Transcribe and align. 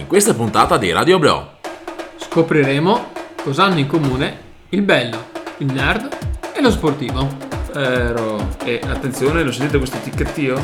In 0.00 0.06
questa 0.06 0.32
puntata 0.32 0.78
di 0.78 0.90
Radio 0.92 1.18
Bro. 1.18 1.58
Scopriremo 2.16 3.12
cosa 3.44 3.64
hanno 3.64 3.78
in 3.78 3.86
comune 3.86 4.38
il 4.70 4.80
bello, 4.80 5.26
il 5.58 5.70
nerd 5.70 6.08
e 6.54 6.62
lo 6.62 6.70
sportivo. 6.70 7.28
Vero. 7.74 8.56
E 8.64 8.80
attenzione, 8.82 9.42
lo 9.42 9.52
sentite 9.52 9.76
questo 9.76 9.98
ticchettio? 10.02 10.58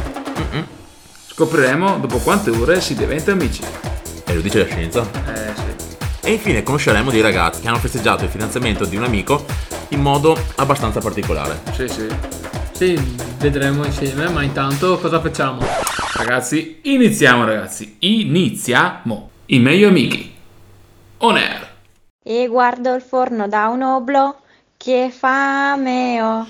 Scopriremo 1.27 1.99
dopo 1.99 2.17
quante 2.17 2.49
ore 2.49 2.81
si 2.81 2.95
diventa 2.95 3.33
amici. 3.33 3.63
E 4.25 4.35
lo 4.35 4.41
dice 4.41 4.61
la 4.61 4.67
scienza. 4.67 5.03
Eh 5.03 5.53
sì. 5.55 5.97
E 6.23 6.33
infine 6.33 6.63
conosceremo 6.63 7.11
dei 7.11 7.21
ragazzi 7.21 7.61
che 7.61 7.69
hanno 7.69 7.79
festeggiato 7.79 8.25
il 8.25 8.31
fidanzamento 8.31 8.87
di 8.87 8.97
un 8.97 9.05
amico 9.05 9.45
in 9.89 10.01
modo 10.01 10.37
abbastanza 10.57 11.01
particolare. 11.01 11.61
Sì, 11.73 11.87
sì. 11.89 12.07
Sì, 12.77 12.95
vedremo 13.39 13.87
insieme, 13.87 14.29
ma 14.29 14.43
intanto 14.43 14.99
cosa 14.99 15.19
facciamo? 15.19 15.67
Ragazzi, 16.13 16.81
iniziamo 16.83 17.47
ragazzi. 17.47 17.97
Iniziamo. 18.01 19.31
I 19.47 19.59
miei 19.61 19.83
amici. 19.83 20.37
On 21.19 21.37
air. 21.37 21.75
E 22.23 22.47
guardo 22.49 22.93
il 22.93 23.01
forno 23.01 23.49
da 23.49 23.69
un 23.69 23.81
oblò, 23.81 24.37
che 24.77 25.11
fame 25.11 26.21
ho. 26.21 26.47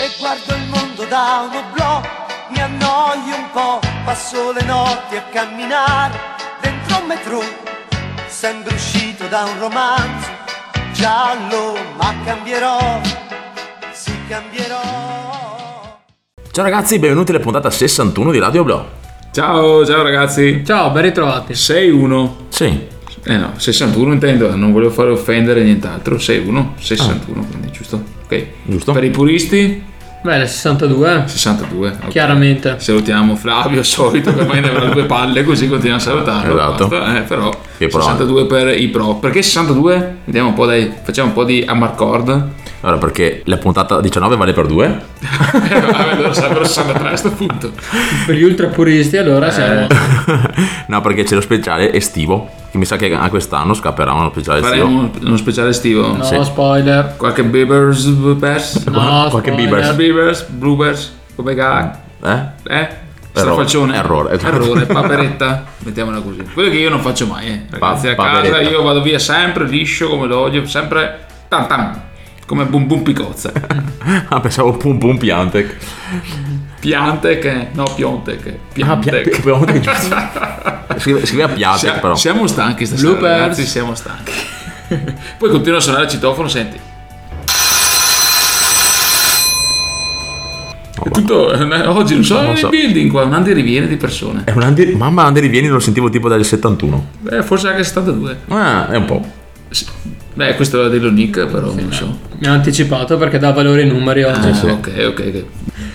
e 0.00 0.10
guardo 0.18 0.54
il 0.54 0.68
mondo 0.70 1.04
da 1.04 1.46
un 1.50 1.54
oblò, 1.54 2.00
mi 2.48 2.60
annoio 2.60 3.36
un 3.36 3.50
po', 3.52 3.78
passo 4.06 4.52
le 4.52 4.62
notti 4.62 5.16
a 5.16 5.22
camminare 5.24 6.18
dentro 6.62 6.98
un 6.98 7.06
metro, 7.06 7.42
sembra 8.28 8.74
uscito 8.74 9.26
da 9.28 9.44
un 9.44 9.58
romanzo 9.58 10.28
giallo, 10.92 11.74
ma 11.96 12.14
cambierò, 12.24 13.00
sì 13.92 14.12
cambierò. 14.28 16.00
Ciao 16.50 16.64
ragazzi, 16.64 16.98
benvenuti 16.98 17.30
alla 17.30 17.40
puntata 17.40 17.70
61 17.70 18.30
di 18.30 18.38
Radio 18.38 18.64
Bro. 18.64 18.90
Ciao, 19.32 19.84
ciao 19.86 20.02
ragazzi. 20.02 20.62
Ciao, 20.64 20.90
ben 20.90 21.02
ritrovati. 21.02 21.52
6-1. 21.52 22.30
Sì, 22.48 22.86
Eh 23.24 23.36
no, 23.36 23.52
61 23.56 24.12
intendo, 24.12 24.54
non 24.56 24.72
volevo 24.72 24.90
fare 24.90 25.10
offendere 25.10 25.62
nient'altro. 25.62 26.16
6-1, 26.16 26.66
61, 26.78 27.44
quindi 27.46 27.70
giusto? 27.70 28.02
Ok. 28.24 28.46
Giusto. 28.64 28.92
Per 28.92 29.04
i 29.04 29.10
puristi, 29.10 29.82
Beh, 30.20 30.46
62, 30.46 31.24
62. 31.26 31.88
ok. 32.02 32.08
chiaramente. 32.08 32.74
Salutiamo 32.78 33.36
Flavio, 33.36 33.82
solito, 33.84 34.34
che 34.34 34.40
ormai 34.40 34.60
ne 34.60 34.70
avrà 34.70 34.86
due 34.86 35.04
palle, 35.04 35.44
così 35.44 35.68
continuiamo 35.68 35.98
a 35.98 36.00
salutarlo. 36.00 36.54
Esatto. 36.54 37.16
Eh, 37.16 37.20
però, 37.22 37.50
Che 37.76 37.86
pro. 37.86 38.00
62 38.00 38.46
per 38.46 38.78
i 38.80 38.88
pro. 38.88 39.14
Perché 39.14 39.42
62? 39.42 40.16
Vediamo 40.24 40.48
un 40.48 40.54
po', 40.54 40.66
dai, 40.66 40.92
facciamo 41.02 41.28
un 41.28 41.34
po' 41.34 41.44
di 41.44 41.64
Amarcord. 41.66 42.48
Allora 42.80 42.98
perché 42.98 43.42
la 43.46 43.56
puntata 43.56 44.00
19 44.00 44.36
vale 44.36 44.52
per 44.52 44.66
due? 44.66 45.00
allora 45.92 46.32
sarebbero 46.32 46.64
63 46.64 47.08
a 47.10 47.16
sto 47.16 47.30
punto. 47.32 47.72
Per 48.26 48.34
gli 48.34 48.42
ultra 48.42 48.68
puristi 48.68 49.16
allora 49.16 49.50
siamo... 49.50 49.86
no, 50.86 51.00
perché 51.00 51.24
c'è 51.24 51.34
lo 51.34 51.40
speciale 51.40 51.92
estivo, 51.92 52.48
che 52.70 52.78
mi 52.78 52.84
sa 52.84 52.96
che 52.96 53.12
anche 53.12 53.30
quest'anno 53.30 53.74
scapperà 53.74 54.12
uno 54.12 54.30
speciale 54.30 54.60
estivo. 54.60 54.84
Faremo 54.86 55.10
uno 55.22 55.36
speciale 55.36 55.70
estivo. 55.70 56.16
No, 56.16 56.22
Sì. 56.22 56.38
spoiler. 56.44 57.14
Qualche 57.16 57.42
Beavers, 57.44 58.04
Beavers, 58.06 58.84
No, 58.86 59.26
Qualche. 59.30 59.50
Beavers, 59.52 60.44
Bluebers, 60.48 61.16
come 61.34 61.54
ga, 61.54 61.98
Eh? 62.22 62.30
eh? 62.68 63.06
Errore. 63.32 63.52
Strafalcione. 63.52 63.96
Errore. 63.96 64.38
Errore, 64.40 64.86
paperetta, 64.92 65.64
mettiamola 65.84 66.20
così. 66.20 66.42
Quello 66.52 66.70
che 66.70 66.76
io 66.76 66.90
non 66.90 67.00
faccio 67.00 67.26
mai, 67.26 67.46
eh. 67.46 67.62
Ragazzi, 67.70 68.06
Pa- 68.14 68.22
a 68.22 68.26
casa 68.26 68.40
paperetta. 68.40 68.60
io 68.70 68.82
vado 68.82 69.00
via 69.02 69.18
sempre 69.18 69.64
liscio 69.64 70.08
come 70.08 70.26
l'odio, 70.26 70.66
sempre 70.66 71.26
tam 71.46 71.66
tam, 71.68 72.00
come 72.48 72.64
bum 72.64 72.86
bum 72.86 73.02
picozza. 73.02 73.52
Ah, 74.30 74.40
pensavo 74.40 74.72
pum 74.72 74.96
pum 74.96 75.18
piante. 75.18 75.76
Piante 76.80 77.38
che, 77.38 77.68
no, 77.72 77.84
Pionte 77.94 78.36
che, 78.36 78.58
Ah, 78.82 78.96
Piante. 78.96 79.20
Pia- 79.20 79.40
Piontek, 79.40 79.80
giusto. 79.80 80.16
Scrive- 80.98 81.26
Scriveva 81.26 81.76
Sia- 81.76 81.92
però. 81.94 82.14
Siamo 82.14 82.46
stanchi 82.46 82.86
stasera, 82.86 83.10
Bloopers. 83.10 83.38
ragazzi, 83.38 83.66
siamo 83.66 83.94
stanchi. 83.94 84.32
Poi 85.38 85.50
continua 85.50 85.76
a 85.78 85.80
suonare 85.82 86.04
il 86.04 86.10
citofono, 86.10 86.48
senti. 86.48 86.78
È 91.04 91.10
tutto, 91.10 91.52
eh, 91.52 91.86
oggi 91.86 92.14
non 92.14 92.24
so, 92.24 92.40
Non 92.40 92.56
so. 92.56 92.68
building 92.70 93.10
qua, 93.10 93.24
un 93.24 93.34
andiriviene 93.34 93.86
di 93.86 93.96
persone. 93.96 94.42
È 94.44 94.52
un 94.52 94.62
Andi- 94.62 94.94
Mamma 94.96 95.24
Andi 95.24 95.40
rivieni 95.40 95.68
lo 95.68 95.78
sentivo 95.80 96.08
tipo 96.08 96.28
dal 96.28 96.42
71. 96.44 97.06
Beh, 97.20 97.42
forse 97.42 97.68
anche 97.68 97.84
72. 97.84 98.38
Ah, 98.48 98.88
è 98.88 98.96
un 98.96 99.04
po'. 99.04 99.24
Sì. 99.70 99.86
Beh, 100.34 100.54
questo 100.54 100.78
era 100.80 100.88
dello 100.88 101.10
Nick, 101.10 101.46
però 101.46 101.72
non 101.74 101.92
so. 101.92 102.18
Mi 102.38 102.46
ha 102.46 102.52
anticipato 102.52 103.16
perché 103.16 103.38
dà 103.38 103.50
valore 103.52 103.82
ai 103.82 103.88
numeri 103.88 104.22
oggi. 104.22 104.48
Ah, 104.48 104.54
sì. 104.54 104.66
ok, 104.66 104.90
ok, 105.08 105.22
ok. 105.26 105.44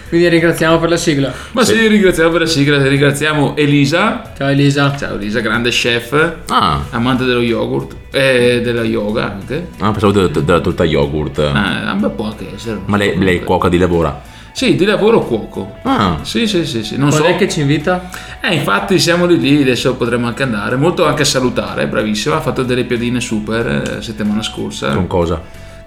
Quindi 0.10 0.28
ringraziamo 0.28 0.78
per 0.80 0.90
la 0.90 0.98
sigla. 0.98 1.34
Ma 1.54 1.64
sì, 1.64 1.88
ringraziamo 1.88 2.30
per 2.30 2.42
la 2.42 2.46
sigla, 2.46 2.86
ringraziamo 2.86 3.56
Elisa. 3.56 4.34
Ciao 4.38 4.50
Elisa. 4.50 4.96
Ciao 4.98 5.16
Elisa, 5.16 5.40
grande 5.40 5.70
chef, 5.70 6.36
Ah, 6.50 6.84
amante 6.92 7.24
dello 7.24 7.42
yogurt 7.42 7.96
e 8.12 8.62
della 8.64 8.84
yoga 8.84 9.32
anche. 9.32 9.70
ah 9.80 9.92
pensavo 9.92 10.28
de- 10.28 10.44
della 10.44 10.60
torta 10.60 10.84
yogurt. 10.84 11.40
Ah, 11.40 11.92
un 11.94 12.00
bel 12.02 12.12
po' 12.12 12.26
anche 12.26 12.48
essere. 12.54 12.80
Ma 12.86 12.98
lei, 12.98 13.18
lei 13.18 13.38
è 13.38 13.44
cuoca 13.44 13.70
di 13.70 13.78
lavora. 13.80 14.22
Sì, 14.54 14.76
di 14.76 14.86
lavoro 14.86 15.22
cuoco. 15.22 15.78
Ah, 15.82 16.20
Sì, 16.22 16.48
sì, 16.48 16.66
sì, 16.66 16.84
sì. 16.84 16.96
Non 16.96 17.10
Qual 17.10 17.22
so. 17.24 17.28
è 17.28 17.36
che 17.36 17.50
ci 17.50 17.62
invita? 17.62 18.10
Eh, 18.40 18.54
infatti 18.54 19.00
siamo 19.00 19.26
lì 19.26 19.40
lì, 19.40 19.62
adesso 19.62 19.96
potremmo 19.96 20.28
anche 20.28 20.44
andare. 20.44 20.76
Molto 20.76 21.06
anche 21.06 21.24
a 21.24 21.26
salutare, 21.26 21.88
bravissima. 21.88 22.36
Ha 22.36 22.42
fatto 22.42 22.62
delle 22.64 22.84
piadine 22.84 23.20
super 23.20 23.98
eh, 23.98 24.02
settimana 24.04 24.44
scorsa. 24.44 24.94
con 24.94 25.08
cosa? 25.08 25.42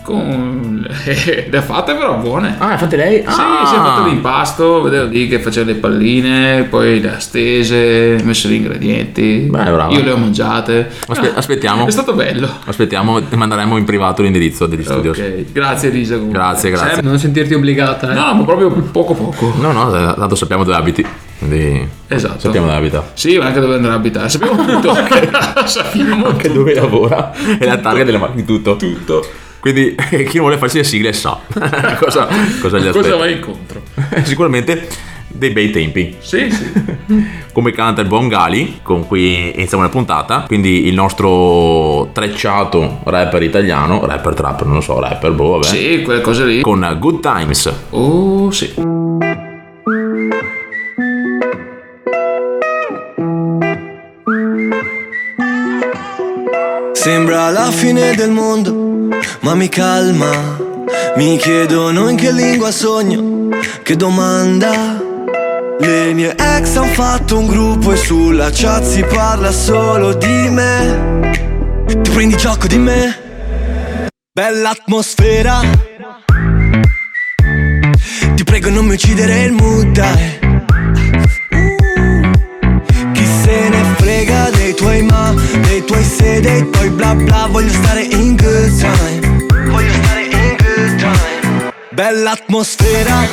Con... 0.07 0.87
le 1.51 1.57
ha 1.59 1.63
fatte 1.63 1.95
però 1.95 2.17
buone. 2.19 2.55
Ah, 2.59 2.73
infatti 2.73 2.95
lei? 2.95 3.17
Sì, 3.27 3.33
si 3.33 3.75
è 3.75 3.77
fatto 3.79 4.05
l'impasto, 4.09 4.83
vedevo 4.83 5.07
lì 5.07 5.27
che 5.27 5.41
faceva 5.41 5.67
le 5.67 5.75
palline, 5.75 6.63
poi 6.71 7.01
le 7.01 7.15
ha 7.17 7.19
stese, 7.19 8.19
ha 8.21 8.25
messo 8.25 8.47
gli 8.49 8.53
ingredienti. 8.55 9.49
Beh, 9.51 9.65
brava. 9.65 9.89
Io 9.89 10.03
le 10.05 10.13
ho 10.13 10.17
mangiate. 10.17 10.89
Aspe- 11.09 11.33
Ah, 11.35 11.39
aspettiamo. 11.39 11.87
È 11.87 11.91
stato 11.91 12.13
bello. 12.13 12.49
Aspettiamo 12.67 13.19
e 13.19 13.35
manderemo 13.35 13.77
in 13.77 13.85
privato 13.85 14.23
l'indirizzo 14.23 14.67
degli 14.67 14.85
studios. 14.85 15.19
Ok, 15.19 15.53
grazie 15.53 15.89
Elisa. 15.89 16.15
comunque. 16.15 16.39
Grazie, 16.39 16.71
grazie. 16.71 16.89
Sempre- 16.93 17.09
Non 17.11 17.19
sentirti 17.19 17.55
obbligata, 17.55 18.11
eh. 18.13 18.15
No, 18.15 18.33
ma 18.35 18.45
proprio 18.45 18.71
poco 18.71 19.15
poco. 19.15 19.53
No, 19.59 19.73
no, 19.73 19.91
tanto 19.91 20.37
sappiamo 20.37 20.63
dove 20.63 20.77
abiti. 20.77 21.05
Quindi 21.39 21.87
Esatto. 22.09 22.39
sappiamo 22.39 22.67
dove 22.67 22.79
abita. 22.79 23.11
Sì, 23.15 23.37
ma 23.39 23.47
anche 23.47 23.61
dove 23.61 23.75
andrà 23.75 23.93
a 23.93 23.97
abitare. 23.97 24.29
Sappiamo 24.29 24.65
tutto. 24.65 24.95
Sappiamo 25.67 26.27
Anche 26.29 26.53
dove 26.53 26.75
lavora 26.75 27.33
e 27.59 27.67
la 27.67 27.79
targa 27.79 28.05
delle 28.05 28.19
ma- 28.19 28.31
di 28.33 28.45
tutto. 28.45 28.77
tutto. 28.77 29.27
Quindi 29.67 29.97
chi 30.29 30.37
non 30.37 30.47
vuole 30.47 30.59
farsi 30.59 30.77
le 30.77 30.85
sigle 30.85 31.13
sa 31.13 31.41
cosa, 31.99 32.29
cosa 32.61 32.79
gli 32.79 32.87
Cosa 32.87 32.99
aspetta. 33.01 33.17
vai 33.17 33.33
incontro? 33.33 33.83
Sicuramente 34.23 34.87
dei 35.27 35.51
bei 35.51 35.71
tempi. 35.71 36.15
Sì, 36.21 36.49
sì. 36.53 36.73
Come 37.53 37.73
canta 37.73 38.01
il 38.01 38.07
buon 38.07 38.29
Gali, 38.29 38.79
con 38.83 39.09
cui 39.09 39.53
iniziamo 39.57 39.83
la 39.83 39.89
puntata. 39.89 40.45
Quindi 40.47 40.87
il 40.87 40.95
nostro 40.95 42.11
trecciato 42.13 43.01
rapper 43.05 43.43
italiano, 43.43 44.07
rapper 44.07 44.35
trapper, 44.35 44.67
non 44.67 44.77
lo 44.77 44.81
so, 44.81 45.01
rapper, 45.01 45.33
boh, 45.33 45.59
vabbè. 45.59 45.65
Sì, 45.65 46.03
quelle 46.03 46.21
cose 46.21 46.45
lì. 46.45 46.61
Con 46.61 46.97
Good 47.01 47.21
Times. 47.21 47.73
Oh, 47.91 48.51
sì. 48.53 48.73
Sembra 56.93 57.51
la 57.51 57.71
fine 57.71 58.15
del 58.15 58.31
mondo, 58.31 58.73
ma 59.41 59.55
mi 59.55 59.69
calma. 59.69 60.65
Mi 61.17 61.37
chiedono 61.39 62.09
in 62.09 62.17
che 62.17 62.33
lingua 62.33 62.71
sogno, 62.71 63.49
che 63.83 63.97
domanda. 63.97 65.03
Le 65.79 66.13
mie 66.15 66.35
ex 66.37 66.77
han 66.77 66.89
fatto 66.89 67.39
un 67.39 67.47
gruppo 67.47 67.93
e 67.93 67.97
sulla 67.97 68.51
chat 68.53 68.83
si 68.83 69.03
parla 69.03 69.51
solo 69.51 70.15
di 70.15 70.49
me. 70.49 71.33
Ti 71.87 72.11
prendi 72.11 72.37
gioco 72.37 72.67
di 72.67 72.79
me? 72.79 74.11
Bella 74.33 74.71
atmosfera. 74.71 75.61
Ti 78.35 78.45
prego 78.45 78.71
non 78.71 78.87
mi 78.87 78.95
uccidere 78.95 79.43
il 79.43 79.53
mood, 79.53 79.93
dai. 79.93 80.46
sede 86.17 86.59
e 86.59 86.65
poi 86.65 86.89
bla 86.91 87.15
bla 87.15 87.47
Voglio 87.51 87.73
stare 87.73 88.03
in 88.03 88.37
good 88.37 88.79
time. 88.79 89.47
Voglio 89.71 89.93
stare 90.03 90.25
in 90.25 90.57
good 90.57 90.99
time. 90.99 91.73
Bella 91.91 92.33
atmosfera. 92.33 93.29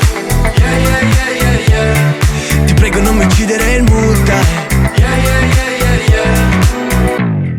Yeah, 0.58 0.78
yeah, 0.78 1.60
yeah, 1.68 2.66
Ti 2.66 2.74
prego 2.74 3.00
non 3.00 3.16
mi 3.18 3.26
uccidere 3.26 3.76
il 3.76 3.84
mood 3.84 4.24
time 4.24 4.73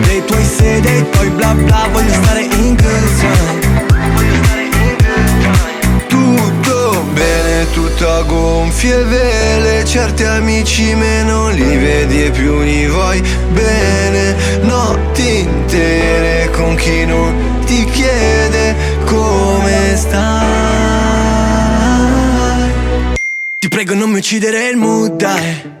Dei 0.00 0.24
tuoi 0.24 0.44
se, 0.44 0.80
dei 0.80 1.10
tuoi 1.10 1.28
bla 1.30 1.54
bla 1.54 1.88
Voglio 1.92 2.12
stare 2.12 2.42
in 2.42 2.76
time 2.76 3.82
Tutto 6.08 7.04
bene, 7.12 7.70
tutto 7.72 8.10
a 8.10 8.22
gonfie 8.22 9.04
vele. 9.04 9.84
Certi 9.84 10.24
amici 10.24 10.94
meno 10.94 11.50
li 11.50 11.76
vedi 11.76 12.24
e 12.24 12.30
più 12.30 12.60
li 12.60 12.86
vuoi 12.86 13.20
bene. 13.52 14.34
Notti 14.62 15.40
intere 15.40 16.50
con 16.50 16.74
chi 16.76 17.04
non 17.04 17.60
ti 17.66 17.84
chiede 17.84 18.74
come 19.04 19.94
stai. 19.96 20.40
Ti 23.58 23.68
prego 23.68 23.94
non 23.94 24.10
mi 24.10 24.18
uccidere 24.18 24.68
il 24.68 24.76
mood 24.76 25.16
dai 25.16 25.80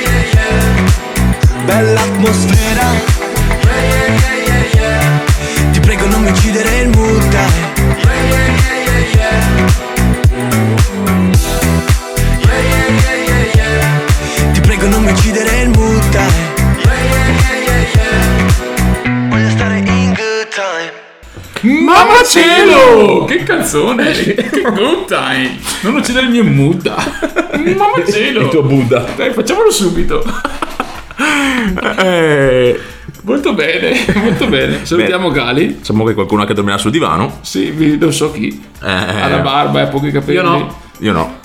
Bella 1.71 2.01
atmosfera 2.01 2.83
Yeah 3.63 3.83
yeah 3.91 4.19
yeah 4.19 4.39
yeah 4.45 4.75
yeah 4.75 5.71
Ti 5.71 5.79
prego 5.79 6.05
non 6.07 6.21
mi 6.21 6.31
uccidere 6.31 6.81
il 6.81 6.89
mood 6.89 7.29
dai 7.29 7.47
Yeah 8.03 8.27
yeah 8.27 8.47
yeah 8.59 8.79
yeah 8.87 8.99
yeah 9.15 9.39
Yeah 12.43 12.59
yeah 12.67 12.87
yeah 13.05 13.19
yeah 13.23 13.55
yeah 13.55 14.51
Ti 14.51 14.59
prego 14.59 14.87
non 14.87 15.01
mi 15.03 15.11
uccidere 15.11 15.61
il 15.61 15.69
mood 15.69 16.19
Voglio 19.29 19.49
stare 19.51 19.77
in 19.77 20.13
good 20.13 20.47
time 20.49 20.99
Mamma 21.61 22.21
cielo! 22.25 23.23
Che 23.23 23.43
canzone! 23.43 24.11
che 24.11 24.61
good 24.61 25.05
time! 25.05 25.57
Non 25.83 25.95
uccidere 25.95 26.25
il 26.25 26.31
mio 26.31 26.43
Buddha! 26.43 26.95
Mamma 27.77 28.03
cielo! 28.09 28.41
Il 28.41 28.47
tuo 28.49 28.63
Buddha. 28.63 29.05
Dai, 29.15 29.31
facciamolo 29.31 29.69
subito! 29.69 30.23
Eh, 32.03 32.79
Molto 33.23 33.53
bene, 33.53 33.93
molto 34.15 34.47
bene. 34.47 34.83
Salutiamo 34.83 35.29
Gali. 35.29 35.77
Sappiamo 35.81 36.05
che 36.05 36.13
qualcuno 36.13 36.43
che 36.45 36.53
dormirà 36.53 36.77
sul 36.77 36.91
divano. 36.91 37.39
Sì, 37.41 37.97
non 37.99 38.11
so 38.11 38.31
chi. 38.31 38.63
Eh, 38.81 38.89
Ha 38.89 39.27
la 39.27 39.37
barba 39.39 39.83
e 39.83 39.87
pochi 39.87 40.11
capelli. 40.11 40.37
Io 40.37 40.43
no. 40.43 40.75
Io 40.99 41.13
no. 41.13 41.39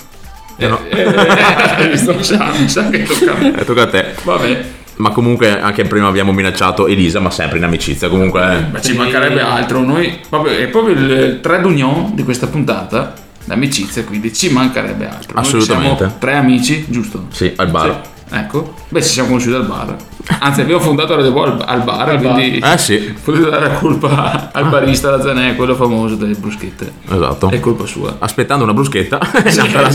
Io 0.57 0.69
no. 0.69 0.79
Eh, 0.89 1.01
eh, 1.01 1.87
mi 1.89 1.97
sto- 1.97 2.23
sa, 2.23 2.51
mi 2.57 2.67
sa 2.67 2.89
che 2.89 3.03
tocca 3.03 3.31
a 3.31 3.37
me. 3.37 3.59
Eh, 3.59 3.65
tocca 3.65 3.83
a 3.83 3.87
te. 3.87 4.05
Vabbè, 4.23 4.65
Ma 4.95 5.11
comunque 5.11 5.61
anche 5.61 5.83
prima 5.83 6.07
abbiamo 6.07 6.31
minacciato 6.31 6.87
Elisa, 6.87 7.19
ma 7.19 7.29
sempre 7.29 7.59
in 7.59 7.63
amicizia. 7.63 8.09
Comunque, 8.09 8.41
eh. 8.41 8.63
ma 8.71 8.81
ci 8.81 8.93
mancherebbe 8.93 9.41
altro. 9.41 9.81
Noi, 9.81 10.19
proprio, 10.27 10.57
è 10.57 10.67
proprio 10.67 10.95
il, 10.95 11.39
trait 11.41 11.61
d'union 11.61 12.15
di 12.15 12.23
questa 12.23 12.47
puntata. 12.47 13.13
L'amicizia, 13.45 14.03
quindi 14.03 14.33
ci 14.33 14.49
mancherebbe 14.49 15.07
altro. 15.07 15.37
Assolutamente. 15.37 15.97
siamo 15.97 16.15
tre 16.19 16.35
amici, 16.35 16.85
giusto? 16.89 17.27
sì, 17.29 17.53
al 17.55 17.69
bar. 17.69 18.01
Sì. 18.03 18.16
Ecco, 18.29 18.73
beh, 18.89 19.01
ci 19.01 19.09
siamo 19.09 19.29
conosciuti 19.29 19.55
al 19.55 19.65
bar. 19.65 19.95
Anzi, 20.39 20.59
abbiamo 20.59 20.81
fondato 20.81 21.15
Radio 21.15 21.31
Boy 21.31 21.49
al, 21.49 21.63
al 21.65 21.83
bar, 21.83 22.09
Al 22.09 22.19
bar. 22.19 22.33
quindi 22.33 22.59
Eh 22.59 22.77
sì, 22.77 23.15
potete 23.23 23.49
dare 23.49 23.67
la 23.69 23.73
colpa 23.75 24.49
al 24.51 24.67
barista, 24.69 25.09
la 25.11 25.21
Zanè, 25.21 25.55
quello 25.55 25.75
famoso 25.75 26.15
delle 26.15 26.33
bruschette. 26.33 26.91
esatto. 27.09 27.49
È 27.49 27.59
colpa 27.61 27.85
sua. 27.85 28.17
Aspettando 28.19 28.65
una 28.65 28.73
bruschetta, 28.73 29.17
è 29.31 29.55
nata 29.55 29.81
la 29.81 29.91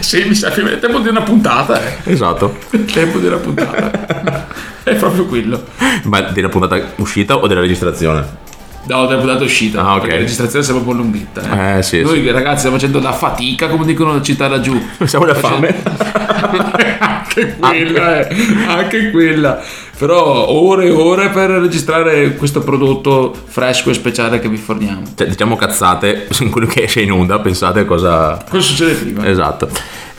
sì, 0.00 0.24
mi 0.28 0.34
sa 0.34 0.50
che 0.50 0.62
è 0.70 0.78
tempo 0.78 0.98
di 0.98 1.08
una 1.08 1.22
puntata, 1.22 1.80
eh. 1.82 2.12
Esatto. 2.12 2.58
Tempo 2.92 3.18
di 3.18 3.26
una 3.26 3.36
puntata. 3.36 4.46
è 4.84 4.94
proprio 4.96 5.24
quello. 5.24 5.64
Ma 6.04 6.20
della 6.20 6.48
puntata 6.50 6.78
uscita 6.96 7.36
o 7.38 7.46
della 7.46 7.60
registrazione? 7.60 8.40
No, 8.84 9.06
della 9.06 9.20
puntata 9.20 9.44
uscita. 9.44 9.80
Ah, 9.82 9.94
ok. 9.94 10.08
La 10.08 10.16
registrazione 10.16 10.64
è 10.66 10.68
proprio 10.68 10.92
lunghetta. 10.94 11.74
Eh, 11.74 11.78
Eh, 11.78 11.82
sì, 11.82 12.02
Noi 12.02 12.28
ragazzi 12.32 12.58
stiamo 12.58 12.76
facendo 12.76 13.00
la 13.00 13.12
fatica, 13.12 13.68
come 13.68 13.86
dicono 13.86 14.12
da 14.12 14.20
città 14.22 14.48
laggiù. 14.48 14.78
Siamo 15.04 15.24
la 15.24 15.34
fame. 15.34 15.82
anche 17.34 17.56
quella, 17.58 18.28
eh, 18.28 18.36
anche 18.66 19.10
quella. 19.10 19.62
Però 19.98 20.48
ore 20.48 20.86
e 20.86 20.90
ore 20.90 21.28
per 21.30 21.50
registrare 21.50 22.34
questo 22.34 22.60
prodotto 22.60 23.34
fresco 23.44 23.90
e 23.90 23.94
speciale 23.94 24.40
che 24.40 24.48
vi 24.48 24.56
forniamo. 24.56 25.02
Cioè, 25.14 25.28
diciamo 25.28 25.56
cazzate 25.56 26.26
in 26.40 26.50
quello 26.50 26.66
che 26.66 26.84
esce 26.84 27.02
in 27.02 27.12
onda, 27.12 27.38
pensate 27.38 27.84
cosa... 27.84 28.44
Cosa 28.48 28.62
succede 28.62 28.94
prima? 28.94 29.26
Esatto. 29.28 29.68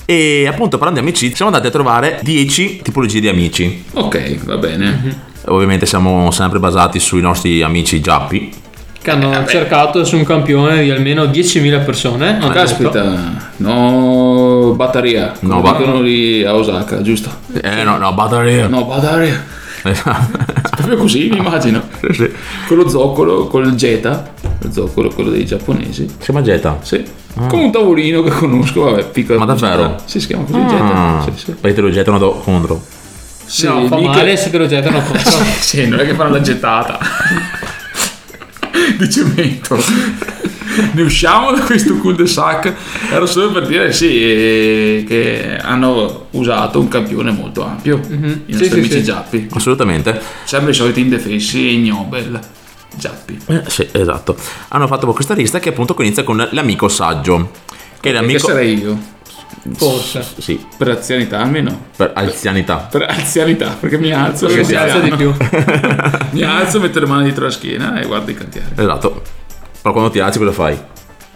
E 0.05 0.47
appunto 0.47 0.77
parlando 0.77 1.01
di 1.01 1.07
amici, 1.07 1.33
siamo 1.33 1.51
andati 1.51 1.67
a 1.67 1.71
trovare 1.71 2.19
10 2.21 2.81
tipologie 2.81 3.19
di 3.19 3.27
amici. 3.29 3.83
Ok, 3.93 4.43
va 4.45 4.57
bene. 4.57 5.31
Ovviamente 5.45 5.85
siamo 5.85 6.31
sempre 6.31 6.59
basati 6.59 6.99
sui 6.99 7.21
nostri 7.21 7.61
amici 7.61 7.99
giappi. 7.99 8.51
Che 9.03 9.11
hanno 9.11 9.45
cercato 9.45 10.05
su 10.05 10.15
un 10.15 10.23
campione 10.23 10.81
di 10.81 10.89
almeno 10.89 11.25
10.000 11.25 11.83
persone. 11.83 12.33
detto, 12.39 12.47
Caspita, 12.47 13.41
no 13.57 14.73
batteria. 14.77 15.33
No, 15.41 15.55
No, 15.55 15.61
ba- 15.61 15.75
dicono 15.77 15.99
lì 16.01 16.43
a 16.45 16.55
Osaka, 16.55 17.01
giusto? 17.01 17.29
Eh 17.61 17.83
no, 17.83 17.97
no, 17.97 18.13
batteria. 18.13 18.67
No, 18.67 18.85
batteria. 18.85 19.43
Esatto. 19.85 20.37
Proprio 20.77 20.95
così, 20.95 21.27
mi 21.29 21.37
immagino. 21.37 21.81
Sì. 22.13 22.31
Con 22.67 22.77
lo 22.77 22.87
zoccolo, 22.87 23.47
con 23.47 23.65
il 23.65 23.73
Jetta, 23.73 24.31
lo 24.59 24.71
zoccolo, 24.71 25.09
quello 25.09 25.29
dei 25.31 25.45
giapponesi. 25.45 26.07
Si 26.07 26.15
chiama 26.23 26.41
Jetta. 26.41 26.77
Sì. 26.81 27.03
Come 27.49 27.63
un 27.65 27.71
tavolino 27.71 28.21
che 28.23 28.29
conosco, 28.29 28.83
vabbè, 28.83 29.03
piccolo. 29.07 29.39
Ma 29.39 29.45
davvero? 29.45 29.97
Sì, 30.05 30.21
si 30.21 30.27
chiama 30.27 30.45
così 30.45 30.59
Ah, 30.59 30.65
Jetta. 30.69 31.23
Sì, 31.35 31.43
sì. 31.43 31.51
Perché 31.59 31.75
te 31.75 31.81
lo 31.81 31.91
gettano 31.91 32.17
do- 32.19 32.39
contro. 32.41 32.81
Sì, 33.45 33.65
No, 33.65 33.85
fa 33.87 33.97
mica- 33.97 34.11
male 34.11 34.37
se 34.37 34.49
te 34.49 34.57
lo 34.57 34.67
gettano 34.67 35.01
contro. 35.03 35.31
Sì, 35.59 35.85
non 35.89 35.99
è 35.99 36.05
che 36.05 36.13
fanno 36.13 36.29
la 36.31 36.39
gettata 36.41 36.97
di 38.97 39.09
cemento. 39.09 39.77
Ne 40.93 41.01
usciamo 41.03 41.51
da 41.51 41.61
questo 41.61 41.95
cul-de-sac. 41.97 42.73
Era 43.11 43.25
solo 43.27 43.51
per 43.51 43.67
dire 43.67 43.93
sì, 43.93 44.07
eh, 44.23 45.05
che 45.07 45.57
hanno 45.61 46.27
usato 46.31 46.79
un 46.79 46.87
campione 46.87 47.31
molto 47.31 47.63
ampio. 47.63 47.99
I 48.09 48.43
nostri 48.47 48.67
Sì, 48.67 48.73
amici 48.73 48.91
sì. 48.91 49.03
giappi. 49.03 49.47
Assolutamente. 49.53 50.19
Sempre 50.45 50.71
i 50.71 50.73
soliti 50.73 51.01
indefessi 51.01 51.67
e 51.67 51.71
ignobel. 51.73 52.39
Giappi. 52.95 53.39
Eh, 53.47 53.63
sì, 53.67 53.87
esatto. 53.91 54.35
Hanno 54.69 54.87
fatto 54.87 55.05
questa 55.13 55.33
lista 55.33 55.59
che 55.59 55.69
appunto 55.69 55.95
inizia 55.99 56.23
con 56.23 56.47
l'amico 56.51 56.87
saggio. 56.87 57.51
Che 57.99 58.09
è 58.09 58.11
Che 58.11 58.11
l'amico... 58.11 58.47
sarei 58.47 58.79
io? 58.79 59.11
Forse. 59.75 60.25
Sì, 60.39 60.63
Per 60.77 60.87
anzianità 60.87 61.39
almeno. 61.39 61.85
per 61.95 62.11
anzianità. 62.15 62.87
Per 62.91 63.03
anzianità, 63.09 63.75
perché 63.79 63.97
mi 63.97 64.11
alzo. 64.11 64.47
Perché 64.47 64.61
e 64.61 64.65
si 64.65 64.75
alza 64.75 64.99
di 64.99 65.11
più. 65.15 65.33
mi 66.31 66.41
alzo, 66.43 66.79
metto 66.79 66.99
le 66.99 67.05
mani 67.05 67.23
dietro 67.23 67.45
la 67.45 67.51
schiena 67.51 67.99
e 67.99 68.05
guardo 68.05 68.31
i 68.31 68.35
cantieri. 68.35 68.67
Esatto. 68.75 69.21
Però 69.81 69.93
quando 69.93 70.11
ti 70.11 70.19
alzi 70.19 70.37
cosa 70.39 70.51
fai? 70.51 70.77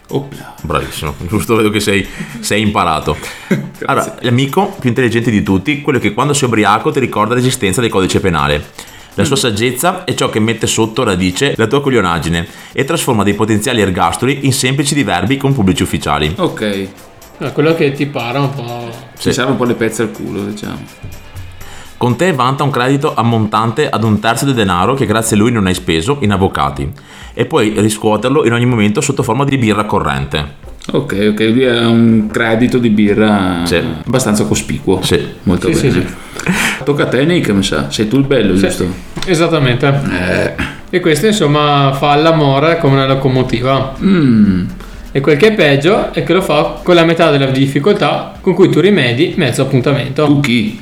Opla. 0.10 0.56
Bravissimo, 0.62 1.16
giusto 1.28 1.56
vedo 1.56 1.70
che 1.70 1.80
sei, 1.80 2.08
sei 2.40 2.62
imparato. 2.62 3.18
Allora, 3.86 4.16
l'amico 4.22 4.76
più 4.80 4.90
intelligente 4.90 5.30
di 5.30 5.44
tutti, 5.44 5.82
quello 5.82 6.00
che 6.00 6.12
quando 6.12 6.34
sei 6.34 6.48
ubriaco 6.48 6.90
ti 6.90 7.00
ricorda 7.00 7.36
l'esistenza 7.36 7.80
del 7.80 7.92
codice 7.92 8.20
penale. 8.20 8.66
La 9.14 9.24
sua 9.24 9.36
saggezza 9.36 10.04
è 10.04 10.16
ciò 10.16 10.30
che 10.30 10.40
mette 10.40 10.66
sotto 10.66 11.04
radice 11.04 11.54
la 11.58 11.68
tua 11.68 11.82
coglionaggine 11.82 12.48
e 12.72 12.84
trasforma 12.86 13.22
dei 13.24 13.36
potenziali 13.36 13.82
ergastoli 13.82 14.46
in 14.48 14.54
semplici 14.54 14.96
diverbi 14.96 15.38
con 15.38 15.54
pubblici 15.54 15.84
ufficiali. 15.84 16.34
Ok. 16.38 16.88
Eh, 17.40 17.52
quello 17.52 17.76
che 17.76 17.92
ti 17.92 18.06
para 18.08 18.40
un 18.40 18.50
po'. 18.54 18.90
Ci 19.18 19.32
serve 19.32 19.52
un 19.52 19.58
po' 19.58 19.66
le 19.66 19.76
pezze 19.76 20.02
al 20.04 20.12
culo, 20.12 20.44
diciamo. 20.44 20.80
Con 21.98 22.16
te 22.16 22.32
vanta 22.32 22.64
un 22.64 22.70
credito 22.70 23.14
ammontante 23.16 23.90
ad 23.90 24.04
un 24.04 24.20
terzo 24.20 24.46
del 24.46 24.54
denaro 24.54 24.94
che 24.94 25.06
grazie 25.08 25.36
a 25.36 25.40
lui 25.40 25.52
non 25.52 25.66
hai 25.66 25.74
speso 25.74 26.18
in 26.22 26.32
avvocati 26.32 26.92
e 27.34 27.46
puoi 27.46 27.74
riscuoterlo 27.76 28.46
in 28.46 28.54
ogni 28.54 28.66
momento 28.68 29.02
sotto 29.02 29.24
forma 29.24 29.44
di 29.46 29.58
birra 29.58 29.86
corrente. 29.86 30.66
Ok, 30.92 31.30
ok, 31.32 31.40
lui 31.52 31.66
ha 31.68 31.88
un 31.88 32.28
credito 32.32 32.78
di 32.78 32.90
birra 32.90 33.62
Sì. 33.66 33.82
abbastanza 34.06 34.46
cospicuo. 34.46 35.02
Sì. 35.02 35.22
Molto 35.44 35.74
Sì, 35.74 35.88
bene. 35.90 36.06
sì, 36.08 36.54
Tocca 36.84 37.04
a 37.04 37.08
te, 37.08 37.26
Nick, 37.26 37.50
mi 37.50 37.64
sa. 37.64 37.90
Sei 37.90 38.08
tu 38.08 38.18
il 38.18 38.26
bello, 38.26 38.54
giusto? 38.54 38.86
Esattamente. 39.26 39.88
Eh, 39.88 40.76
E 40.90 41.00
questo 41.02 41.26
insomma 41.28 41.92
fa 41.94 42.16
l'amore 42.16 42.78
come 42.78 42.94
una 42.94 43.08
locomotiva. 43.08 43.94
mm, 44.02 44.66
E 45.18 45.20
quel 45.20 45.36
che 45.36 45.48
è 45.48 45.54
peggio 45.56 46.14
è 46.14 46.22
che 46.22 46.32
lo 46.32 46.44
fa 46.44 46.80
con 46.84 46.94
la 46.94 47.04
metà 47.04 47.32
della 47.32 47.48
difficoltà 47.48 48.34
con 48.40 48.54
cui 48.54 48.70
tu 48.70 48.80
rimedi 48.80 49.34
mezzo 49.36 49.64
appuntamento. 49.64 50.24
tu 50.28 50.40
chi? 50.42 50.80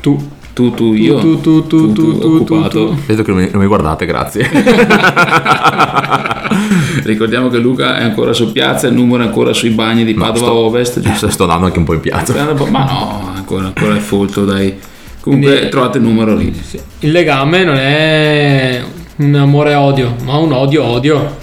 Tu. 0.00 0.30
Tu, 0.54 0.72
tu, 0.72 0.94
io. 0.94 1.18
tu, 1.18 1.38
tu, 1.42 1.66
tu, 1.66 1.92
tu, 1.92 2.18
tu, 2.18 2.26
occupato. 2.36 2.86
tu. 2.86 2.94
Vedo 3.06 3.22
che 3.22 3.30
non 3.30 3.42
mi, 3.42 3.48
non 3.52 3.60
mi 3.60 3.66
guardate, 3.66 4.06
grazie. 4.06 4.48
Ricordiamo 7.04 7.48
che 7.50 7.58
Luca 7.58 7.98
è 7.98 8.04
ancora 8.04 8.32
su 8.32 8.52
piazza, 8.52 8.86
il 8.86 8.94
numero 8.94 9.22
è 9.22 9.26
ancora 9.26 9.52
sui 9.52 9.68
bagni 9.68 10.06
di 10.06 10.14
Padova 10.14 10.46
sto- 10.46 10.54
Ovest. 10.54 11.00
giusto? 11.00 11.28
Sto 11.28 11.42
andando 11.42 11.66
anche 11.66 11.78
un 11.78 11.84
po' 11.84 11.92
in 11.92 12.00
piazza. 12.00 12.32
Ma 12.70 12.84
no, 12.84 13.32
ancora, 13.34 13.66
ancora 13.66 13.96
è 13.96 14.00
folto, 14.00 14.46
dai. 14.46 14.74
Comunque 15.20 15.50
Quindi- 15.50 15.68
trovate 15.70 15.98
il 15.98 16.04
numero 16.04 16.34
lì. 16.34 16.58
Il 17.00 17.12
legame 17.12 17.64
non 17.64 17.76
è 17.76 18.82
un 19.16 19.34
amore-odio, 19.34 20.14
ma 20.24 20.38
un 20.38 20.52
odio-odio. 20.52 21.42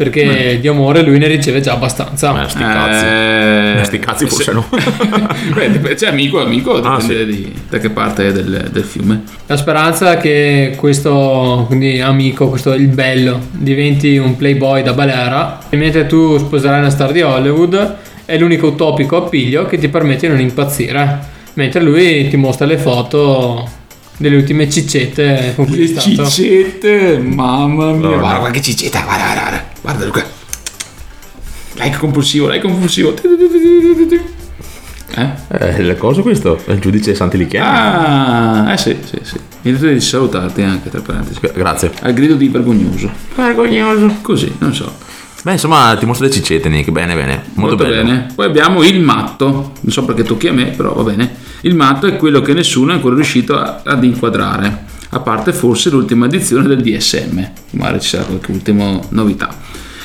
Perché 0.00 0.58
di 0.58 0.66
amore 0.66 1.02
lui 1.02 1.18
ne 1.18 1.26
riceve 1.26 1.60
già 1.60 1.74
abbastanza. 1.74 2.32
Ma 2.32 2.48
sti 2.48 2.58
cazzi. 2.58 3.04
Eh, 3.04 3.84
Sti 3.84 3.98
cazzi 3.98 4.26
forse 4.26 4.52
no. 4.52 4.64
Beh, 5.52 5.70
dip- 5.72 5.94
cioè 5.94 6.08
amico, 6.08 6.40
amico, 6.40 6.80
Ah, 6.80 6.96
dipende 6.98 7.26
di- 7.26 7.52
da 7.68 7.76
che 7.76 7.90
parte 7.90 8.28
è 8.28 8.32
del, 8.32 8.70
del 8.72 8.82
fiume. 8.82 9.24
La 9.44 9.58
speranza 9.58 10.12
è 10.12 10.16
che 10.16 10.72
questo 10.76 11.64
quindi 11.66 12.00
amico, 12.00 12.48
questo 12.48 12.72
il 12.72 12.86
bello, 12.88 13.40
diventi 13.50 14.16
un 14.16 14.36
playboy 14.36 14.82
da 14.82 14.94
balera 14.94 15.58
e 15.68 15.76
mentre 15.76 16.06
tu 16.06 16.38
sposerai 16.38 16.78
una 16.78 16.88
star 16.88 17.12
di 17.12 17.20
Hollywood 17.20 17.96
è 18.24 18.38
l'unico 18.38 18.68
utopico 18.68 19.18
appiglio 19.18 19.66
che 19.66 19.76
ti 19.76 19.88
permette 19.88 20.28
di 20.28 20.32
non 20.32 20.40
impazzire. 20.40 21.18
Mentre 21.54 21.82
lui 21.82 22.26
ti 22.30 22.36
mostra 22.36 22.64
le 22.64 22.78
foto 22.78 23.68
delle 24.16 24.36
ultime 24.36 24.70
ciccette 24.70 25.52
con 25.56 25.66
cui 25.66 25.92
Le 25.92 26.00
ciccette, 26.00 27.18
mamma 27.18 27.92
mia. 27.92 28.08
No, 28.08 28.16
guarda, 28.18 28.32
no. 28.32 28.38
guarda 28.38 28.50
che 28.50 28.62
ciccetta, 28.62 29.00
guarda, 29.02 29.24
guarda, 29.34 29.64
guarda, 29.80 30.04
Luca. 30.04 30.24
Like 31.74 31.96
compulsivo, 31.98 32.48
like 32.48 32.60
compulsivo. 32.66 33.14
Eh? 35.12 35.28
Eh, 35.48 35.82
le 35.82 35.96
cose 35.96 36.22
questo? 36.22 36.60
È 36.64 36.72
il 36.72 36.78
giudice 36.80 37.14
Santi 37.14 37.36
Lichiani. 37.36 38.66
Ah, 38.68 38.72
eh 38.72 38.76
sì, 38.76 38.96
sì, 39.04 39.18
sì. 39.22 39.36
Mi 39.62 39.72
detto 39.72 39.86
di 39.86 40.00
salutarti 40.00 40.62
anche, 40.62 40.88
tra 40.90 41.00
parentesi. 41.00 41.40
Grazie. 41.54 41.92
Al 42.02 42.12
grido 42.12 42.34
di 42.34 42.48
vergognoso. 42.48 43.10
Vergognoso. 43.34 44.16
Così, 44.22 44.52
non 44.58 44.74
so. 44.74 44.92
Beh, 45.42 45.52
insomma, 45.52 45.96
ti 45.98 46.06
mostro 46.06 46.26
le 46.26 46.32
ciccette, 46.32 46.68
Nick. 46.68 46.90
Bene, 46.90 47.14
bene. 47.14 47.42
Molto, 47.54 47.76
bello. 47.76 48.02
bene. 48.02 48.28
Poi 48.34 48.46
abbiamo 48.46 48.82
il 48.82 49.00
matto. 49.00 49.72
Non 49.80 49.92
so 49.92 50.04
perché 50.04 50.22
tocchi 50.22 50.48
a 50.48 50.52
me, 50.52 50.66
però 50.66 50.92
va 50.92 51.02
bene. 51.02 51.34
Il 51.62 51.74
matto 51.74 52.06
è 52.06 52.16
quello 52.16 52.40
che 52.40 52.52
nessuno 52.52 52.92
è 52.92 52.94
ancora 52.94 53.14
riuscito 53.14 53.58
a- 53.58 53.80
ad 53.84 54.04
inquadrare. 54.04 54.84
A 55.10 55.20
parte 55.20 55.52
forse 55.52 55.90
l'ultima 55.90 56.26
edizione 56.26 56.68
del 56.68 56.80
DSM. 56.82 57.50
Magari 57.72 58.00
ci 58.00 58.08
sarà 58.10 58.22
qualche 58.24 58.52
ultima 58.52 58.98
novità. 59.08 59.48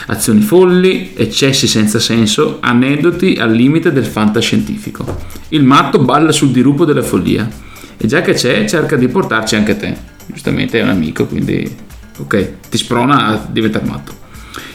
Azioni 0.07 0.41
folli, 0.41 1.13
eccessi 1.15 1.67
senza 1.67 1.99
senso, 1.99 2.57
aneddoti 2.61 3.37
al 3.39 3.51
limite 3.51 3.91
del 3.91 4.05
fantascientifico. 4.05 5.17
Il 5.49 5.63
matto 5.63 5.99
balla 5.99 6.31
sul 6.31 6.51
dirupo 6.51 6.85
della 6.85 7.01
follia. 7.01 7.49
E 7.97 8.07
già 8.07 8.21
che 8.21 8.33
c'è, 8.33 8.65
cerca 8.65 8.95
di 8.97 9.07
portarci 9.07 9.55
anche 9.55 9.75
te. 9.77 9.97
Giustamente 10.27 10.79
è 10.79 10.83
un 10.83 10.89
amico, 10.89 11.25
quindi 11.25 11.75
ok, 12.17 12.69
ti 12.69 12.77
sprona 12.77 13.25
a 13.25 13.47
diventare 13.49 13.85
matto. 13.85 14.13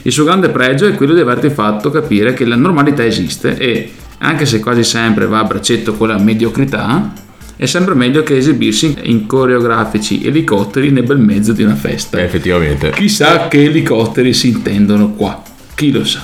Il 0.03 0.11
suo 0.11 0.25
grande 0.25 0.49
pregio 0.49 0.87
è 0.87 0.95
quello 0.95 1.13
di 1.13 1.21
averti 1.21 1.49
fatto 1.49 1.91
capire 1.91 2.33
che 2.33 2.45
la 2.45 2.55
normalità 2.55 3.05
esiste 3.05 3.57
e, 3.57 3.91
anche 4.19 4.45
se 4.45 4.59
quasi 4.59 4.83
sempre 4.83 5.27
va 5.27 5.39
a 5.39 5.43
braccetto 5.43 5.93
con 5.93 6.09
la 6.09 6.17
mediocrità, 6.17 7.13
è 7.61 7.67
sempre 7.67 7.93
meglio 7.93 8.23
che 8.23 8.37
esibirsi 8.37 8.97
in 9.03 9.27
coreografici 9.27 10.25
elicotteri 10.25 10.89
nel 10.89 11.03
bel 11.03 11.19
mezzo 11.19 11.53
di 11.53 11.61
una 11.61 11.75
festa. 11.75 12.17
Beh, 12.17 12.23
effettivamente. 12.23 12.89
Chissà 12.89 13.47
che 13.49 13.65
elicotteri 13.65 14.33
si 14.33 14.47
intendono 14.47 15.11
qua, 15.11 15.43
chi 15.75 15.91
lo 15.91 16.03
sa. 16.03 16.23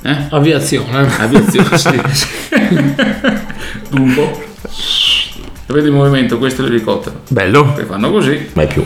Eh? 0.00 0.16
Aviazione. 0.30 1.06
Aviazione, 1.18 1.76
sì. 1.76 2.00
Dumbo. 3.90 4.42
Vedi 5.66 5.88
il 5.88 5.92
movimento, 5.92 6.38
questo 6.38 6.62
è 6.62 6.64
l'elicottero. 6.64 7.20
Bello. 7.28 7.74
Che 7.74 7.84
fanno 7.84 8.10
così. 8.10 8.48
Mai 8.54 8.66
più. 8.66 8.82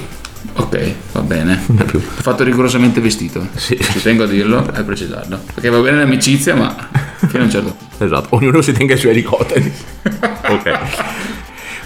Ok, 0.55 0.95
va 1.13 1.21
bene. 1.21 1.63
Mai 1.67 1.85
più. 1.85 2.01
Ho 2.01 2.23
fatto 2.23 2.43
rigorosamente 2.43 3.01
vestito. 3.01 3.47
Sì. 3.55 3.79
Ci 3.81 4.03
tengo 4.03 4.25
a 4.25 4.27
dirlo 4.27 4.67
e 4.75 4.79
a 4.81 4.83
precisarlo. 4.83 5.39
Perché 5.55 5.69
va 5.69 5.79
bene 5.79 5.99
l'amicizia, 5.99 6.57
ma 6.57 6.75
fino 7.19 7.43
a 7.43 7.45
un 7.45 7.51
certo 7.53 7.73
punto. 7.73 8.05
Esatto. 8.05 8.35
Ognuno 8.35 8.63
si 8.63 8.73
tenga 8.73 8.95
i 8.95 8.99
suoi 8.99 9.13
elicotteri. 9.13 9.73
ok. 10.49 11.28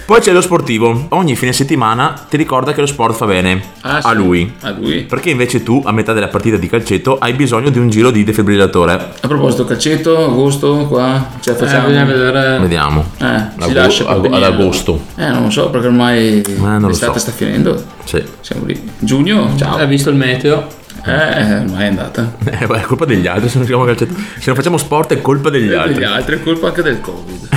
Poi 0.05 0.19
c'è 0.19 0.33
lo 0.33 0.41
sportivo. 0.41 1.05
Ogni 1.09 1.35
fine 1.37 1.53
settimana 1.53 2.25
ti 2.29 2.35
ricorda 2.35 2.73
che 2.73 2.81
lo 2.81 2.85
sport 2.87 3.15
fa 3.15 3.25
bene. 3.25 3.61
Ah, 3.81 3.97
a 3.97 4.09
sì. 4.09 4.15
lui. 4.15 4.53
A 4.61 4.71
lui. 4.71 5.03
Perché 5.03 5.29
invece 5.29 5.63
tu, 5.63 5.81
a 5.85 5.91
metà 5.93 6.11
della 6.11 6.27
partita 6.27 6.57
di 6.57 6.67
calcetto, 6.67 7.17
hai 7.19 7.31
bisogno 7.33 7.69
di 7.69 7.79
un 7.79 7.89
giro 7.89 8.11
di 8.11 8.23
defibrillatore. 8.25 8.93
A 9.21 9.27
proposito, 9.27 9.63
calcetto, 9.63 10.25
agosto, 10.25 10.85
qua, 10.89 11.29
Eh, 11.45 11.53
facciamo. 11.53 11.87
bisogna 11.87 12.03
vedere. 12.05 12.59
Vediamo. 12.59 13.05
Eh, 13.17 13.43
si 13.59 13.63
Ago- 13.69 13.73
lascia 13.73 14.13
per 14.15 14.33
ad 14.33 14.43
agosto. 14.43 15.01
Eh, 15.15 15.27
non 15.29 15.43
lo 15.43 15.49
so, 15.49 15.69
perché 15.69 15.87
ormai 15.87 16.43
non 16.57 16.81
lo 16.81 16.87
l'estate 16.89 17.13
so. 17.13 17.19
sta 17.19 17.31
finendo. 17.31 17.81
Sì. 18.03 18.21
Siamo 18.41 18.65
lì. 18.65 18.79
Giugno, 18.99 19.53
ciao. 19.55 19.77
Hai 19.77 19.87
visto 19.87 20.09
il 20.09 20.17
meteo? 20.17 20.67
Eh, 21.05 21.57
ormai 21.59 21.83
è 21.83 21.87
andata. 21.87 22.35
Eh, 22.45 22.65
beh, 22.67 22.77
è 22.77 22.81
colpa 22.81 23.05
degli 23.05 23.25
altri 23.25 23.47
se 23.49 23.57
non, 23.57 23.65
facciamo 23.65 23.85
calcetto. 23.85 24.13
se 24.15 24.43
non 24.47 24.55
facciamo 24.55 24.77
sport 24.77 25.13
è 25.13 25.21
colpa 25.21 25.49
degli 25.49 25.69
Gli 25.69 25.73
altri. 25.73 26.03
altri 26.03 26.35
è 26.37 26.43
colpa 26.43 26.67
anche 26.67 26.81
del 26.81 26.99
Covid. 27.01 27.47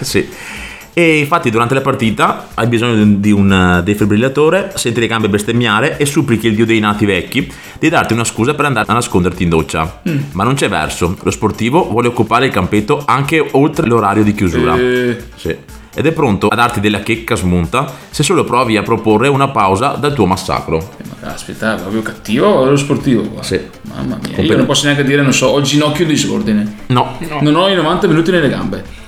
sì. 0.00 0.28
E 0.96 1.18
infatti 1.18 1.50
durante 1.50 1.74
la 1.74 1.80
partita 1.80 2.48
hai 2.54 2.68
bisogno 2.68 3.16
di 3.18 3.32
un- 3.32 3.52
eh, 3.52 3.82
defibrillatore, 3.82 4.72
senti 4.76 5.00
le 5.00 5.08
gambe 5.08 5.28
bestemmiare 5.28 5.96
e 5.96 6.06
supplichi 6.06 6.46
il 6.46 6.54
dio 6.54 6.64
dei 6.64 6.78
nati 6.78 7.04
vecchi 7.04 7.50
di 7.80 7.88
darti 7.88 8.12
una 8.12 8.22
scusa 8.24 8.54
per 8.54 8.66
andare 8.66 8.86
a 8.88 8.92
nasconderti 8.92 9.42
in 9.42 9.48
doccia. 9.48 10.00
Mm. 10.08 10.18
Ma 10.32 10.44
non 10.44 10.54
c'è 10.54 10.68
verso, 10.68 11.16
lo 11.20 11.30
sportivo 11.32 11.88
vuole 11.90 12.06
occupare 12.08 12.46
il 12.46 12.52
campetto 12.52 13.02
anche 13.04 13.44
oltre 13.52 13.86
l'orario 13.88 14.22
di 14.22 14.34
chiusura. 14.34 14.76
Eh, 14.76 15.16
Sì. 15.34 15.56
Ed 15.96 16.06
è 16.06 16.10
pronto 16.12 16.48
a 16.48 16.54
darti 16.56 16.80
della 16.80 17.00
checca 17.00 17.36
smunta 17.36 17.92
se 18.10 18.24
solo 18.24 18.42
provi 18.42 18.76
a 18.76 18.82
proporre 18.82 19.28
una 19.28 19.46
pausa 19.48 19.90
dal 19.90 20.12
tuo 20.12 20.26
massacro. 20.26 20.78
eh, 20.98 21.04
ma 21.08 21.28
caspita, 21.28 21.76
è 21.76 21.80
proprio 21.80 22.02
cattivo 22.02 22.46
o 22.48 22.64
lo 22.68 22.76
sportivo 22.76 23.22
qua? 23.22 23.42
Sì. 23.44 23.60
Mamma 23.94 24.18
mia, 24.28 24.40
io 24.42 24.56
non 24.56 24.66
posso 24.66 24.86
neanche 24.86 25.04
dire, 25.04 25.22
non 25.22 25.32
so, 25.32 25.46
ho 25.48 25.58
il 25.58 25.64
ginocchio 25.64 26.04
di 26.04 26.12
disordine. 26.12 26.78
No, 26.86 27.16
Non 27.40 27.54
ho 27.54 27.68
i 27.68 27.74
90 27.76 28.06
minuti 28.08 28.30
nelle 28.32 28.48
gambe. 28.48 29.02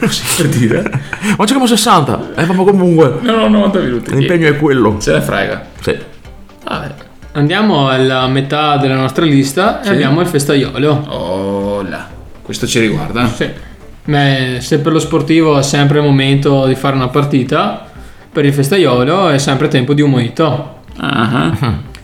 Così 0.00 0.22
per 0.36 0.48
dire. 0.48 0.82
ma 1.36 1.44
giochiamo 1.44 1.66
60, 1.66 2.34
eh, 2.36 2.44
ma 2.46 2.54
comunque 2.54 3.18
Non 3.22 3.38
ho 3.40 3.48
90 3.48 3.78
minuti. 3.80 4.14
l'impegno 4.14 4.48
è 4.48 4.56
quello. 4.56 4.96
Se 4.98 5.12
ne 5.12 5.20
frega. 5.20 5.66
Sì. 5.80 5.96
Vabbè. 6.64 6.94
Andiamo 7.32 7.88
alla 7.88 8.26
metà 8.28 8.76
della 8.76 8.94
nostra 8.96 9.24
lista 9.24 9.80
e 9.80 9.84
Sì. 9.84 9.90
abbiamo 9.90 10.20
il 10.20 10.26
festaiolo. 10.26 11.04
Oh 11.08 11.82
là. 11.82 12.06
Questo 12.42 12.66
ci 12.66 12.78
riguarda. 12.80 13.26
Sì. 13.28 13.48
Beh, 14.04 14.58
se 14.60 14.78
per 14.80 14.92
lo 14.92 14.98
sportivo 14.98 15.58
è 15.58 15.62
sempre 15.62 15.98
il 15.98 16.04
momento 16.04 16.66
di 16.66 16.74
fare 16.74 16.94
una 16.94 17.08
partita, 17.08 17.86
per 18.30 18.44
il 18.44 18.52
festaiolo 18.52 19.30
è 19.30 19.38
sempre 19.38 19.68
tempo 19.68 19.94
di 19.94 20.02
un 20.02 20.10
mojito. 20.10 20.80
Ah, 20.98 21.52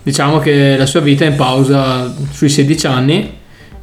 Diciamo 0.02 0.38
che 0.38 0.76
la 0.78 0.87
sua 0.87 1.00
vita 1.00 1.25
è 1.25 1.28
in 1.28 1.37
pausa 1.37 2.11
sui 2.30 2.49
16 2.49 2.87
anni 2.87 3.38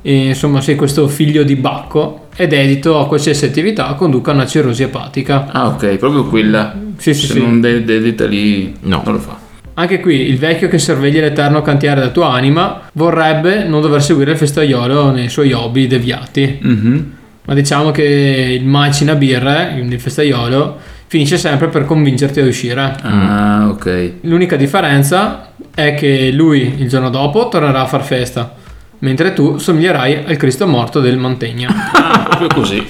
e 0.07 0.27
insomma 0.27 0.61
sei 0.61 0.75
questo 0.75 1.09
figlio 1.09 1.43
di 1.43 1.57
Bacco 1.57 2.27
è 2.33 2.47
dedito 2.47 2.97
a 2.97 3.07
qualsiasi 3.07 3.43
attività 3.43 3.93
conduca 3.95 4.31
a 4.31 4.35
una 4.35 4.45
cirrosi 4.45 4.83
epatica. 4.83 5.47
Ah, 5.51 5.67
ok, 5.67 5.97
proprio 5.97 6.23
quella. 6.23 6.73
Sì, 6.95 7.13
sì, 7.13 7.25
Se 7.25 7.33
sì. 7.33 7.39
non 7.41 7.59
de- 7.59 7.83
dedita 7.83 8.25
lì, 8.25 8.73
No. 8.83 9.01
non 9.03 9.15
lo 9.15 9.19
fa. 9.19 9.37
Anche 9.73 9.99
qui 9.99 10.29
il 10.29 10.37
vecchio 10.37 10.69
che 10.69 10.77
sorveglia 10.79 11.19
l'eterno 11.19 11.61
cantiere 11.61 11.95
della 11.99 12.11
tua 12.11 12.31
anima 12.31 12.83
vorrebbe 12.93 13.65
non 13.65 13.81
dover 13.81 14.01
seguire 14.01 14.31
il 14.31 14.37
festaiolo 14.37 15.11
nei 15.11 15.27
suoi 15.27 15.51
hobby 15.51 15.87
deviati. 15.87 16.57
Mhm. 16.61 17.11
Ma 17.43 17.53
diciamo 17.53 17.91
che 17.91 18.57
il 18.57 18.65
macina 18.65 19.13
birre, 19.15 19.77
il 19.77 19.99
festaiolo, 19.99 20.77
finisce 21.07 21.37
sempre 21.37 21.67
per 21.67 21.83
convincerti 21.83 22.39
ad 22.39 22.47
uscire. 22.47 22.95
Ah, 23.01 23.67
ok. 23.69 24.11
L'unica 24.21 24.55
differenza 24.55 25.51
è 25.75 25.95
che 25.95 26.31
lui 26.31 26.75
il 26.77 26.87
giorno 26.87 27.09
dopo 27.09 27.49
tornerà 27.49 27.81
a 27.81 27.85
far 27.85 28.03
festa, 28.03 28.55
mentre 28.99 29.33
tu 29.33 29.57
somiglierai 29.57 30.23
al 30.25 30.37
Cristo 30.37 30.67
morto 30.67 30.99
del 30.99 31.17
Mantegna. 31.17 31.69
Ah, 31.93 32.23
proprio 32.23 32.47
così. 32.49 32.85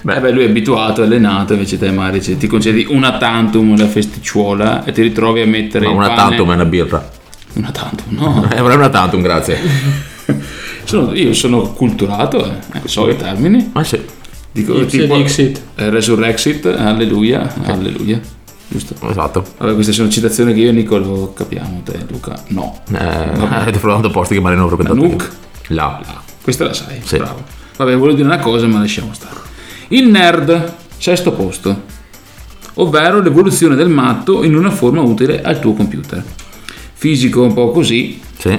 Beh, 0.00 0.20
beh, 0.20 0.30
lui 0.30 0.44
è 0.44 0.48
abituato, 0.48 1.02
è 1.02 1.04
allenato, 1.04 1.52
invece 1.54 1.76
te 1.78 1.90
magari 1.90 2.22
cioè, 2.22 2.36
ti 2.36 2.46
concedi 2.46 2.86
una 2.88 3.18
tantum 3.18 3.76
la 3.76 3.86
festicciuola 3.86 4.84
e 4.84 4.92
ti 4.92 5.02
ritrovi 5.02 5.40
a 5.40 5.46
mettere 5.46 5.86
Ma 5.86 5.92
una 5.92 6.06
pane- 6.08 6.20
tantum 6.20 6.50
è 6.50 6.54
una 6.54 6.64
birra. 6.64 7.10
Una 7.54 7.70
tantum, 7.70 8.04
no. 8.16 8.48
Eh, 8.54 8.60
vorrei 8.60 8.76
una 8.76 8.88
tantum, 8.88 9.20
grazie. 9.20 9.58
Sono- 10.84 11.12
io 11.14 11.34
sono 11.34 11.72
culturato, 11.72 12.44
eh, 12.46 12.80
so 12.84 13.08
i 13.10 13.16
termini. 13.16 13.70
Ma 13.74 13.84
sì, 13.84 14.00
Dico 14.52 14.86
tipo 14.86 15.16
dixit. 15.16 15.60
eh, 15.74 15.90
Resurrexit, 15.90 16.64
alleluia, 16.66 17.52
alleluia. 17.64 18.18
Giusto? 18.70 18.94
esatto. 19.08 19.44
Vabbè, 19.56 19.74
queste 19.74 19.92
sono 19.92 20.08
citazioni 20.10 20.52
che 20.52 20.60
io 20.60 20.68
e 20.68 20.72
Nicolo 20.72 21.32
capiamo, 21.34 21.80
te 21.84 21.98
Luca 22.08 22.38
no. 22.48 22.80
Eh, 22.92 22.96
avete 22.98 23.78
provato 23.78 24.10
posti 24.10 24.34
che 24.34 24.40
magari 24.40 24.60
non 24.60 24.70
ho 24.70 24.76
frequentato. 24.76 25.06
Io. 25.06 25.16
Là. 25.74 26.00
Ah, 26.04 26.22
questa 26.42 26.64
la 26.64 26.74
sai, 26.74 27.00
Sì. 27.02 27.16
bravo. 27.16 27.42
Vabbè, 27.76 27.96
volevo 27.96 28.16
dire 28.16 28.26
una 28.28 28.38
cosa, 28.38 28.66
ma 28.66 28.78
lasciamo 28.80 29.12
stare. 29.14 29.36
Il 29.88 30.08
nerd, 30.08 30.74
sesto 30.98 31.32
posto. 31.32 31.96
ovvero 32.80 33.20
l'evoluzione 33.20 33.74
del 33.74 33.88
matto 33.88 34.44
in 34.44 34.54
una 34.54 34.70
forma 34.70 35.00
utile 35.00 35.42
al 35.42 35.58
tuo 35.58 35.72
computer. 35.74 36.22
Fisico 36.94 37.42
un 37.42 37.52
po' 37.52 37.72
così, 37.72 38.20
Sì. 38.38 38.56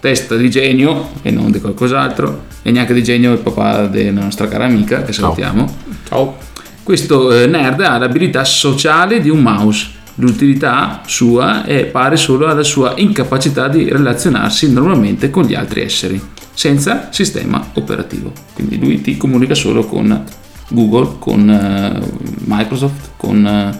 testa 0.00 0.36
di 0.36 0.50
genio 0.50 1.10
e 1.22 1.30
non 1.30 1.50
di 1.50 1.60
qualcos'altro, 1.60 2.44
e 2.62 2.70
neanche 2.70 2.92
di 2.92 3.02
genio 3.02 3.32
il 3.32 3.38
papà 3.38 3.86
della 3.86 4.20
nostra 4.20 4.48
cara 4.48 4.64
amica 4.66 5.02
che 5.02 5.12
salutiamo. 5.14 5.76
Ciao. 6.08 6.36
Questo 6.84 7.32
eh, 7.32 7.46
nerd 7.46 7.80
ha 7.80 7.96
l'abilità 7.96 8.44
sociale 8.44 9.22
di 9.22 9.30
un 9.30 9.40
mouse. 9.40 9.88
L'utilità 10.16 11.00
sua 11.06 11.64
è 11.64 11.86
pare 11.86 12.18
solo 12.18 12.46
alla 12.46 12.62
sua 12.62 12.92
incapacità 12.96 13.68
di 13.68 13.88
relazionarsi 13.88 14.70
normalmente 14.70 15.30
con 15.30 15.44
gli 15.44 15.54
altri 15.54 15.80
esseri, 15.80 16.20
senza 16.52 17.08
sistema 17.10 17.70
operativo. 17.72 18.32
Quindi 18.52 18.78
lui 18.78 19.00
ti 19.00 19.16
comunica 19.16 19.54
solo 19.54 19.86
con 19.86 20.24
Google, 20.68 21.16
con 21.18 21.48
eh, 21.48 22.00
Microsoft, 22.44 23.12
con... 23.16 23.46
eh, 23.46 23.78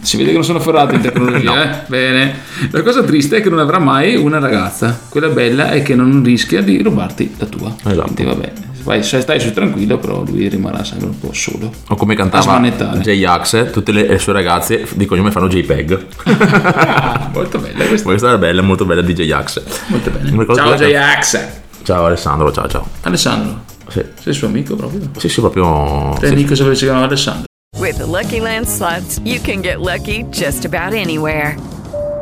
si 0.00 0.16
vede 0.16 0.30
che 0.30 0.36
non 0.36 0.44
sono 0.44 0.60
ferrato 0.60 0.94
in 0.94 1.02
tecnologia, 1.02 1.82
eh? 1.82 1.84
Bene. 1.88 2.36
La 2.70 2.82
cosa 2.82 3.02
triste 3.02 3.36
è 3.36 3.42
che 3.42 3.50
non 3.50 3.58
avrà 3.58 3.78
mai 3.78 4.16
una 4.16 4.38
ragazza. 4.38 4.98
Quella 5.10 5.28
bella 5.28 5.70
è 5.70 5.82
che 5.82 5.94
non 5.94 6.22
rischia 6.22 6.62
di 6.62 6.82
rubarti 6.82 7.34
la 7.36 7.46
tua. 7.46 7.76
Esatto. 7.84 8.14
Quindi 8.14 8.24
vabbè, 8.24 8.52
vai, 8.82 9.02
stai 9.02 9.40
su 9.40 9.52
tranquillo, 9.52 9.98
però 9.98 10.22
lui 10.24 10.48
rimarrà 10.48 10.84
sempre 10.84 11.08
un 11.08 11.18
po' 11.18 11.32
solo. 11.32 11.72
O 11.88 11.94
come 11.94 12.14
cantava. 12.14 12.60
J-Ax, 12.60 13.70
tutte 13.70 13.92
le, 13.92 14.06
le 14.06 14.18
sue 14.18 14.32
ragazze 14.32 14.86
di 14.94 15.06
cognome 15.06 15.30
fanno 15.30 15.48
JPEG. 15.48 16.06
Ah, 16.24 17.30
molto 17.34 17.58
bella 17.58 17.84
questa. 17.86 18.08
Questa 18.08 18.28
era 18.28 18.38
bella, 18.38 18.62
molto 18.62 18.84
bella 18.84 19.02
di 19.02 19.14
J-Ax. 19.14 19.62
Molto 19.86 20.10
bene. 20.10 20.54
Ciao 20.54 20.74
J-Ax. 20.74 21.46
Ciao 21.82 22.04
Alessandro, 22.04 22.52
ciao 22.52 22.68
ciao. 22.68 22.86
Alessandro, 23.02 23.64
Sì, 23.88 24.04
sei 24.20 24.32
suo 24.32 24.46
amico 24.46 24.76
proprio? 24.76 25.10
sì, 25.18 25.28
sì, 25.28 25.40
proprio... 25.40 26.14
Te 26.18 26.28
sì. 26.28 26.46
Sapeva 26.46 26.68
che 26.70 26.76
si 26.76 26.84
chiamava 26.84 27.06
Alessandro. 27.06 27.44
With 27.78 27.96
the 27.96 28.04
Lucky 28.04 28.38
Land 28.38 28.66
slots, 28.66 29.18
you 29.24 29.40
can 29.40 29.60
get 29.60 29.78
lucky 29.80 30.24
just 30.30 30.64
about 30.64 30.94
anywhere. 30.94 31.56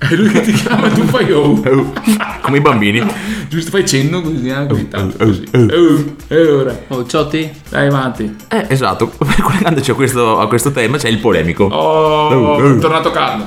È 0.00 0.14
lui 0.14 0.30
che 0.30 0.40
ti 0.40 0.52
chiama 0.52 0.86
e 0.86 0.92
tu 0.92 1.02
fai 1.02 1.30
oh. 1.30 1.60
Come 2.40 2.56
i 2.56 2.60
bambini. 2.60 3.06
Giusto, 3.48 3.70
fai 3.70 3.86
cenno 3.86 4.22
così, 4.22 4.48
eh, 4.48 4.66
così 4.66 4.88
tanto. 4.88 5.18
così. 5.18 5.44
Oh, 5.52 6.14
e 6.28 6.46
ora. 6.50 6.78
Oh, 6.88 7.06
Ciotti. 7.06 7.50
Dai 7.68 7.88
avanti. 7.88 8.34
Eh, 8.48 8.64
esatto, 8.68 9.10
collegandoci 9.42 9.90
a 9.90 9.94
questo, 9.94 10.38
a 10.38 10.48
questo 10.48 10.70
tema 10.70 10.96
c'è 10.96 11.08
il 11.08 11.18
polemico. 11.18 11.64
Oh, 11.64 12.28
Oh, 12.30 12.54
oh. 12.54 12.76
è 12.76 12.78
tornato 12.78 13.10
Carlo. 13.10 13.46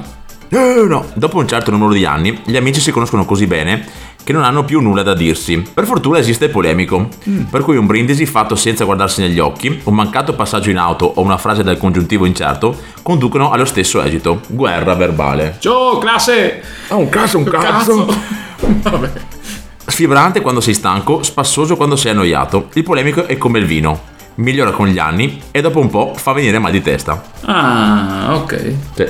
Eh, 0.50 0.86
no. 0.88 1.06
Dopo 1.16 1.40
un 1.40 1.48
certo 1.48 1.72
numero 1.72 1.92
di 1.92 2.06
anni, 2.06 2.40
gli 2.46 2.56
amici 2.56 2.80
si 2.80 2.92
conoscono 2.92 3.26
così 3.26 3.48
bene 3.48 3.84
che 4.24 4.34
non 4.34 4.44
hanno 4.44 4.64
più 4.64 4.80
nulla 4.82 5.04
da 5.04 5.14
dirsi. 5.14 5.64
Per 5.74 5.86
fortuna 5.86 6.18
esiste 6.18 6.46
il 6.46 6.52
polemico, 6.52 7.10
per 7.50 7.62
cui 7.62 7.78
un 7.78 7.86
brindisi 7.86 8.26
fatto 8.26 8.56
senza 8.56 8.86
guardarsi 8.86 9.22
negli 9.22 9.40
occhi, 9.40 9.82
un 9.84 9.94
mancato 9.94 10.34
passaggio 10.34 10.70
in 10.70 10.78
auto 10.78 11.06
o 11.16 11.22
una 11.22 11.38
frase 11.38 11.64
dal 11.64 11.78
congiuntivo 11.78 12.26
incerto 12.26 12.76
conducono 13.02 13.52
allo 13.52 13.66
stesso 13.66 14.02
esito, 14.02 14.42
guerra 14.48 14.96
verbale. 14.96 15.58
Ciao, 15.60 15.98
classe. 15.98 16.62
Ah, 16.88 16.96
un 16.96 17.10
cazzo, 17.10 17.38
un 17.38 17.44
Vabbè. 18.82 19.12
Sfibrante 19.86 20.42
quando 20.42 20.62
sei 20.62 20.74
stanco, 20.74 21.24
spassoso 21.24 21.76
quando 21.76 21.96
sei 21.96 22.12
annoiato. 22.12 22.70
Il 22.74 22.84
polemico 22.84 23.26
è 23.26 23.38
come 23.38 23.60
il 23.60 23.66
vino, 23.66 24.00
migliora 24.36 24.72
con 24.72 24.88
gli 24.88 25.00
anni 25.00 25.42
e 25.52 25.62
dopo 25.62 25.80
un 25.80 25.90
po' 25.90 26.14
fa 26.16 26.32
venire 26.32 26.60
mal 26.60 26.72
di 26.72 26.82
testa. 26.82 27.22
Ah, 27.42 28.30
ok. 28.36 28.74
Sì. 28.96 29.06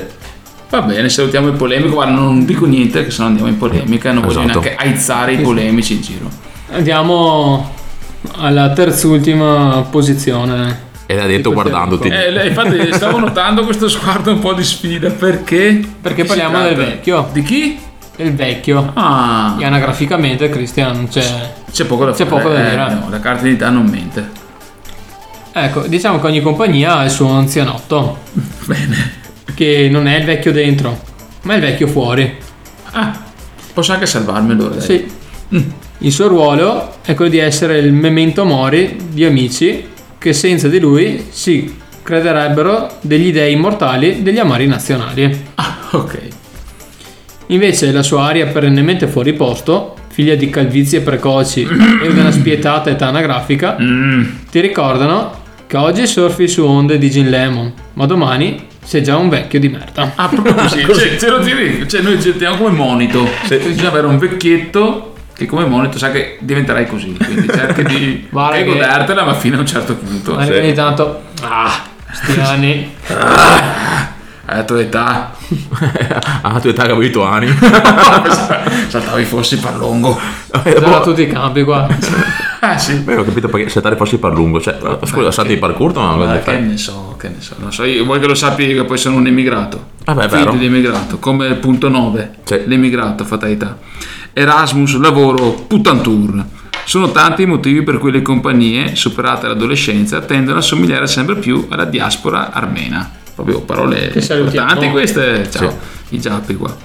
Va 0.73 0.81
bene, 0.81 1.07
salutiamo 1.07 1.49
il 1.49 1.53
polemico. 1.53 1.93
Guarda, 1.93 2.13
non 2.13 2.45
dico 2.45 2.65
niente, 2.65 3.03
che 3.03 3.11
se 3.11 3.21
no 3.21 3.27
andiamo 3.27 3.47
in 3.47 3.59
polemica. 3.59 4.11
Non 4.11 4.23
voglio 4.23 4.41
Esatto. 4.41 4.59
neanche 4.59 4.75
aizzare 4.75 5.33
i 5.33 5.37
polemici 5.37 5.93
in 5.93 6.01
giro. 6.01 6.27
Andiamo 6.71 7.71
alla 8.37 8.71
terzultima 8.73 9.85
posizione. 9.91 10.91
Ed 11.05 11.19
ha 11.19 11.27
detto 11.27 11.53
guardandoti. 11.53 12.07
Eh, 12.07 12.47
infatti, 12.47 12.91
stavo 12.91 13.19
notando 13.19 13.65
questo 13.65 13.87
sguardo 13.87 14.31
un 14.31 14.39
po' 14.39 14.53
di 14.53 14.63
sfida. 14.63 15.11
Perché? 15.11 15.79
Perché 16.01 16.23
parliamo 16.25 16.59
del 16.63 16.73
vecchio. 16.75 17.29
Di 17.31 17.43
chi? 17.43 17.77
Il 18.15 18.33
vecchio. 18.33 18.93
Ah, 18.95 19.55
E 19.59 19.65
anagraficamente, 19.65 20.49
Christian, 20.49 21.07
c'è. 21.07 21.53
c'è 21.71 21.85
poco 21.85 22.05
da 22.05 22.13
C'è 22.13 22.25
fare. 22.25 22.41
poco 22.41 22.51
da 22.51 22.65
eh, 22.65 22.69
dire. 22.71 22.93
no, 22.99 23.09
la 23.11 23.19
carta 23.19 23.43
d'identità 23.43 23.69
non 23.69 23.85
mente. 23.85 24.27
Ecco, 25.51 25.81
diciamo 25.81 26.19
che 26.19 26.25
ogni 26.25 26.41
compagnia 26.41 26.97
ha 26.97 27.03
il 27.03 27.11
suo 27.11 27.29
anzianotto. 27.29 28.17
Bene. 28.65 29.21
Che 29.53 29.87
non 29.91 30.07
è 30.07 30.17
il 30.17 30.25
vecchio 30.25 30.51
dentro, 30.51 30.99
ma 31.43 31.53
è 31.53 31.55
il 31.57 31.61
vecchio 31.61 31.87
fuori. 31.87 32.35
Ah, 32.91 33.23
posso 33.73 33.91
anche 33.93 34.05
salvarmelo. 34.05 34.67
dai. 34.69 34.81
Sì. 34.81 35.11
Il 35.99 36.11
suo 36.11 36.27
ruolo 36.27 36.95
è 37.03 37.13
quello 37.13 37.31
di 37.31 37.37
essere 37.37 37.77
il 37.77 37.93
memento 37.93 38.43
mori 38.43 38.97
di 39.11 39.23
amici 39.23 39.85
che 40.17 40.33
senza 40.33 40.67
di 40.67 40.79
lui 40.79 41.27
si 41.29 41.79
crederebbero 42.01 42.97
degli 43.01 43.31
dei 43.31 43.53
immortali 43.53 44.21
degli 44.21 44.39
amari 44.39 44.67
nazionali. 44.67 45.43
Ah, 45.55 45.77
ok. 45.91 46.19
Invece 47.47 47.91
la 47.91 48.03
sua 48.03 48.23
aria 48.23 48.47
perennemente 48.47 49.07
fuori 49.07 49.33
posto, 49.33 49.95
figlia 50.09 50.35
di 50.35 50.49
calvizie 50.49 51.01
precoci 51.01 51.61
e 51.61 52.11
di 52.11 52.19
una 52.19 52.31
spietata 52.33 52.89
età 52.89 53.07
anagrafica, 53.07 53.77
ti 54.49 54.59
ricordano 54.59 55.41
che 55.67 55.77
oggi 55.77 56.05
surfi 56.07 56.47
su 56.47 56.65
onde 56.65 56.97
di 56.97 57.09
Gin 57.09 57.29
Lemon, 57.29 57.71
ma 57.93 58.05
domani 58.05 58.67
sei 58.83 59.03
già 59.03 59.17
un 59.17 59.29
vecchio 59.29 59.59
di 59.59 59.69
merda. 59.69 60.11
Ah, 60.15 60.27
proprio 60.27 60.53
così. 60.55 60.81
cioè, 60.85 61.15
ce 61.17 61.29
lo 61.29 61.39
tiri, 61.39 61.87
cioè, 61.87 62.01
noi 62.01 62.21
ci 62.21 62.31
teniamo 62.33 62.57
come 62.57 62.69
monito. 62.75 63.27
Bisogna 63.47 63.87
avere 63.89 64.07
un 64.07 64.17
vecchietto 64.17 65.13
che 65.35 65.45
come 65.45 65.65
monito 65.65 65.97
sa 65.97 66.11
che 66.11 66.37
diventerai 66.41 66.85
così. 66.87 67.15
Quindi 67.17 67.47
cerchi 67.47 67.83
di 67.83 68.27
che- 68.31 68.63
godertela, 68.65 69.23
ma 69.23 69.33
fino 69.33 69.57
a 69.57 69.59
un 69.61 69.65
certo 69.65 69.95
punto. 69.95 70.35
Ma 70.35 70.45
ogni 70.45 70.73
tanto, 70.73 71.21
ah, 71.41 71.71
sti 72.11 72.39
anni. 72.41 72.91
Alla 74.45 74.63
tua 74.63 74.81
età, 74.81 75.31
Ah, 76.41 76.59
tu 76.59 76.67
età 76.67 76.83
avevi 76.83 77.05
i 77.05 77.09
tuoi 77.11 77.25
anni. 77.25 77.57
saltavi 78.89 79.23
fossi 79.23 79.57
per 79.57 79.75
lungo. 79.75 80.19
Sono 80.75 81.01
tutti 81.01 81.21
i 81.21 81.27
campi 81.27 81.63
qua. 81.63 81.87
Ah, 82.63 82.77
sì. 82.77 82.93
Beh, 82.95 83.17
ho 83.17 83.25
capito 83.25 83.49
perché 83.49 83.67
saltare 83.67 83.97
forse 83.97 84.17
per 84.17 84.31
lungo. 84.31 84.61
Cioè, 84.61 84.77
scusa, 85.03 85.31
salti 85.31 85.57
per 85.57 85.73
corto 85.73 85.99
ma 85.99 86.15
cosa 86.15 86.39
che 86.39 86.59
ne 86.59 86.77
so, 86.77 87.15
che 87.19 87.27
ne 87.27 87.35
so. 87.39 87.55
Non 87.57 87.73
so, 87.73 87.83
io 87.83 88.05
vuoi 88.05 88.21
che 88.21 88.27
lo 88.27 88.35
sappi 88.35 88.67
che 88.73 88.85
poi 88.85 88.97
sono 88.97 89.17
un 89.17 89.27
immigrato. 89.27 89.91
Vabbè, 90.05 90.23
è 90.23 90.29
Figlio 90.29 90.45
vero. 90.45 90.57
di 90.57 90.65
immigrato, 90.65 91.19
come 91.19 91.47
il 91.47 91.55
punto 91.55 91.89
9. 91.89 92.35
Sì. 92.43 92.61
L'immigrato, 92.65 93.25
fatalità. 93.25 93.77
Erasmus, 94.31 94.97
lavoro, 94.97 95.51
putantour. 95.67 96.43
Sono 96.85 97.11
tanti 97.11 97.41
i 97.41 97.45
motivi 97.45 97.83
per 97.83 97.97
cui 97.97 98.11
le 98.11 98.21
compagnie, 98.21 98.95
superate 98.95 99.47
l'adolescenza, 99.47 100.21
tendono 100.21 100.59
a 100.59 100.61
somigliare 100.61 101.07
sempre 101.07 101.35
più 101.35 101.67
alla 101.69 101.85
diaspora 101.85 102.53
armena. 102.53 103.11
Proprio 103.35 103.61
parole 103.61 104.13
importanti 104.15 104.89
queste. 104.89 105.49
Ciao, 105.49 105.67
i 105.69 106.02
giappi 106.19 106.55
qua. 106.55 106.75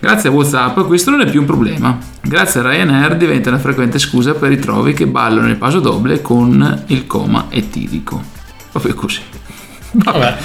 Grazie 0.00 0.28
a 0.28 0.32
WhatsApp 0.32 0.80
questo 0.80 1.10
non 1.10 1.20
è 1.20 1.30
più 1.30 1.40
un 1.40 1.46
problema. 1.46 1.98
Grazie 2.22 2.60
a 2.60 2.68
Ryanair 2.68 3.16
diventa 3.16 3.48
una 3.50 3.58
frequente 3.58 3.98
scusa 3.98 4.34
per 4.34 4.52
i 4.52 4.58
trovi 4.58 4.92
che 4.92 5.06
ballano 5.06 5.48
il 5.48 5.56
paso 5.56 5.80
doble 5.80 6.22
con 6.22 6.84
il 6.86 7.06
coma 7.06 7.46
etilico. 7.50 8.22
Proprio 8.70 8.94
così. 8.94 9.20
Vabbè. 9.90 10.36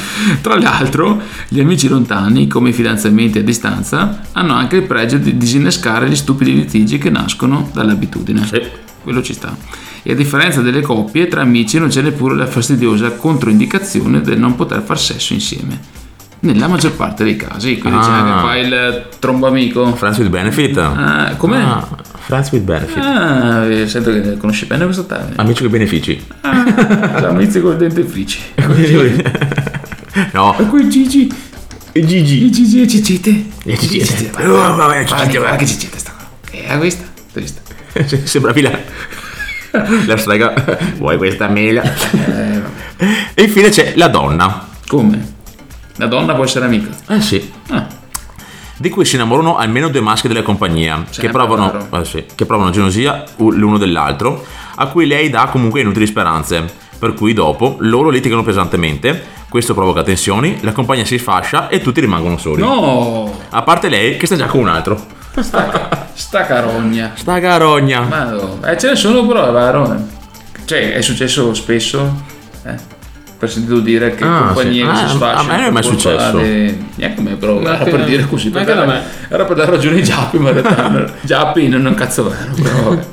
Tra 0.41 0.57
l'altro, 0.57 1.21
gli 1.47 1.59
amici 1.59 1.87
lontani, 1.87 2.47
come 2.47 2.69
i 2.69 2.73
fidanzamenti 2.73 3.39
a 3.39 3.43
distanza, 3.43 4.21
hanno 4.31 4.53
anche 4.53 4.77
il 4.77 4.83
pregio 4.83 5.17
di 5.17 5.37
disinnescare 5.37 6.09
gli 6.09 6.15
stupidi 6.15 6.53
litigi 6.53 6.97
che 6.97 7.09
nascono 7.09 7.69
dall'abitudine. 7.73 8.45
Sì. 8.45 8.61
Quello 9.01 9.21
ci 9.21 9.33
sta. 9.33 9.55
E 10.01 10.13
a 10.13 10.15
differenza 10.15 10.61
delle 10.61 10.81
coppie, 10.81 11.27
tra 11.27 11.41
amici 11.41 11.77
non 11.77 11.89
c'è 11.89 12.01
neppure 12.01 12.35
la 12.35 12.47
fastidiosa 12.47 13.11
controindicazione 13.11 14.21
del 14.21 14.39
non 14.39 14.55
poter 14.55 14.81
far 14.81 14.99
sesso 14.99 15.33
insieme. 15.33 16.02
Nella 16.43 16.67
maggior 16.67 16.91
parte 16.93 17.23
dei 17.23 17.37
casi, 17.37 17.77
quindi 17.77 17.99
c'è 17.99 18.05
Ah. 18.09 18.15
anche 18.15 18.41
qua 18.41 18.55
il 18.57 19.05
trombo 19.19 19.47
amico. 19.47 19.95
Friends 19.95 20.17
with 20.17 20.27
benefit. 20.29 20.77
Ah, 20.77 21.33
com'è? 21.37 21.57
Ah, 21.57 21.87
friends 22.19 22.51
with 22.51 22.63
benefit. 22.63 22.97
Ah, 23.01 23.63
eh, 23.65 23.87
sento 23.87 24.11
che 24.11 24.35
conosci 24.37 24.65
bene 24.65 24.83
questo 24.83 25.05
termine. 25.05 25.35
Amici 25.37 25.61
con 25.63 25.71
benefici. 25.71 26.21
Ah, 26.41 26.65
amici 27.29 27.61
con 27.61 27.73
i 27.73 27.77
dentifrici. 27.77 28.39
no. 30.33 30.57
E 30.59 30.65
quei 30.67 30.89
Gigi. 30.89 31.31
E 31.93 32.05
Gigi. 32.05 32.43
I 32.45 32.51
Gigi 32.51 32.81
e 32.81 32.87
Cicite. 32.87 33.45
E 33.63 33.77
Cicite. 33.77 34.31
Oh, 34.43 34.75
vabbè, 34.75 35.05
Cicite, 35.05 35.37
guarda 35.37 35.55
che 35.55 35.65
Cicite 35.65 35.97
sta 35.97 36.11
qua. 36.11 36.25
Eh, 36.51 36.65
hai 36.69 36.79
vista? 36.79 37.03
Hai 37.35 37.41
vista? 37.41 37.61
Sembravi 38.27 38.61
la, 38.61 38.77
la 40.07 40.17
strega. 40.17 40.53
Vuoi 40.97 41.15
questa 41.15 41.47
mela? 41.47 41.81
e 43.33 43.43
infine 43.43 43.69
c'è 43.69 43.93
la 43.95 44.09
donna. 44.09 44.67
Come? 44.87 45.31
La 45.97 46.07
donna 46.07 46.33
può 46.33 46.43
essere 46.43 46.65
amica. 46.65 46.89
Eh 47.07 47.21
sì. 47.21 47.51
Ah. 47.69 47.85
Di 48.75 48.89
cui 48.89 49.05
si 49.05 49.15
innamorano 49.15 49.57
almeno 49.57 49.87
due 49.89 50.01
maschi 50.01 50.27
della 50.27 50.41
compagnia, 50.41 51.03
che 51.05 51.13
Sempre 51.13 51.31
provano, 51.31 51.71
vero. 51.89 52.01
eh 52.01 52.05
sì, 52.05 52.25
che 52.35 52.45
provano 52.45 52.71
gelosia 52.71 53.23
l'uno 53.37 53.77
dell'altro, 53.77 54.43
a 54.75 54.87
cui 54.87 55.05
lei 55.05 55.29
dà 55.29 55.47
comunque 55.51 55.81
inutili 55.81 56.05
speranze. 56.07 56.81
Per 56.97 57.13
cui 57.13 57.33
dopo 57.33 57.75
loro 57.79 58.09
litigano 58.09 58.43
pesantemente, 58.43 59.23
questo 59.49 59.73
provoca 59.73 60.03
tensioni, 60.03 60.57
la 60.61 60.71
compagnia 60.71 61.05
si 61.05 61.17
sfascia 61.17 61.67
e 61.67 61.81
tutti 61.81 61.99
rimangono 62.01 62.37
soli. 62.37 62.61
No! 62.61 63.31
A 63.49 63.61
parte 63.61 63.89
lei 63.89 64.17
che 64.17 64.25
sta 64.25 64.35
già 64.35 64.45
con 64.47 64.61
un 64.61 64.69
altro. 64.69 64.99
Sta, 65.39 66.07
sta 66.13 66.45
carogna. 66.45 67.11
Sta 67.15 67.39
carogna. 67.39 68.01
Ma 68.01 68.23
no. 68.23 68.59
Eh, 68.65 68.77
ce 68.77 68.89
ne 68.89 68.95
sono 68.95 69.25
però, 69.27 69.49
è 69.49 69.51
vero. 69.51 69.93
eh. 69.93 69.97
Cioè, 70.65 70.93
è 70.93 71.01
successo 71.01 71.53
spesso. 71.53 72.21
Eh? 72.63 72.75
Per 73.43 73.51
sentito 73.51 73.79
dire 73.81 74.15
che 74.15 74.23
Ah, 74.23 74.43
compagnie 74.53 74.83
sì. 74.85 74.89
che 74.89 74.95
si 74.95 75.03
Ah, 75.03 75.07
sfasciano. 75.09 75.39
a 75.41 75.43
me 75.43 75.55
non 75.57 75.65
è 75.65 75.69
mai 75.69 75.81
per 75.81 75.83
successo. 75.91 76.37
di- 76.37 76.85
Neanche 76.95 77.19
a 77.19 77.23
me, 77.23 77.31
però 77.35 77.59
era 77.59 77.75
per 77.83 78.03
dire 78.05 78.25
così. 78.25 78.49
neanche 78.49 78.71
perché 78.71 78.73
da 78.73 78.83
era, 78.83 79.01
me. 79.01 79.03
era 79.27 79.43
per 79.43 79.55
dare 79.57 79.71
ragione 79.71 79.95
ai 79.97 80.03
Giappi, 80.03 80.37
ma 80.37 80.49
in 80.51 80.61
realtà 80.61 81.05
Giappi 81.21 81.67
non 81.67 81.85
è 81.85 81.89
un 81.89 81.95
cazzo 81.95 82.23
vero. 82.55 83.05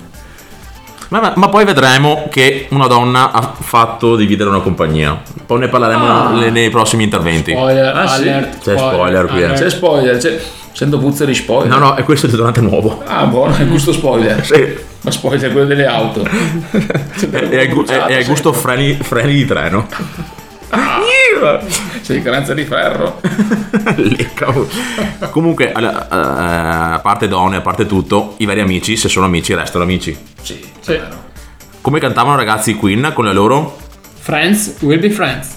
Ma, 1.09 1.21
ma- 1.21 1.33
ma 1.35 1.49
poi 1.49 1.65
vedremo 1.65 2.29
che 2.31 2.69
una 2.71 2.87
donna 2.87 3.33
ha 3.33 3.55
fatto 3.59 4.15
dividere 4.15 4.51
una 4.51 4.61
compagnia. 4.61 5.21
Poi 5.45 5.59
ne 5.59 5.67
parleremo 5.69 6.07
Ah. 6.29 6.33
le- 6.35 6.51
nei 6.51 6.71
prossimi 6.71 7.03
interventi. 7.03 7.51
Spoiler, 7.51 7.97
Ah, 7.97 8.07
sì? 8.07 8.23
alert. 8.29 8.59
C'è 8.63 8.77
spoiler 8.79 9.27
qui, 9.27 9.41
eh. 9.41 9.45
alert. 9.47 9.61
C'è 9.61 9.71
spoiler, 9.71 10.17
c'è, 10.17 10.41
sento 10.71 10.99
puzza 11.01 11.25
di 11.25 11.35
spoiler. 11.35 11.69
No, 11.77 11.79
no, 11.85 11.97
e 11.97 12.05
questo 12.05 12.27
è 12.27 12.31
tornante 12.31 12.61
nuovo. 12.61 13.03
Ah, 13.05 13.25
buono, 13.25 13.57
è 13.57 13.67
gusto 13.67 13.91
spoiler. 13.93 14.45
Sì. 14.47 14.89
Ma 15.03 15.11
spoiler 15.11 15.51
quello 15.53 15.67
delle 15.67 15.87
auto. 15.87 16.23
È, 16.25 17.27
è, 17.29 17.69
gu- 17.69 17.89
è- 17.89 18.05
è 18.05 18.25
gusto 18.25 18.53
freni, 18.53 18.95
freni 18.95 19.33
di 19.35 19.45
treno. 19.47 19.87
Sei 22.03 22.23
carenza 22.23 22.53
di 22.55 22.65
ferro. 22.65 23.21
Comunque, 25.31 25.73
alla- 25.73 26.05
eh, 26.09 26.95
a 26.95 26.99
parte 27.01 27.29
donne, 27.29 27.57
a 27.57 27.61
parte 27.61 27.87
tutto, 27.87 28.35
i 28.39 28.47
veri 28.47 28.61
amici, 28.61 28.97
se 28.97 29.09
sono 29.09 29.27
amici, 29.27 29.55
restano 29.55 29.85
amici. 29.85 30.17
Sì, 30.43 30.61
Sì. 30.81 30.99
Come 31.81 31.99
cantavano 31.99 32.37
ragazzi 32.37 32.75
Queen 32.75 33.13
con 33.15 33.25
le 33.25 33.33
loro? 33.33 33.79
Friends 34.21 34.77
will 34.81 35.01
be 35.01 35.09
friends. 35.11 35.49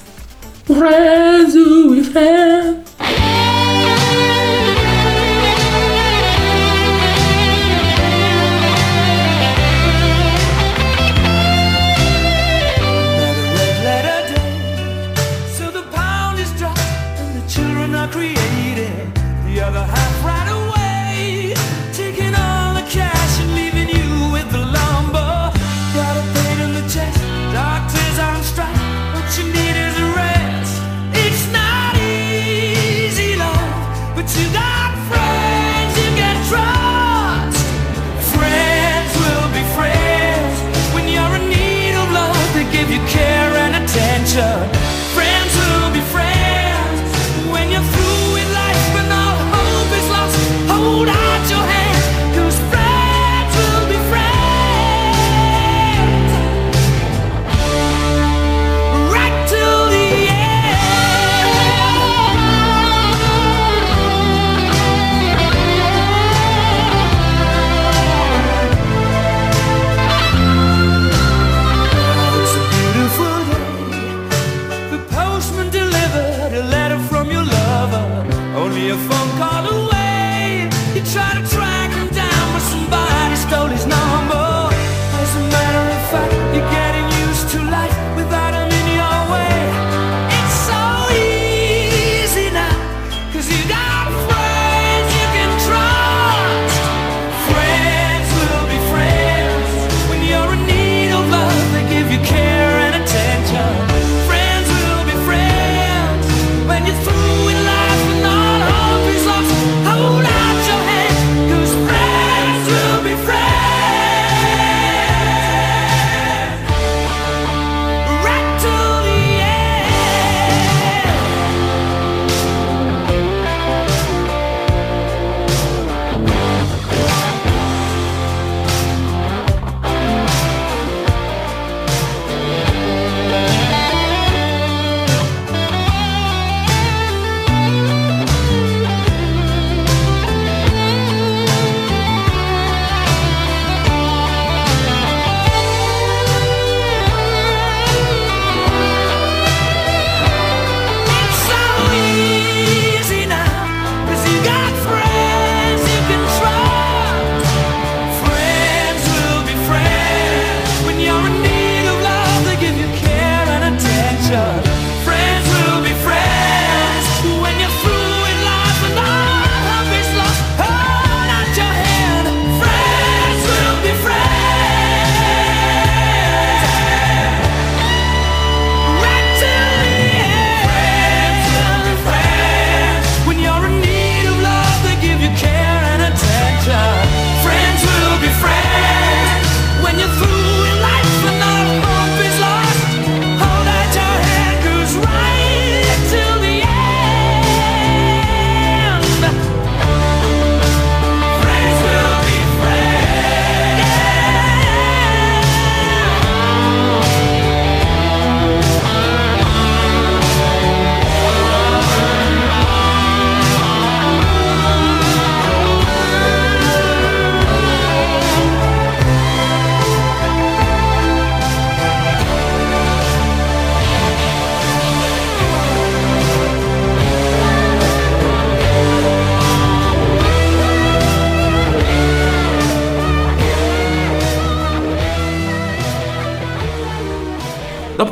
Friends 0.66 1.54
who 1.54 1.90
we 1.90 2.02
friends. 2.02 2.92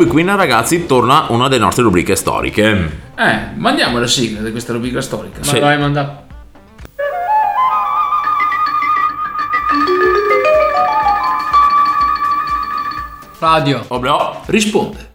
I 0.02 0.08
Queen, 0.08 0.36
ragazzi, 0.36 0.86
torna 0.86 1.26
una 1.30 1.48
delle 1.48 1.64
nostre 1.64 1.84
rubriche 1.84 2.16
storiche. 2.16 3.00
Eh, 3.16 3.40
mandiamo 3.56 4.00
la 4.00 4.08
sigla 4.08 4.42
di 4.42 4.52
questa 4.52 4.74
rubrica 4.74 5.02
storica. 5.02 5.40
Ma 5.52 5.60
vai, 5.60 5.78
manda. 5.78 6.24
Radio. 13.40 13.84
Oblò. 13.88 14.42
Risponde. 14.46 15.10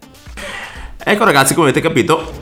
Ecco, 1.03 1.25
ragazzi, 1.25 1.55
come 1.55 1.69
avete 1.71 1.87
capito, 1.87 2.33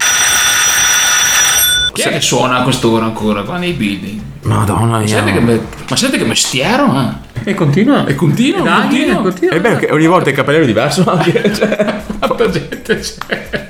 Chi 1.93 2.03
è 2.03 2.09
che 2.09 2.21
suona 2.21 2.59
a 2.61 2.63
quest'ora 2.63 3.05
ancora 3.05 3.43
qua 3.43 3.59
nei 3.59 3.73
building? 3.73 4.21
Madonna 4.43 4.99
mia. 4.99 5.07
Senti 5.07 5.33
che 5.33 5.41
me- 5.41 5.61
ma 5.89 5.97
senti 5.97 6.17
che 6.19 6.25
mestiero, 6.25 6.87
eh? 6.99 7.51
E 7.51 7.55
continua. 7.55 8.07
E 8.07 8.15
continua, 8.15 8.63
Dai, 8.63 8.81
continua. 8.81 9.21
continua. 9.21 9.55
È 9.55 9.61
bello 9.61 9.77
che 9.77 9.89
ogni 9.91 10.07
volta 10.07 10.31
il 10.31 10.35
capellino 10.37 10.65
è 10.65 10.67
diverso 10.67 11.05
anche. 11.07 11.53
Cioè, 11.55 12.04
Tanta 12.35 12.51
gente 12.51 12.99
c'è. 12.99 13.67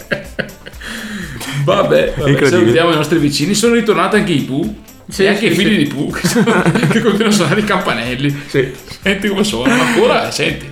Vabbè, 1.64 2.12
vabbè 2.16 2.29
Incredibile. 2.31 2.48
salutiamo 2.48 2.90
i 2.92 2.94
nostri 2.96 3.18
vicini. 3.18 3.55
Sono 3.55 3.74
ritornati 3.74 4.16
anche 4.16 4.33
i 4.33 4.40
Pooh. 4.42 4.83
Sì, 5.09 5.24
e 5.24 5.29
anche 5.29 5.40
sì, 5.40 5.46
i 5.46 5.50
figli 5.64 5.68
sì. 5.70 5.77
di 5.85 5.94
Pooh 5.94 6.11
che, 6.11 6.29
sono- 6.29 6.44
che 6.90 7.00
continuano 7.03 7.27
a 7.29 7.31
suonare 7.33 7.61
i 7.61 7.64
campanelli. 7.64 8.42
sì. 8.46 8.72
Senti 9.03 9.29
come 9.29 9.44
suonano 9.44 9.83
ancora, 9.83 10.29
eh, 10.29 10.33
senti. 10.33 10.68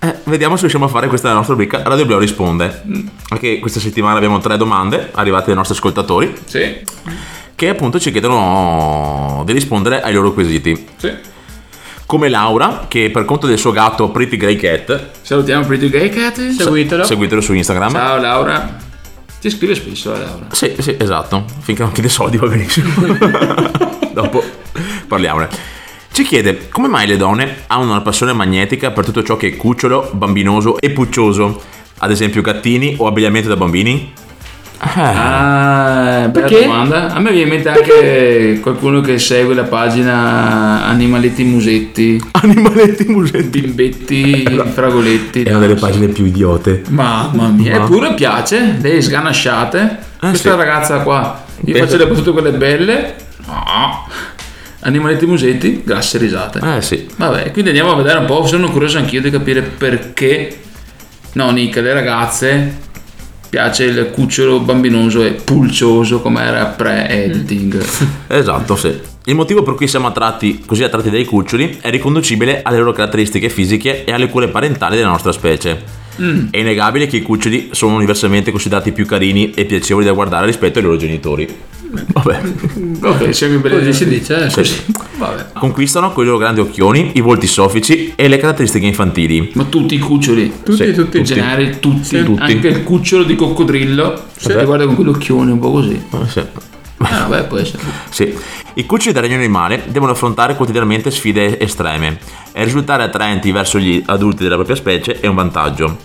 Eh, 0.00 0.14
vediamo 0.24 0.54
se 0.56 0.60
riusciamo 0.62 0.84
a 0.84 0.88
fare 0.88 1.08
questa 1.08 1.32
nostra 1.32 1.54
rubrica. 1.54 1.82
Radio 1.82 2.04
Blau 2.04 2.18
risponde. 2.18 2.82
Anche 3.30 3.58
questa 3.58 3.80
settimana 3.80 4.16
abbiamo 4.16 4.38
tre 4.38 4.56
domande 4.58 5.10
arrivate 5.14 5.46
dai 5.46 5.54
nostri 5.54 5.74
ascoltatori 5.76 6.34
Sì, 6.44 6.82
che 7.54 7.68
appunto 7.70 7.98
ci 7.98 8.10
chiedono 8.10 9.42
di 9.46 9.52
rispondere 9.52 10.02
ai 10.02 10.12
loro 10.12 10.32
quesiti. 10.32 10.86
sì. 10.96 11.32
Come 12.06 12.28
Laura, 12.28 12.84
che 12.86 13.10
per 13.10 13.24
conto 13.24 13.46
del 13.46 13.58
suo 13.58 13.72
gatto 13.72 14.10
Pretty 14.10 14.36
Grey 14.36 14.56
Cat, 14.56 15.10
Salutiamo 15.22 15.64
Pretty 15.64 15.88
Gay 15.88 16.10
Cat. 16.10 16.50
Seguitelo. 16.50 17.04
seguitelo 17.04 17.40
su 17.40 17.54
Instagram. 17.54 17.92
Ciao 17.92 18.20
Laura. 18.20 18.76
Ti 19.40 19.50
scrive 19.50 19.74
spesso 19.74 20.10
la 20.10 20.18
Laura. 20.18 20.46
Sì, 20.52 20.74
sì, 20.78 20.96
esatto. 20.98 21.44
Finché 21.60 21.82
non 21.82 21.92
chiede 21.92 22.08
soldi 22.10 22.36
va 22.36 22.46
benissimo. 22.46 22.88
Dopo 24.12 24.42
parliamone. 25.08 25.48
Ci 26.12 26.22
chiede 26.24 26.68
come 26.68 26.88
mai 26.88 27.06
le 27.06 27.16
donne 27.16 27.62
hanno 27.66 27.90
una 27.90 28.02
passione 28.02 28.32
magnetica 28.32 28.90
per 28.90 29.04
tutto 29.04 29.22
ciò 29.22 29.36
che 29.36 29.48
è 29.48 29.56
cucciolo, 29.56 30.10
bambinoso 30.12 30.78
e 30.78 30.90
puccioso. 30.90 31.60
Ad 31.98 32.10
esempio 32.10 32.42
gattini 32.42 32.96
o 32.98 33.06
abbigliamento 33.06 33.48
da 33.48 33.56
bambini? 33.56 34.12
Ah, 34.86 36.28
bella 36.28 36.46
Perché? 36.46 36.64
domanda. 36.66 37.12
A 37.12 37.18
me 37.18 37.30
viene 37.30 37.44
in 37.44 37.48
mente 37.48 37.68
anche 37.70 38.58
qualcuno 38.60 39.00
che 39.00 39.18
segue 39.18 39.54
la 39.54 39.64
pagina 39.64 40.84
Animaletti 40.84 41.42
Musetti, 41.44 42.22
Animaletti 42.32 43.04
musetti. 43.06 43.60
Bimbetti, 43.60 44.60
Fragoletti. 44.72 45.42
È 45.42 45.50
una 45.50 45.60
delle 45.60 45.74
pagine 45.74 46.08
più 46.08 46.26
idiote. 46.26 46.82
Mamma 46.88 47.48
mia, 47.48 47.78
Ma- 47.78 47.84
eppure 47.84 48.14
piace, 48.14 48.76
le 48.80 49.00
sganasciate. 49.00 49.98
Questa 50.18 50.50
sì. 50.50 50.56
ragazza 50.56 50.98
qua, 51.00 51.44
gli 51.60 51.72
Beh, 51.72 51.78
faccio 51.80 51.96
le 51.96 52.06
battute 52.06 52.30
quelle 52.32 52.52
belle. 52.52 53.14
No. 53.46 54.06
Animaletti 54.80 55.24
Musetti, 55.24 55.82
grasse 55.82 56.18
risate. 56.18 56.60
Eh 56.76 56.82
sì. 56.82 57.08
Vabbè, 57.16 57.50
quindi 57.52 57.70
andiamo 57.70 57.92
a 57.92 57.96
vedere 57.96 58.18
un 58.18 58.26
po'. 58.26 58.46
Sono 58.46 58.70
curioso 58.70 58.98
anch'io 58.98 59.22
di 59.22 59.30
capire 59.30 59.62
perché. 59.62 60.58
No, 61.32 61.50
Nick, 61.50 61.76
le 61.76 61.92
ragazze 61.94 62.92
piace 63.54 63.84
il 63.84 64.10
cucciolo 64.10 64.58
bambinoso 64.58 65.22
e 65.22 65.30
pulcioso 65.30 66.20
come 66.20 66.42
era 66.42 66.64
pre-editing. 66.64 67.84
Esatto, 68.26 68.74
sì. 68.74 68.92
Il 69.26 69.36
motivo 69.36 69.62
per 69.62 69.74
cui 69.74 69.86
siamo 69.86 70.08
attratti, 70.08 70.64
così 70.66 70.82
attratti 70.82 71.08
dai 71.08 71.24
cuccioli 71.24 71.78
è 71.80 71.88
riconducibile 71.88 72.62
alle 72.62 72.78
loro 72.78 72.90
caratteristiche 72.90 73.48
fisiche 73.48 74.04
e 74.04 74.10
alle 74.10 74.28
cure 74.28 74.48
parentali 74.48 74.96
della 74.96 75.10
nostra 75.10 75.30
specie. 75.30 75.80
È 76.16 76.56
innegabile 76.56 77.06
che 77.06 77.18
i 77.18 77.22
cuccioli 77.22 77.68
sono 77.70 77.94
universalmente 77.94 78.50
considerati 78.50 78.90
più 78.90 79.06
carini 79.06 79.52
e 79.52 79.66
piacevoli 79.66 80.04
da 80.04 80.12
guardare 80.12 80.46
rispetto 80.46 80.78
ai 80.80 80.84
loro 80.84 80.96
genitori. 80.96 81.46
Vabbè. 82.12 82.40
ok, 83.02 83.34
siamo 83.34 83.54
in 83.54 83.60
Così 83.62 83.92
si 83.92 84.08
dice. 84.08 84.46
eh. 84.46 84.50
Sì. 84.64 84.82
Vabbè. 85.18 85.46
Conquistano 85.54 86.12
con 86.12 86.24
i 86.24 86.26
loro 86.26 86.38
grandi 86.38 86.60
occhioni, 86.60 87.12
i 87.14 87.20
volti 87.20 87.46
soffici 87.46 88.12
e 88.16 88.28
le 88.28 88.36
caratteristiche 88.38 88.86
infantili. 88.86 89.50
Ma 89.54 89.64
tutti 89.64 89.94
i 89.94 89.98
cuccioli. 89.98 90.52
Tutti, 90.64 90.84
Sì, 90.84 90.92
tutti. 90.92 91.18
In 91.18 91.24
generale 91.24 91.78
tutti, 91.78 92.22
Tutti. 92.24 92.40
anche 92.42 92.68
il 92.68 92.82
cucciolo 92.82 93.22
di 93.24 93.36
coccodrillo. 93.36 94.24
Se 94.36 94.48
Vabbè. 94.48 94.60
ti 94.60 94.66
guarda 94.66 94.86
con 94.86 94.94
quell'occhione 94.96 95.52
un 95.52 95.58
po' 95.58 95.70
così. 95.70 95.94
Eh, 96.10 96.28
sì. 96.28 96.42
Ah, 96.98 97.26
vabbè, 97.28 97.46
può 97.46 97.58
essere. 97.58 97.82
Sì. 98.10 98.34
I 98.76 98.86
cuccioli 98.86 99.12
del 99.12 99.22
regno 99.22 99.36
animale 99.36 99.84
devono 99.88 100.12
affrontare 100.12 100.56
quotidianamente 100.56 101.10
sfide 101.10 101.60
estreme 101.60 102.18
e 102.52 102.64
risultare 102.64 103.02
attraenti 103.04 103.52
verso 103.52 103.78
gli 103.78 104.02
adulti 104.06 104.42
della 104.42 104.54
propria 104.56 104.74
specie 104.76 105.20
è 105.20 105.26
un 105.26 105.34
vantaggio. 105.36 105.96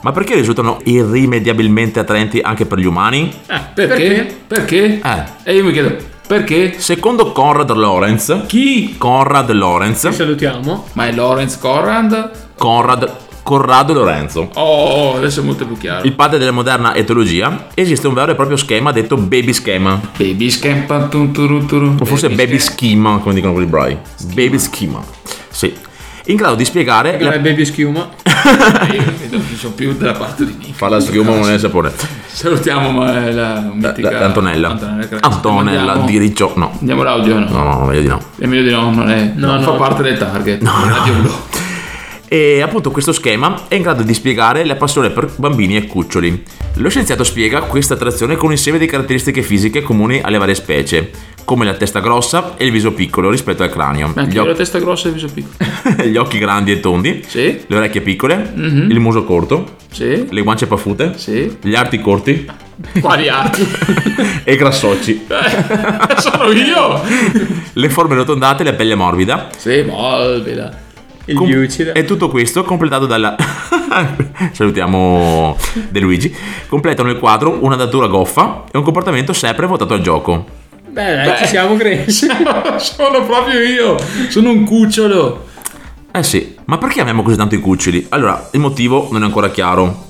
Ma 0.00 0.12
perché 0.12 0.34
risultano 0.34 0.78
irrimediabilmente 0.84 1.98
attraenti 1.98 2.38
anche 2.40 2.66
per 2.66 2.78
gli 2.78 2.84
umani? 2.86 3.32
Eh, 3.46 3.60
perché? 3.74 4.36
Perché? 4.46 5.00
Eh. 5.02 5.24
E 5.42 5.54
io 5.56 5.64
mi 5.64 5.72
chiedo, 5.72 5.96
perché? 6.26 6.74
Secondo 6.78 7.32
Conrad 7.32 7.70
Lorenz, 7.74 8.42
Chi? 8.46 8.94
Conrad 8.96 9.50
Lorenz, 9.50 10.02
Ci 10.10 10.12
salutiamo. 10.12 10.86
Ma 10.92 11.06
è 11.08 11.12
Lawrence 11.12 11.58
Conrad? 11.60 12.30
Conrad, 12.56 13.10
Corrado 13.42 13.92
Lorenzo, 13.94 14.50
Oh, 14.54 15.16
adesso 15.16 15.40
è 15.40 15.42
molto 15.42 15.64
più 15.66 15.76
chiaro. 15.78 16.04
il 16.06 16.12
padre 16.12 16.38
della 16.38 16.50
moderna 16.50 16.94
etologia, 16.94 17.68
esiste 17.74 18.06
un 18.06 18.12
vero 18.14 18.32
e 18.32 18.34
proprio 18.34 18.56
schema 18.58 18.92
detto 18.92 19.16
baby 19.16 19.52
schema, 19.54 19.98
Baby 20.16 20.50
turu. 21.66 21.96
o 21.98 22.04
forse 22.04 22.28
baby 22.28 22.58
schema, 22.58 23.18
come 23.18 23.34
dicono 23.34 23.52
quelli 23.54 23.68
bravi. 23.68 23.96
Baby 24.34 24.58
schema, 24.58 25.02
sì. 25.48 25.74
In 26.28 26.36
grado 26.36 26.54
di 26.56 26.64
spiegare 26.66 27.18
La 27.20 27.38
baby 27.38 27.64
schiuma. 27.64 28.06
Io 28.92 29.02
non 29.30 29.42
sono 29.56 29.72
più 29.72 29.94
dalla 29.96 30.12
parte 30.12 30.44
di 30.44 30.54
Nick. 30.58 30.74
Fa 30.76 30.88
la 30.88 31.00
schiuma 31.00 31.34
non 31.34 31.50
è 31.50 31.58
sapore. 31.58 31.90
Salutiamo 32.26 32.90
ma, 32.90 33.30
la 33.30 33.70
mitica 33.72 34.10
La- 34.10 34.24
Antonella. 34.26 34.68
Antonella 35.20 35.92
Andiamo- 35.92 36.04
di 36.04 36.18
Riccio. 36.18 36.52
No. 36.56 36.76
Andiamo 36.80 37.02
l'audio 37.02 37.38
no? 37.38 37.48
No, 37.48 37.62
no, 37.62 37.84
meglio 37.86 38.00
di 38.02 38.08
no. 38.08 38.20
È 38.38 38.44
meglio 38.44 38.62
di 38.62 38.70
no, 38.70 38.90
non, 38.90 39.10
è, 39.10 39.32
No, 39.34 39.46
non 39.46 39.60
no. 39.60 39.62
fa 39.62 39.72
parte 39.72 40.02
del 40.02 40.18
target. 40.18 40.60
No, 40.60 40.72
no. 40.84 41.46
E 42.30 42.60
appunto 42.60 42.90
questo 42.90 43.12
schema 43.12 43.62
è 43.68 43.74
in 43.76 43.82
grado 43.82 44.02
di 44.02 44.12
spiegare 44.12 44.66
la 44.66 44.76
passione 44.76 45.08
per 45.08 45.32
bambini 45.36 45.76
e 45.76 45.86
cuccioli. 45.86 46.42
Lo 46.74 46.90
scienziato 46.90 47.24
spiega 47.24 47.60
questa 47.62 47.94
attrazione 47.94 48.36
con 48.36 48.46
un 48.46 48.52
insieme 48.52 48.76
di 48.78 48.84
caratteristiche 48.84 49.40
fisiche 49.40 49.80
comuni 49.80 50.20
alle 50.20 50.36
varie 50.36 50.54
specie, 50.54 51.10
come 51.48 51.64
la 51.64 51.72
testa 51.72 52.00
grossa 52.00 52.58
e 52.58 52.66
il 52.66 52.70
viso 52.70 52.92
piccolo 52.92 53.30
rispetto 53.30 53.62
al 53.62 53.70
cranio, 53.70 54.12
anche 54.14 54.32
gli, 54.32 54.34
io 54.34 54.44
la 54.44 54.52
testa 54.54 54.78
grossa 54.78 55.06
e 55.06 55.12
il 55.12 55.14
viso 55.14 55.28
piccolo. 55.32 55.64
gli 56.06 56.16
occhi 56.18 56.36
grandi 56.36 56.72
e 56.72 56.80
tondi, 56.80 57.24
Sì, 57.26 57.60
le 57.66 57.74
orecchie 57.74 58.02
piccole, 58.02 58.52
il 58.54 59.00
muso 59.00 59.24
corto, 59.24 59.76
sì, 59.90 60.26
le 60.28 60.42
guance 60.42 60.66
paffute, 60.66 61.14
sì. 61.16 61.56
gli 61.62 61.74
arti 61.74 62.02
corti 62.02 62.46
Quali 63.00 63.30
arti? 63.30 63.66
e 64.44 64.56
grassocci, 64.56 65.24
Eh, 65.26 66.20
sono 66.20 66.50
io! 66.52 67.00
le 67.72 67.88
forme 67.88 68.14
rotondate 68.14 68.62
e 68.62 68.66
la 68.66 68.74
pelle 68.74 68.94
morbida. 68.94 69.48
Sì, 69.56 69.82
morbida. 69.86 70.80
Il 71.24 71.34
Com- 71.34 71.48
Yucida. 71.48 71.92
E 71.92 72.04
tutto 72.04 72.28
questo 72.28 72.62
completato 72.62 73.06
dalla. 73.06 73.36
Salutiamo 74.52 75.56
De 75.88 76.00
Luigi. 76.00 76.34
Completano 76.66 77.08
il 77.08 77.18
quadro 77.18 77.58
una 77.64 77.76
datura 77.76 78.06
goffa 78.06 78.64
e 78.70 78.76
un 78.76 78.84
comportamento 78.84 79.32
sempre 79.32 79.66
votato 79.66 79.94
al 79.94 80.00
gioco. 80.02 80.56
Beh, 80.90 81.14
dai, 81.14 81.36
ci 81.38 81.46
siamo 81.46 81.76
cresciuti. 81.78 82.34
sono 82.78 83.24
proprio 83.24 83.60
io! 83.60 83.96
Sono 84.28 84.50
un 84.50 84.64
cucciolo! 84.64 85.46
Eh 86.10 86.22
sì, 86.22 86.56
ma 86.64 86.78
perché 86.78 87.00
amiamo 87.00 87.22
così 87.22 87.36
tanto 87.36 87.54
i 87.54 87.60
cuccioli? 87.60 88.06
Allora, 88.10 88.48
il 88.52 88.60
motivo 88.60 89.08
non 89.12 89.22
è 89.22 89.24
ancora 89.26 89.50
chiaro. 89.50 90.06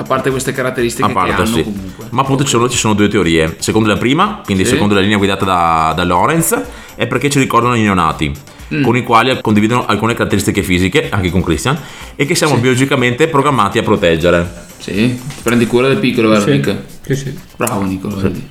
A 0.00 0.04
parte 0.04 0.30
queste 0.30 0.52
caratteristiche 0.52 1.04
A 1.04 1.08
che 1.08 1.14
parte, 1.14 1.32
hanno 1.32 1.44
sì. 1.46 1.62
comunque. 1.64 2.06
Ma 2.10 2.22
appunto 2.22 2.44
ci 2.44 2.50
sono, 2.50 2.68
ci 2.68 2.76
sono 2.76 2.94
due 2.94 3.08
teorie. 3.08 3.56
Secondo 3.58 3.88
la 3.88 3.96
prima, 3.96 4.40
quindi 4.44 4.64
Sì. 4.64 4.70
secondo 4.70 4.94
la 4.94 5.00
linea 5.00 5.16
guidata 5.18 5.44
da, 5.44 5.92
da 5.94 6.04
Lorenz, 6.04 6.56
è 6.94 7.06
perché 7.06 7.28
ci 7.28 7.38
ricordano 7.38 7.74
i 7.74 7.82
neonati, 7.82 8.32
Mm. 8.74 8.82
con 8.82 8.96
i 8.96 9.02
quali 9.02 9.36
condividono 9.40 9.86
alcune 9.86 10.12
caratteristiche 10.14 10.62
fisiche, 10.62 11.08
anche 11.10 11.30
con 11.30 11.42
Christian, 11.42 11.78
e 12.16 12.26
che 12.26 12.34
siamo 12.34 12.56
biologicamente 12.58 13.26
programmati 13.26 13.78
a 13.78 13.82
proteggere. 13.82 14.66
Sì, 14.78 14.92
ti 15.18 15.42
prendi 15.42 15.66
cura 15.66 15.88
del 15.88 15.96
piccolo, 15.96 16.28
vero 16.28 16.42
Sì. 16.42 16.50
Nick? 16.50 16.76
Sì, 17.02 17.14
sì. 17.16 17.38
Bravo 17.56 17.82
Nicola, 17.82 18.14
vedi? 18.16 18.46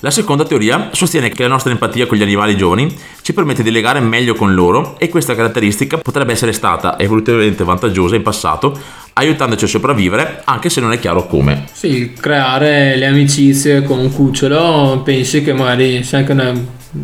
La 0.00 0.12
seconda 0.12 0.44
teoria 0.44 0.90
sostiene 0.92 1.28
che 1.28 1.42
la 1.42 1.48
nostra 1.48 1.72
empatia 1.72 2.06
con 2.06 2.16
gli 2.16 2.22
animali 2.22 2.56
giovani 2.56 2.94
ci 3.20 3.32
permette 3.32 3.64
di 3.64 3.72
legare 3.72 3.98
meglio 3.98 4.34
con 4.34 4.54
loro 4.54 4.96
e 4.96 5.08
questa 5.08 5.34
caratteristica 5.34 5.98
potrebbe 5.98 6.30
essere 6.30 6.52
stata 6.52 6.96
evolutivamente 7.00 7.64
vantaggiosa 7.64 8.14
in 8.14 8.22
passato, 8.22 8.78
aiutandoci 9.14 9.64
a 9.64 9.66
sopravvivere 9.68 10.42
anche 10.44 10.70
se 10.70 10.80
non 10.80 10.92
è 10.92 11.00
chiaro 11.00 11.26
come. 11.26 11.64
Sì, 11.72 12.12
creare 12.12 12.94
le 12.94 13.06
amicizie 13.06 13.82
con 13.82 13.98
un 13.98 14.12
cucciolo, 14.12 15.02
pensi 15.04 15.42
che 15.42 15.52
magari 15.52 16.04
sei 16.04 16.20
anche 16.20 16.32
una, 16.32 16.52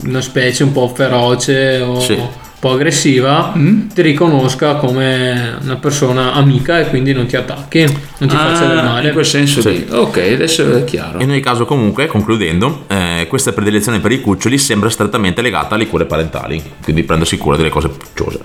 una 0.05 0.21
specie 0.21 0.63
un 0.63 0.71
po' 0.71 0.87
feroce 0.95 1.81
o 1.81 1.99
Sì. 1.99 2.17
Un 2.64 2.70
po' 2.70 2.70
aggressiva, 2.77 3.53
Mm? 3.55 3.88
ti 3.88 4.00
riconosca 4.00 4.77
come 4.77 5.59
una 5.62 5.77
persona 5.77 6.33
amica 6.33 6.79
e 6.81 6.88
quindi 6.88 7.12
non 7.12 7.27
ti 7.27 7.37
attacchi, 7.37 7.81
non 7.83 8.29
ti 8.29 8.35
faccia 8.35 8.66
del 8.66 8.79
Ah, 8.79 8.83
male. 8.83 9.09
in 9.09 9.12
quel 9.12 9.27
senso 9.27 9.61
Sì. 9.61 9.85
Ok, 9.90 10.16
adesso 10.33 10.74
è 10.74 10.85
chiaro. 10.85 11.20
In 11.20 11.29
ogni 11.31 11.40
caso 11.40 11.66
comunque, 11.66 12.07
concludendo, 12.07 12.85
eh, 12.88 13.27
questa 13.29 13.53
predilezione 13.53 14.00
per 14.00 14.12
i 14.12 14.20
cuccioli 14.22 14.57
sembra 14.57 14.88
strettamente 14.88 15.42
legata 15.42 15.74
alle 15.74 15.87
cure 15.87 16.07
parentali, 16.07 16.62
quindi 16.83 17.03
prendersi 17.03 17.37
cura 17.37 17.57
delle 17.57 17.68
cose 17.68 17.88
pucciose. 17.90 18.40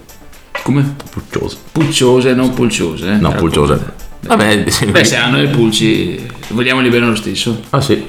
Come? 0.64 0.96
Puccioso. 1.10 1.58
Pucciose, 1.72 2.34
non 2.34 2.54
pulciose. 2.54 3.08
eh. 3.14 3.16
No, 3.16 3.32
pulciose. 3.32 3.74
pulce. 3.76 3.94
Vabbè, 4.28 4.64
sì. 4.68 4.86
Beh, 4.88 5.06
se 5.06 5.16
hanno 5.16 5.42
i 5.42 5.48
pulci, 5.48 6.20
vogliamoli 6.50 6.90
bene 6.90 7.08
lo 7.08 7.16
stesso. 7.16 7.62
Ah 7.70 7.80
sì. 7.80 8.06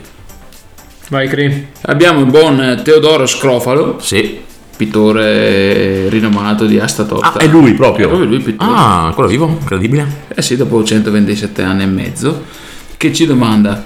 Vai, 1.09 1.29
Cri. 1.29 1.69
Abbiamo 1.83 2.19
il 2.21 2.27
buon 2.27 2.81
Teodoro 2.83 3.27
Scrofalo, 3.27 3.99
Sì. 4.01 4.49
Pittore 4.85 6.09
rinomato 6.09 6.65
di 6.67 6.79
Asta 6.79 7.05
Tosta. 7.05 7.35
Ah, 7.39 7.43
è 7.43 7.47
lui 7.47 7.75
proprio. 7.75 8.07
È 8.07 8.09
proprio 8.09 8.29
lui, 8.29 8.41
pittore. 8.41 8.71
Ah, 8.71 9.05
ancora 9.07 9.27
vivo? 9.27 9.47
Incredibile. 9.61 10.07
Eh 10.35 10.41
sì, 10.43 10.57
dopo 10.57 10.83
127 10.83 11.63
anni 11.63 11.83
e 11.83 11.87
mezzo, 11.87 12.45
che 12.97 13.13
ci 13.13 13.27
domanda 13.27 13.85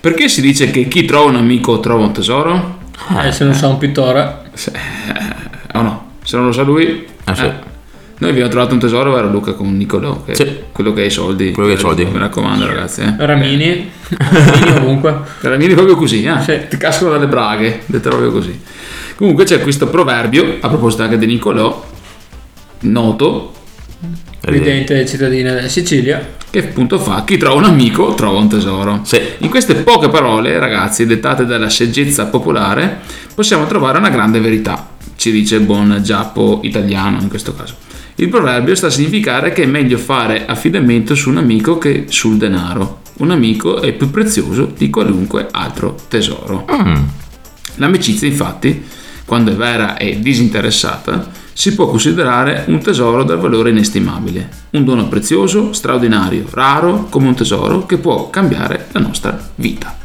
perché 0.00 0.28
si 0.28 0.42
dice 0.42 0.70
che 0.70 0.86
chi 0.86 1.04
trova 1.06 1.30
un 1.30 1.36
amico 1.36 1.80
trova 1.80 2.04
un 2.04 2.12
tesoro? 2.12 2.78
Eh, 3.22 3.32
se 3.32 3.44
non 3.44 3.54
sa 3.54 3.68
un 3.68 3.78
pittore. 3.78 4.42
Se- 4.52 4.70
eh, 4.72 5.78
o 5.78 5.82
no? 5.82 6.10
Se 6.22 6.36
non 6.36 6.46
lo 6.46 6.52
sa 6.52 6.62
lui... 6.62 7.06
Ah, 7.24 7.34
sì. 7.34 7.44
eh. 7.44 7.72
Noi 8.16 8.30
abbiamo 8.30 8.48
trovato 8.48 8.74
un 8.74 8.80
tesoro, 8.80 9.16
era 9.18 9.26
Luca 9.26 9.54
con 9.54 9.76
Nicolò, 9.76 10.22
che 10.24 10.34
Sì. 10.36 10.46
quello 10.72 10.92
che 10.92 11.02
ha 11.02 11.04
i 11.04 11.10
soldi. 11.10 11.50
Quello 11.52 11.68
che 11.68 11.74
ha 11.74 11.78
i 11.78 11.80
soldi. 11.80 12.04
Mi 12.04 12.18
raccomando 12.18 12.66
ragazzi. 12.66 13.00
Eh. 13.00 13.14
Ramini. 13.18 13.90
Ramini 14.08 14.70
ovunque. 14.78 15.18
Caramini 15.40 15.74
proprio 15.74 15.96
così, 15.96 16.22
eh? 16.24 16.40
Sì. 16.42 16.60
ti 16.68 16.76
cascano 16.76 17.10
dalle 17.10 17.26
braghe, 17.26 17.80
detto 17.86 18.08
proprio 18.10 18.30
così. 18.30 18.58
Comunque 19.16 19.44
c'è 19.44 19.60
questo 19.60 19.88
proverbio, 19.88 20.58
a 20.60 20.68
proposito 20.68 21.02
anche 21.02 21.18
di 21.18 21.26
Nicolò, 21.26 21.84
noto, 22.80 23.52
Ridente 24.40 25.06
cittadina 25.06 25.54
della 25.54 25.68
Sicilia. 25.68 26.36
che 26.50 26.58
appunto 26.58 26.98
fa 26.98 27.24
chi 27.24 27.36
trova 27.38 27.56
un 27.56 27.64
amico 27.64 28.14
trova 28.14 28.38
un 28.38 28.48
tesoro. 28.48 29.00
Sì. 29.04 29.18
In 29.38 29.48
queste 29.48 29.74
poche 29.76 30.08
parole, 30.08 30.58
ragazzi, 30.58 31.06
dettate 31.06 31.46
dalla 31.46 31.70
saggezza 31.70 32.26
popolare, 32.26 33.00
possiamo 33.34 33.66
trovare 33.66 33.98
una 33.98 34.10
grande 34.10 34.40
verità, 34.40 34.90
ci 35.16 35.32
dice 35.32 35.56
il 35.56 35.62
buon 35.62 36.00
giappo 36.02 36.60
italiano 36.62 37.20
in 37.20 37.28
questo 37.28 37.54
caso. 37.54 37.74
Il 38.16 38.28
proverbio 38.28 38.74
sta 38.74 38.88
a 38.88 38.90
significare 38.90 39.52
che 39.52 39.62
è 39.62 39.66
meglio 39.66 39.98
fare 39.98 40.44
affidamento 40.46 41.14
su 41.14 41.30
un 41.30 41.38
amico 41.38 41.78
che 41.78 42.04
sul 42.08 42.36
denaro. 42.36 43.00
Un 43.16 43.30
amico 43.30 43.80
è 43.80 43.92
più 43.92 44.10
prezioso 44.10 44.72
di 44.76 44.90
qualunque 44.90 45.48
altro 45.50 45.96
tesoro. 46.06 46.66
L'amicizia, 47.76 48.28
infatti, 48.28 48.84
quando 49.24 49.52
è 49.52 49.54
vera 49.54 49.96
e 49.96 50.20
disinteressata, 50.20 51.42
si 51.56 51.72
può 51.74 51.86
considerare 51.86 52.64
un 52.66 52.80
tesoro 52.80 53.22
dal 53.22 53.38
valore 53.38 53.70
inestimabile, 53.70 54.48
un 54.70 54.84
dono 54.84 55.06
prezioso, 55.06 55.72
straordinario, 55.72 56.46
raro, 56.50 57.06
come 57.08 57.28
un 57.28 57.34
tesoro 57.36 57.86
che 57.86 57.96
può 57.98 58.28
cambiare 58.28 58.88
la 58.90 58.98
nostra 59.00 59.50
vita. 59.54 59.96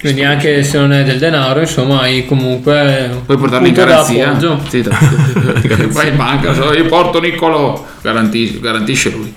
Quindi 0.00 0.24
anche 0.24 0.62
se 0.64 0.78
non 0.78 0.92
è 0.92 1.04
del 1.04 1.18
denaro, 1.18 1.60
insomma, 1.60 2.00
hai 2.00 2.24
comunque 2.24 3.20
Puoi 3.26 3.36
portarlo 3.36 3.66
in 3.66 3.74
garanzia. 3.74 4.28
Sì. 4.68 4.80
Vai 5.92 6.08
in 6.08 6.16
banca, 6.16 6.54
so, 6.54 6.72
io 6.72 6.86
porto 6.86 7.20
Niccolò, 7.20 7.86
garantisce, 8.00 8.58
garantisce 8.58 9.10
lui. 9.10 9.32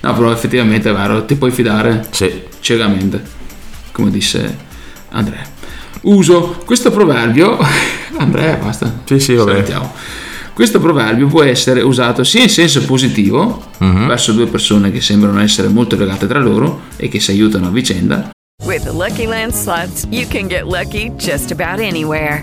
No, 0.00 0.14
però 0.14 0.30
effettivamente 0.30 0.90
è 0.90 0.92
vero, 0.92 1.24
ti 1.24 1.36
puoi 1.36 1.50
fidare 1.50 2.04
Sì. 2.10 2.42
ciecamente, 2.60 3.22
come 3.92 4.10
disse 4.10 4.56
Andrea. 5.10 5.55
Uso 6.06 6.62
questo 6.64 6.90
proverbio, 6.90 7.58
Andrea, 8.18 8.56
basta. 8.56 9.00
Sì, 9.04 9.18
sì, 9.18 9.34
vabbè. 9.34 9.52
Salutiamo. 9.52 9.92
Questo 10.52 10.80
proverbio 10.80 11.26
può 11.26 11.42
essere 11.42 11.82
usato 11.82 12.24
sia 12.24 12.42
in 12.42 12.48
senso 12.48 12.82
positivo, 12.84 13.62
verso 13.78 14.32
due 14.32 14.46
persone 14.46 14.90
che 14.90 15.02
sembrano 15.02 15.40
essere 15.40 15.68
molto 15.68 15.96
legate 15.96 16.26
tra 16.26 16.38
loro 16.38 16.84
e 16.96 17.08
che 17.08 17.20
si 17.20 17.30
aiutano 17.32 17.66
a 17.66 17.70
vicenda, 17.70 18.30
With 18.64 18.84
the 18.84 18.90
Lucky 18.90 19.26
Land 19.26 19.52
slots, 19.52 20.06
you 20.10 20.26
can 20.26 20.48
get 20.48 20.66
lucky 20.66 21.10
just 21.18 21.52
about 21.52 21.78
anywhere. 21.78 22.42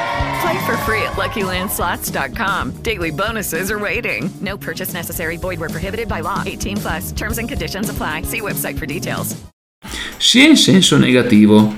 Play 0.41 0.57
for 0.65 0.75
free 0.85 1.01
at 1.03 1.13
LuckyLandSlots.com. 1.17 2.81
Daily 2.81 3.11
bonuses 3.11 3.69
are 3.69 3.77
waiting. 3.79 4.29
No 4.41 4.57
purchase 4.57 4.93
necessary. 4.93 5.37
Void 5.37 5.59
where 5.59 5.69
prohibited 5.69 6.07
by 6.07 6.21
law. 6.21 6.41
18 6.45 6.77
plus. 6.77 7.11
Terms 7.11 7.37
and 7.37 7.47
conditions 7.49 7.89
apply. 7.89 8.23
See 8.23 8.41
website 8.41 8.77
for 8.77 8.85
details. 8.85 9.35
sia 10.17 10.47
in 10.47 10.55
senso 10.55 10.97
negativo, 10.97 11.73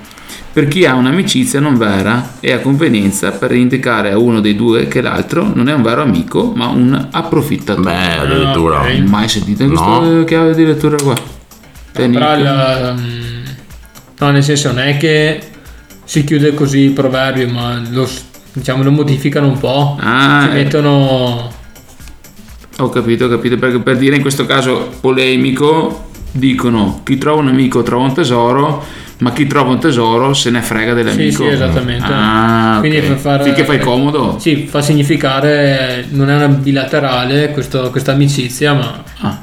per 0.51 0.67
chi 0.67 0.85
ha 0.85 0.95
un'amicizia 0.95 1.61
non 1.61 1.77
vera 1.77 2.33
e 2.41 2.51
a 2.51 2.59
convenienza 2.59 3.31
per 3.31 3.53
indicare 3.53 4.11
a 4.11 4.17
uno 4.17 4.41
dei 4.41 4.53
due 4.55 4.87
che 4.89 4.99
l'altro 5.01 5.49
non 5.53 5.69
è 5.69 5.73
un 5.73 5.81
vero 5.81 6.01
amico 6.01 6.51
ma 6.53 6.67
un 6.67 7.07
approfittatore. 7.11 7.89
Beh, 7.89 8.17
addirittura. 8.17 8.81
ok. 8.81 8.97
Mai 9.07 9.29
sentito 9.29 9.65
questa 9.65 9.85
No. 9.99 10.23
chiave 10.25 10.53
di 10.55 10.65
lettura 10.65 10.97
qua? 11.01 11.15
Però 11.93 12.35
il, 12.37 12.95
mm, 12.99 13.43
no, 14.19 14.31
nel 14.31 14.43
senso 14.43 14.67
non 14.73 14.79
è 14.79 14.97
che 14.97 15.41
si 16.03 16.23
chiude 16.25 16.53
così 16.53 16.79
il 16.79 16.91
proverbio, 16.91 17.47
ma 17.49 17.81
lo, 17.89 18.09
diciamo, 18.53 18.83
lo 18.83 18.91
modificano 18.91 19.47
un 19.47 19.57
po'. 19.57 19.97
Ah, 19.99 20.43
Ci 20.43 20.49
eh. 20.49 20.63
mettono 20.63 21.51
Ho 22.77 22.89
capito, 22.89 23.25
ho 23.25 23.29
capito, 23.29 23.57
perché 23.57 23.79
per 23.79 23.97
dire 23.97 24.15
in 24.15 24.21
questo 24.21 24.45
caso 24.45 24.91
polemico 24.99 26.09
dicono 26.31 27.01
chi 27.03 27.17
trova 27.19 27.41
un 27.41 27.49
amico 27.49 27.83
trova 27.83 28.05
un 28.05 28.13
tesoro, 28.13 28.83
ma 29.19 29.31
chi 29.31 29.45
trova 29.45 29.69
un 29.69 29.79
tesoro 29.79 30.33
se 30.33 30.49
ne 30.49 30.61
frega 30.61 30.95
Sì, 30.95 31.03
dell'amico. 31.03 31.43
sì, 31.43 31.49
esattamente. 31.49 32.05
Ah, 32.09 32.77
Quindi 32.79 32.97
ok. 32.97 33.03
per 33.05 33.17
far- 33.17 33.43
Finché 33.43 33.63
fai 33.63 33.79
comodo. 33.79 34.37
Sì, 34.39 34.65
fa 34.67 34.81
significare 34.81 36.05
non 36.09 36.29
è 36.31 36.35
una 36.35 36.47
bilaterale 36.47 37.51
questo- 37.51 37.89
questa 37.91 38.13
amicizia, 38.13 38.73
ma 38.73 39.03
Ah. 39.21 39.41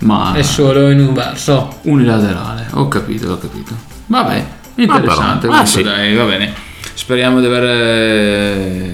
Ma 0.00 0.32
è 0.34 0.42
solo 0.42 0.90
in 0.90 0.98
un 1.00 1.12
verso. 1.12 1.78
unilaterale, 1.82 2.66
ho 2.72 2.88
capito, 2.88 3.32
ho 3.32 3.38
capito. 3.38 3.74
Vabbè, 4.06 4.44
interessante. 4.76 5.46
Ah, 5.46 5.50
però. 5.50 5.60
Ah, 5.62 5.66
sì. 5.66 5.82
dai, 5.82 6.14
va 6.14 6.24
bene. 6.24 6.52
Speriamo 6.94 7.40
di 7.40 7.46
aver 7.46 7.64
eh, 7.64 8.90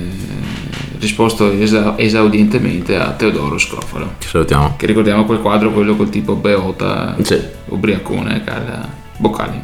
risposto 0.98 1.50
esa- 1.52 1.94
esaudientemente 1.98 2.96
a 2.96 3.10
Teodoro 3.10 3.58
Scrofalo. 3.58 4.14
Ci 4.18 4.28
salutiamo. 4.28 4.74
Che 4.76 4.86
ricordiamo 4.86 5.24
quel 5.24 5.40
quadro, 5.40 5.70
quello 5.72 5.96
col 5.96 6.08
tipo 6.10 6.34
Beota, 6.34 7.16
Sì. 7.22 7.40
ubriacone, 7.66 8.42
il- 8.44 8.88
boccali. 9.18 9.60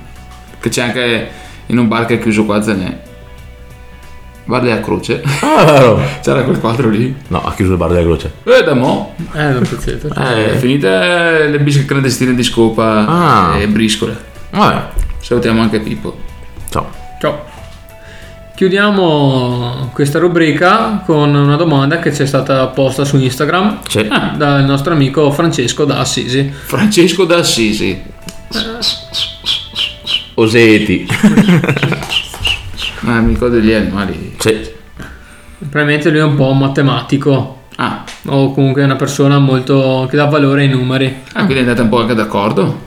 Che 0.61 0.69
c'è 0.69 0.83
anche 0.83 1.31
in 1.67 1.79
un 1.79 1.89
bar 1.89 2.05
che 2.07 2.15
è 2.15 2.19
chiuso 2.19 2.45
qua 2.45 2.57
a 2.57 2.63
Zenè. 2.63 3.01
Bar 4.45 4.61
della 4.61 4.81
Croce. 4.81 5.23
Ah, 5.41 5.63
vero. 5.65 6.01
C'era 6.21 6.43
quel 6.43 6.59
quadro 6.59 6.89
lì. 6.91 7.15
No, 7.29 7.43
ha 7.45 7.55
chiuso 7.55 7.73
il 7.73 7.79
bar 7.79 7.91
della 7.91 8.03
croce. 8.03 8.33
E 8.43 8.65
da 8.65 8.75
mo'. 8.75 9.15
Eh, 9.35 9.43
non 9.51 9.63
potete. 9.69 10.09
Eh, 10.17 10.57
finite 10.59 11.47
le 11.49 11.61
bische 11.61 11.85
clandestine 11.85 12.35
di 12.35 12.43
scopa 12.43 13.07
Ah. 13.07 13.59
e 13.59 13.69
briscole. 13.69 14.17
Vabbè. 14.51 14.89
Salutiamo 15.21 15.63
anche 15.63 15.79
Pippo. 15.79 16.17
Ciao. 16.71 16.91
Ciao. 17.21 17.51
Chiudiamo 18.63 19.91
questa 19.93 20.21
rubrica 20.21 21.03
con 21.05 21.35
una 21.35 21.57
domanda 21.57 21.99
che 21.99 22.15
ci 22.15 22.23
è 22.23 22.27
stata 22.27 22.65
posta 22.69 23.05
su 23.05 23.17
Instagram 23.19 23.81
Sì. 23.89 24.09
dal 24.37 24.65
nostro 24.65 24.93
amico 24.93 25.33
Francesco 25.33 25.85
da 25.85 25.99
Assisi. 25.99 26.49
Francesco 26.49 27.25
da 27.25 27.39
Assisi. 27.39 28.01
Oseti. 30.35 31.09
Ah, 33.05 33.19
mi 33.19 33.33
ricordo 33.33 33.57
degli 33.59 33.73
animali. 33.73 34.37
sì. 34.39 34.61
Probabilmente 35.59 36.11
lui 36.11 36.21
è 36.21 36.23
un 36.23 36.37
po' 36.37 36.47
un 36.53 36.59
matematico 36.59 37.63
Ah, 37.75 38.05
o 38.27 38.53
comunque 38.53 38.85
una 38.85 38.95
persona 38.95 39.41
molto 39.41 40.07
che 40.09 40.15
dà 40.17 40.27
valore 40.27 40.63
ai 40.63 40.69
numeri. 40.69 41.13
ah, 41.33 41.43
quindi 41.47 41.59
andate 41.65 41.81
un 41.81 41.89
po' 41.89 41.99
anche 41.99 42.15
d'accordo? 42.15 42.79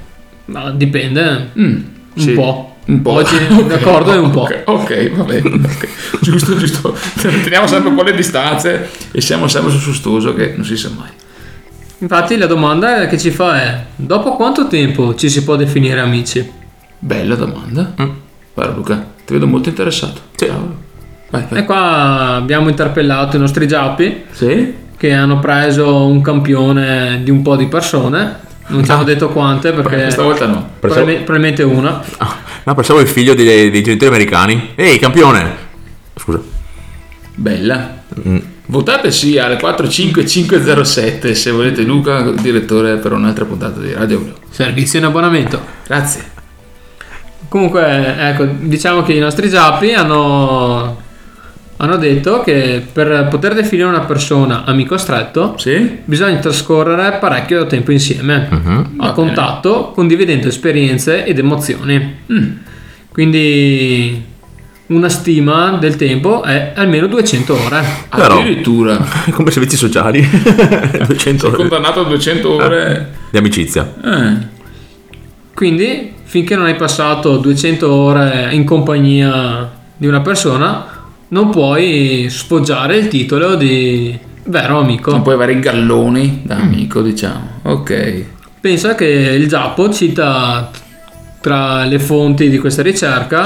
Ma 0.46 0.70
dipende, 0.72 1.50
Mm, 1.60 1.64
un 1.66 1.84
sì. 2.16 2.32
po'. 2.32 2.75
Un 2.86 3.02
po'. 3.02 3.12
Oggi 3.14 3.36
d'accordo 3.68 4.14
e 4.14 4.18
un 4.18 4.30
po'. 4.32 4.48
Ok, 4.66 5.12
va 5.16 5.24
bene. 5.24 5.50
ok. 5.66 5.88
Giusto, 6.22 6.56
giusto. 6.58 6.96
Teniamo 7.22 7.68
sempre 7.68 7.90
un 7.90 7.96
po' 7.96 8.04
le 8.04 8.14
distanze 8.16 8.90
e 9.12 9.22
siamo 9.22 9.48
sempre 9.48 9.72
su 9.72 9.80
sustoso 9.80 10.34
che 10.34 10.54
non 10.56 10.66
si 10.66 10.78
sa 10.78 10.90
mai. 10.96 11.10
Infatti 12.00 12.38
la 12.38 12.46
domanda 12.46 13.08
che 13.08 13.18
ci 13.18 13.32
fa 13.32 13.62
è: 13.62 13.86
dopo 13.96 14.36
quanto 14.36 14.68
tempo 14.68 15.16
ci 15.16 15.30
si 15.30 15.44
può 15.44 15.56
definire 15.56 16.00
amici? 16.00 16.52
Bella 17.00 17.36
domanda. 17.36 17.94
Guarda 18.54 18.74
Luca, 18.76 19.06
ti 19.26 19.34
vedo 19.34 19.48
molto 19.48 19.70
interessato. 19.70 20.22
Sì. 20.36 20.46
Bravo. 21.30 21.56
E 21.56 21.66
qua 21.66 22.36
abbiamo 22.36 22.70
interpellato 22.70 23.36
i 23.36 23.40
nostri 23.40 23.68
giappi 23.68 24.24
Sì? 24.32 24.74
che 24.96 25.12
hanno 25.12 25.40
preso 25.40 26.06
un 26.06 26.22
campione 26.22 27.22
di 27.24 27.30
un 27.32 27.42
po' 27.42 27.56
di 27.56 27.68
persone. 27.68 28.44
Non 28.68 28.84
ci 28.84 28.91
hanno 28.91 29.03
detto 29.03 29.30
quante 29.30 29.72
perché 29.72 29.95
Questa 29.95 30.24
volta 30.24 30.47
no. 30.47 30.72
probabilmente, 30.80 31.24
probabilmente 31.24 31.63
una. 31.63 32.03
No, 32.63 32.74
pensavo 32.74 32.99
il 32.99 33.07
figlio 33.07 33.36
dei, 33.36 33.70
dei 33.70 33.84
genitori 33.84 34.09
americani. 34.09 34.72
Ehi, 34.76 34.97
campione! 34.97 35.55
Scusa. 36.16 36.41
Bella. 37.36 38.03
Mm. 38.28 38.38
Votate 38.68 39.11
sì 39.11 39.38
alle 39.38 39.57
45507 39.57 41.36
se 41.36 41.51
volete 41.51 41.84
Luca, 41.84 42.32
direttore 42.32 42.95
per 42.95 43.11
un'altra 43.11 43.45
puntata 43.45 43.80
di 43.80 43.93
Radio 43.93 44.20
Blu. 44.20 44.34
Servizio 44.49 44.97
in 44.97 45.05
abbonamento. 45.05 45.61
Grazie. 45.86 46.34
Comunque, 47.47 48.18
ecco, 48.18 48.45
diciamo 48.45 49.03
che 49.03 49.13
i 49.13 49.20
nostri 49.20 49.49
giappi 49.49 49.93
hanno, 49.93 50.85
hanno 51.78 51.98
detto 51.98 52.42
che 52.42 52.82
per 52.92 53.28
poter 53.30 53.54
definire 53.54 53.88
una 53.88 54.02
persona 54.02 54.64
amico 54.64 54.98
stretto 54.98 55.58
bisogna 56.06 56.38
trascorrere 56.38 57.18
parecchio 57.20 57.66
tempo 57.68 57.92
insieme, 57.92 58.48
a 58.98 59.12
contatto, 59.12 59.92
condividendo 59.94 60.48
esperienze 60.48 61.26
ed 61.26 61.38
emozioni. 61.38 62.16
Quindi 63.12 64.24
una 64.88 65.10
stima 65.10 65.78
del 65.80 65.96
tempo 65.96 66.44
è 66.44 66.74
almeno 66.76 67.08
200 67.08 67.54
ore. 67.54 67.84
Però- 68.10 68.40
Addirittura. 68.40 68.98
Come 69.32 69.50
servizi 69.52 69.78
sociali. 69.78 70.22
200 71.08 71.48
ore 71.48 71.56
Condannato 71.56 72.02
a 72.02 72.04
200 72.04 72.54
ore. 72.54 73.12
di 73.32 73.38
amicizia. 73.38 73.94
Eh. 74.04 74.54
Quindi, 75.54 76.14
finché 76.24 76.56
non 76.56 76.66
hai 76.66 76.76
passato 76.76 77.38
200 77.38 77.92
ore 77.92 78.50
in 78.52 78.64
compagnia 78.66 79.72
di 79.98 80.06
una 80.08 80.20
persona, 80.22 80.86
non 81.36 81.50
puoi 81.50 82.28
sfoggiare 82.30 82.96
il 82.96 83.10
titolo 83.10 83.56
di 83.56 84.18
vero 84.46 84.80
amico. 84.80 85.12
Non 85.12 85.22
puoi 85.22 85.34
avere 85.36 85.52
i 85.52 85.60
galloni 85.60 86.44
da 86.46 86.56
amico, 86.56 87.02
diciamo. 87.02 87.60
Ok. 87.64 88.24
Pensa 88.62 88.96
che 88.96 89.06
il 89.06 89.46
Giappo 89.50 89.92
cita 89.92 90.72
tra 91.42 91.84
le 91.84 92.00
fonti 92.00 92.50
di 92.50 92.58
questa 92.58 92.82
ricerca 92.82 93.46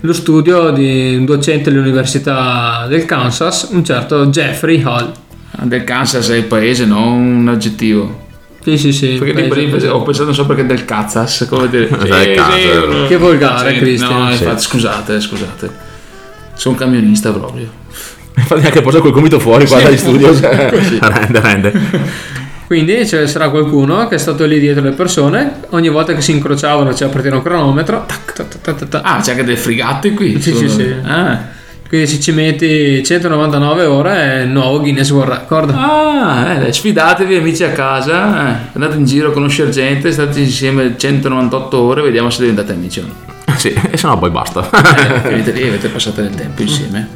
lo 0.00 0.12
studio 0.14 0.70
di 0.70 1.14
un 1.14 1.26
docente 1.26 1.70
dell'Università 1.70 2.86
del 2.88 3.04
Kansas, 3.04 3.68
un 3.70 3.84
certo 3.84 4.26
Jeffrey 4.28 4.82
Hall. 4.82 5.12
Del 5.60 5.84
Kansas 5.84 6.30
è 6.30 6.36
il 6.36 6.44
paese, 6.44 6.86
non 6.86 7.38
un 7.42 7.48
aggettivo. 7.48 8.24
Sì, 8.62 8.78
sì, 8.78 8.92
sì. 8.92 9.08
Perché 9.18 9.42
lì- 9.42 9.48
paese- 9.68 9.86
lì 9.86 9.92
ho 9.92 10.02
pensato 10.02 10.24
non 10.24 10.34
so 10.34 10.46
perché 10.46 10.64
del 10.64 10.86
Kansas, 10.86 11.46
come 11.50 11.68
dire. 11.68 11.86
Del 11.86 12.34
Kansas. 12.34 13.08
Che 13.08 13.16
volgare, 13.18 13.74
Sì, 13.74 13.78
Cristian. 13.78 14.22
No, 14.24 14.32
Sì. 14.32 14.42
infatti, 14.42 14.62
scusate, 14.62 15.20
scusate. 15.20 15.84
Sono 16.56 16.74
un 16.74 16.80
camionista 16.80 17.30
proprio. 17.32 17.68
Infatti 18.36 18.66
anche 18.66 18.80
posa 18.82 19.00
quel 19.00 19.12
gomito 19.12 19.38
fuori 19.38 19.66
qua 19.66 19.78
Sì, 19.78 19.84
dagli 19.84 19.96
studio. 19.96 20.28
così. 20.32 20.98
rende, 21.00 21.40
rende. 21.40 21.72
Quindi 22.66 23.06
ci 23.06 23.26
sarà 23.28 23.48
qualcuno 23.48 24.08
che 24.08 24.16
è 24.16 24.18
stato 24.18 24.44
lì 24.44 24.58
dietro 24.58 24.82
le 24.82 24.90
persone, 24.90 25.60
ogni 25.70 25.88
volta 25.88 26.12
che 26.14 26.20
si 26.20 26.32
incrociavano 26.32 26.90
c'era 26.92 27.10
partire 27.10 27.36
un 27.36 27.42
cronometro. 27.42 28.04
tac, 28.06 28.32
tac, 28.32 28.48
tac, 28.60 28.74
tac, 28.78 28.88
tac. 28.88 29.00
Ah, 29.04 29.20
c'è 29.20 29.30
anche 29.30 29.44
delle 29.44 29.56
frigate 29.56 30.12
qui. 30.12 30.40
Sì, 30.40 30.52
sì, 30.52 30.68
Sono- 30.68 30.68
sì. 30.70 30.94
Ah. 31.04 31.54
Quindi 31.88 32.08
se 32.08 32.18
ci 32.18 32.32
metti 32.32 33.00
199 33.04 33.84
ore 33.84 34.14
è 34.16 34.40
il 34.42 34.48
nuovo 34.48 34.80
Guinness 34.80 35.08
World 35.10 35.32
Record. 35.32 35.70
Ah, 35.76 36.64
eh, 36.66 36.72
sfidatevi 36.72 37.36
amici 37.36 37.62
a 37.62 37.70
casa, 37.70 38.48
eh, 38.48 38.54
andate 38.72 38.96
in 38.96 39.04
giro 39.04 39.28
a 39.28 39.32
conoscere 39.32 39.70
gente, 39.70 40.10
state 40.10 40.40
insieme 40.40 40.94
198 40.96 41.80
ore, 41.80 42.02
vediamo 42.02 42.28
se 42.30 42.40
diventate 42.40 42.72
amici 42.72 42.98
o 42.98 43.02
no. 43.06 43.34
Sì, 43.56 43.74
e 43.90 43.96
se 43.96 44.06
no 44.06 44.18
poi 44.18 44.30
basta. 44.30 44.68
Eh, 44.70 45.28
avete, 45.28 45.52
lì, 45.52 45.66
avete 45.66 45.88
passato 45.88 46.20
del 46.20 46.34
tempo 46.34 46.62
insieme. 46.62 47.08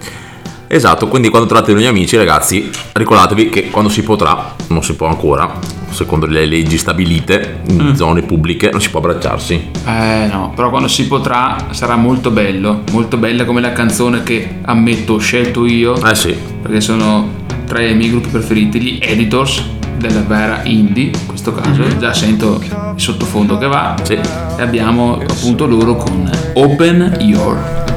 Esatto, 0.72 1.09
quindi 1.09 1.30
quando 1.30 1.49
trovate 1.49 1.72
nuovi 1.72 1.88
amici, 1.88 2.16
ragazzi, 2.16 2.70
ricordatevi 2.93 3.49
che 3.49 3.70
quando 3.70 3.91
si 3.91 4.03
potrà, 4.03 4.55
non 4.68 4.84
si 4.84 4.95
può 4.95 5.09
ancora, 5.09 5.59
secondo 5.91 6.26
le 6.26 6.47
leggi 6.47 6.78
stabilite 6.78 7.62
in 7.70 7.97
zone 7.97 8.22
pubbliche, 8.22 8.70
non 8.70 8.80
si 8.80 8.88
può 8.88 9.01
abbracciarsi. 9.01 9.70
Eh 9.84 10.28
no, 10.30 10.53
però 10.55 10.70
quando 10.70 10.86
si 10.86 11.09
potrà 11.09 11.57
sarà 11.70 11.97
molto 11.97 12.30
bello, 12.30 12.84
molto 12.93 13.16
bella 13.16 13.45
come 13.45 13.61
la 13.61 13.72
canzone 13.72 14.22
che 14.22 14.59
ammetto 14.62 15.14
ho 15.14 15.18
scelto 15.18 15.66
io. 15.66 16.01
Eh 16.05 16.14
sì. 16.14 16.36
Perché 16.62 16.80
sono 16.80 17.38
tra 17.66 17.82
i 17.82 17.93
miei 17.97 18.11
gruppi 18.11 18.28
preferiti, 18.28 18.80
gli 18.80 18.99
Editors 19.03 19.64
della 20.01 20.22
vera 20.22 20.62
indie, 20.64 21.11
in 21.11 21.26
questo 21.26 21.53
caso, 21.53 21.82
già 21.98 22.14
sento 22.14 22.59
il 22.62 22.92
sottofondo 22.96 23.59
che 23.59 23.66
va. 23.66 23.94
E 24.09 24.62
abbiamo 24.62 25.18
appunto 25.20 25.66
loro 25.66 25.96
con 25.96 26.28
Open 26.55 27.18
Your 27.20 27.89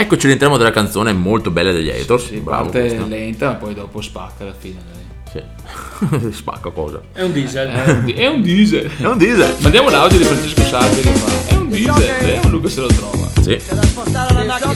Eccoci 0.00 0.26
rientriamo 0.26 0.56
della 0.56 0.70
canzone 0.70 1.12
molto 1.12 1.50
bella 1.50 1.72
degli 1.72 1.90
Haters. 1.90 2.26
Sì, 2.28 2.36
Bravo. 2.38 2.64
parte 2.64 2.80
questo. 2.80 3.06
lenta, 3.08 3.46
ma 3.48 3.54
poi 3.54 3.74
dopo 3.74 4.00
spacca 4.00 4.44
alla 4.44 4.54
fine. 4.56 4.78
dai. 4.92 5.42
Sì. 6.22 6.30
Spacca 6.32 6.70
cosa? 6.70 7.00
È 7.12 7.22
un 7.22 7.32
diesel. 7.32 7.68
È 7.68 7.90
un, 7.90 8.04
di- 8.04 8.12
è 8.12 8.26
un 8.28 8.40
diesel. 8.40 8.90
È 8.96 9.06
un 9.06 9.18
diesel. 9.18 9.56
Mandiamo 9.58 9.90
l'audio 9.90 10.18
di 10.18 10.24
Francesco 10.24 10.62
Salvi 10.62 11.00
che 11.00 11.10
fa. 11.10 11.48
È 11.52 11.56
un 11.56 11.68
diesel. 11.68 12.16
Vediamo 12.20 12.48
Luca 12.48 12.68
se 12.68 12.80
lo 12.80 12.86
trova. 12.86 13.28
Sì. 13.42 13.56
C'è 13.56 13.74
da 13.74 13.82
spostare 13.82 14.34
la 14.34 14.44
macchina. 14.44 14.74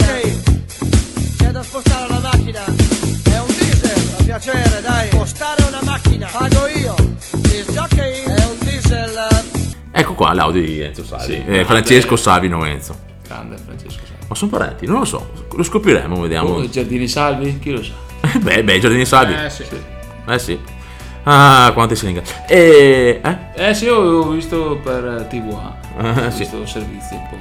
C'è 1.38 1.50
da 1.52 1.62
spostare 1.62 2.08
la 2.12 2.18
macchina. 2.18 2.64
È 2.64 3.38
un 3.38 3.46
diesel. 3.46 4.14
A 4.18 4.22
piacere, 4.24 4.80
dai. 4.82 5.08
Spostare 5.08 5.62
una 5.68 5.80
macchina. 5.84 6.26
Pago 6.32 6.66
io. 6.66 6.94
Il 7.44 7.64
jockey 7.72 8.22
è 8.24 8.44
un 8.44 8.56
diesel. 8.58 9.28
Ecco 9.92 10.14
qua 10.14 10.34
l'audio 10.34 10.62
di 10.62 10.80
Enzo 10.80 11.04
Salvi. 11.04 11.32
Sì, 11.32 11.44
Eh. 11.46 11.64
Francesco 11.64 12.16
Salvi, 12.16 12.48
non 12.48 12.66
Enzo. 12.66 12.98
Grande 13.26 13.56
Francesco 13.56 14.00
Salvi. 14.04 14.11
Ma 14.32 14.38
sono 14.38 14.50
parenti? 14.50 14.86
Non 14.86 15.00
lo 15.00 15.04
so. 15.04 15.30
Lo 15.54 15.62
scopriremo, 15.62 16.18
vediamo. 16.18 16.54
Oh, 16.54 16.66
Giardini 16.66 17.06
Salvi? 17.06 17.58
Chi 17.58 17.70
lo 17.70 17.82
sa? 17.82 17.92
beh, 18.40 18.64
beh, 18.64 18.78
Giardini 18.78 19.04
Salvi. 19.04 19.34
Eh 19.34 19.50
sì. 19.50 19.64
Eh 20.26 20.38
sì. 20.38 20.58
Ah, 21.24 21.70
quante 21.74 21.94
siringhe. 21.94 22.22
E... 22.48 23.20
Eh? 23.22 23.68
Eh 23.68 23.74
sì, 23.74 23.88
ho 23.88 24.26
visto 24.30 24.80
per 24.82 25.26
TVA. 25.28 25.76
Ah, 25.98 26.26
ho 26.26 26.30
sì. 26.30 26.38
visto 26.38 26.64
servizi 26.64 27.12
un 27.12 27.28
po' 27.28 27.36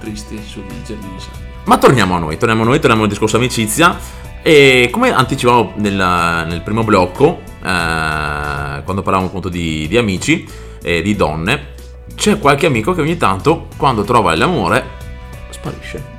tristi 0.00 0.38
sui 0.46 0.64
Giardini 0.84 1.18
Salvi. 1.18 1.46
Ma 1.64 1.78
torniamo 1.78 2.14
a 2.16 2.18
noi, 2.18 2.36
torniamo 2.36 2.60
a 2.60 2.66
noi, 2.66 2.78
torniamo 2.78 3.04
al 3.04 3.08
discorso 3.08 3.38
amicizia. 3.38 3.96
E 4.42 4.90
come 4.92 5.10
anticipavo 5.10 5.72
nel, 5.76 5.94
nel 5.94 6.60
primo 6.60 6.84
blocco, 6.84 7.40
eh, 7.62 8.82
quando 8.84 9.00
parlavamo 9.02 9.28
appunto 9.28 9.48
di, 9.48 9.88
di 9.88 9.96
amici 9.96 10.46
e 10.82 11.00
di 11.00 11.16
donne, 11.16 11.68
c'è 12.14 12.38
qualche 12.38 12.66
amico 12.66 12.92
che 12.92 13.00
ogni 13.00 13.16
tanto, 13.16 13.68
quando 13.78 14.04
trova 14.04 14.34
l'amore, 14.36 14.84
sparisce. 15.48 16.16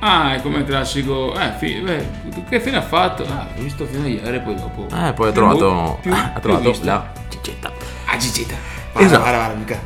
Ah, 0.00 0.34
è 0.34 0.40
come 0.42 0.58
il 0.58 0.64
classico. 0.64 1.34
Eh, 1.38 1.52
fi- 1.58 1.80
beh, 1.80 2.06
che 2.48 2.60
fine 2.60 2.78
ha 2.78 2.82
fatto? 2.82 3.24
Ah, 3.24 3.46
ho 3.56 3.60
visto 3.62 3.84
fino 3.86 4.04
a 4.04 4.08
ieri, 4.08 4.40
poi 4.40 4.54
dopo. 4.54 4.86
Eh, 4.94 5.12
poi 5.12 5.28
ha 5.28 5.32
trovato, 5.32 5.98
più- 6.00 6.12
ha 6.12 6.30
più 6.32 6.40
trovato 6.40 6.68
visto. 6.70 6.84
la 6.86 7.12
cicetta. 7.28 7.70
Ah, 8.06 8.16
Gigita. 8.16 8.54
Esatto. 8.96 9.20
Guarda, 9.20 9.36
guarda, 9.38 9.54
mica. 9.54 9.78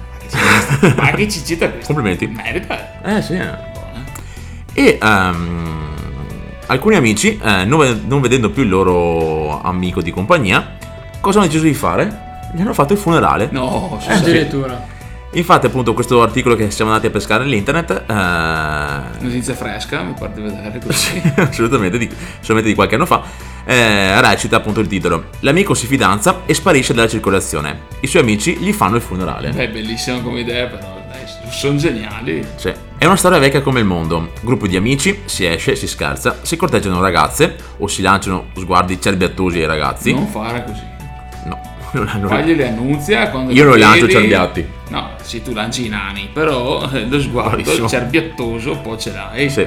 Ma 0.96 1.10
che 1.10 1.28
cicita 1.28 1.68
questa? 1.70 1.92
Complimenti. 1.92 2.26
Merita. 2.26 3.00
Eh 3.02 3.22
sì. 3.22 3.38
E 4.76 4.98
ehm, 5.00 5.88
alcuni 6.66 6.96
amici, 6.96 7.38
eh, 7.42 7.64
non, 7.64 8.02
non 8.06 8.20
vedendo 8.20 8.50
più 8.50 8.62
il 8.62 8.68
loro 8.68 9.60
amico 9.62 10.00
di 10.00 10.10
compagnia, 10.10 10.76
cosa 11.20 11.38
hanno 11.38 11.46
deciso 11.48 11.64
di 11.64 11.74
fare? 11.74 12.22
Gli 12.54 12.60
hanno 12.60 12.72
fatto 12.72 12.92
il 12.92 12.98
funerale. 13.00 13.48
No, 13.50 13.98
Eh, 14.08 14.14
sì. 14.16 14.48
Infatti, 15.34 15.66
appunto, 15.66 15.94
questo 15.94 16.22
articolo 16.22 16.54
che 16.54 16.70
siamo 16.70 16.90
andati 16.90 17.08
a 17.08 17.10
pescare 17.10 17.44
nell'internet, 17.44 18.04
eh, 18.06 19.22
Notizia 19.24 19.54
fresca, 19.54 20.02
mi 20.02 20.14
pare 20.18 20.32
di 20.34 20.42
vedere 20.42 20.80
così. 20.84 21.20
assolutamente 21.36 21.98
di, 21.98 22.08
solamente 22.40 22.70
di 22.70 22.74
qualche 22.76 22.94
anno 22.94 23.06
fa, 23.06 23.22
eh, 23.64 24.20
recita 24.20 24.56
appunto 24.56 24.80
il 24.80 24.86
titolo: 24.86 25.26
L'amico 25.40 25.74
si 25.74 25.86
fidanza 25.86 26.42
e 26.46 26.54
sparisce 26.54 26.94
dalla 26.94 27.08
circolazione. 27.08 27.80
I 28.00 28.06
suoi 28.06 28.22
amici 28.22 28.56
gli 28.56 28.72
fanno 28.72 28.96
il 28.96 29.02
funerale. 29.02 29.50
Beh, 29.50 29.70
bellissima 29.70 30.20
come 30.20 30.40
idea, 30.40 30.66
però 30.66 31.02
dai, 31.08 31.50
sono 31.50 31.76
geniali. 31.78 32.46
Sì. 32.56 32.72
È 32.96 33.04
una 33.04 33.16
storia 33.16 33.38
vecchia 33.38 33.60
come 33.60 33.80
il 33.80 33.86
mondo. 33.86 34.30
Gruppo 34.40 34.68
di 34.68 34.76
amici, 34.76 35.22
si 35.24 35.44
esce, 35.44 35.74
si 35.74 35.88
scherza, 35.88 36.38
si 36.42 36.56
corteggiano 36.56 37.00
ragazze 37.00 37.56
o 37.78 37.88
si 37.88 38.02
lanciano 38.02 38.46
sguardi 38.54 39.00
cerbiattosi 39.00 39.58
ai 39.58 39.66
ragazzi. 39.66 40.12
Non 40.12 40.28
fare 40.28 40.64
così. 40.64 40.93
No, 41.94 42.00
non 42.04 42.08
hanno 42.08 42.28
Fagli 42.28 42.54
le 42.54 42.68
annunzia 42.68 43.30
quando 43.30 43.52
Io 43.52 43.64
non 43.64 43.78
lancio 43.78 44.08
cerbiatti. 44.08 44.66
No, 44.88 45.10
sì, 45.22 45.42
tu 45.42 45.52
lanci 45.52 45.86
i 45.86 45.88
nani, 45.88 46.28
però 46.32 46.88
eh, 46.92 47.06
lo 47.06 47.20
sguardo 47.20 47.56
Bravissimo. 47.56 47.88
cerbiattoso 47.88 48.76
poi 48.78 48.98
ce 48.98 49.12
l'hai. 49.12 49.48
Sì. 49.50 49.66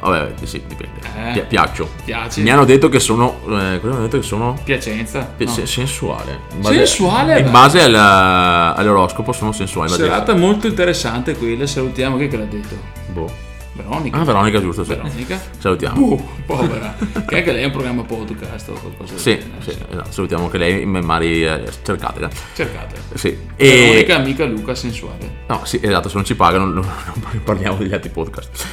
Vabbè, 0.00 0.32
sì, 0.42 0.60
dipende. 0.66 0.98
Eh. 1.16 1.32
Pi- 1.32 1.44
piaccio. 1.46 1.88
Piace. 2.04 2.40
Mi 2.40 2.50
hanno 2.50 2.64
detto 2.64 2.88
che 2.88 2.98
sono. 2.98 3.36
Eh, 3.44 3.78
cosa 3.80 3.86
mi 3.86 3.92
hanno 3.92 4.02
detto 4.02 4.18
che 4.18 4.24
sono? 4.24 4.58
Piacenza. 4.64 5.20
Pi- 5.36 5.44
No. 5.44 5.50
se- 5.52 5.66
Sensuale. 5.66 6.40
In 6.56 6.64
Sensuale, 6.64 7.38
In 7.40 7.50
base 7.52 7.80
al- 7.82 7.94
all'oroscopo 7.94 9.32
sono 9.32 9.52
sensuale. 9.52 9.90
ma 9.90 9.96
Serata 9.96 10.34
molto 10.34 10.66
interessante 10.66 11.36
quella, 11.36 11.66
salutiamo 11.66 12.16
chi 12.16 12.26
che 12.28 12.36
l'ha 12.36 12.44
detto. 12.44 12.74
Boh. 13.12 13.30
Veronica. 13.74 14.18
Ah, 14.18 14.24
Veronica, 14.24 14.60
giusto. 14.60 14.84
sì. 14.84 14.90
Veronica. 14.90 15.40
Salutiamo. 15.58 16.06
Uh, 16.06 16.28
povera. 16.44 16.94
che 17.26 17.36
anche 17.36 17.52
lei 17.52 17.62
è 17.62 17.66
un 17.66 17.72
programma 17.72 18.02
podcast 18.02 18.68
o 18.68 18.72
qualcosa 18.74 19.16
Sì, 19.16 19.38
sì, 19.60 19.70
esatto. 19.70 20.12
salutiamo 20.12 20.44
anche 20.44 20.58
lei, 20.58 20.84
Mari, 20.84 21.44
eh, 21.44 21.70
cercatela. 21.82 22.28
Cercate. 22.54 22.96
Sì. 23.14 23.36
Veronica, 23.56 24.16
amica 24.16 24.44
Luca 24.44 24.74
sensuale. 24.74 25.44
No, 25.48 25.62
sì, 25.64 25.80
esatto, 25.82 26.08
se 26.08 26.16
non 26.16 26.24
ci 26.24 26.34
pagano 26.34 26.66
non, 26.66 26.84
non 26.84 27.42
parliamo 27.42 27.76
degli 27.76 27.92
altri 27.92 28.10
podcast. 28.10 28.66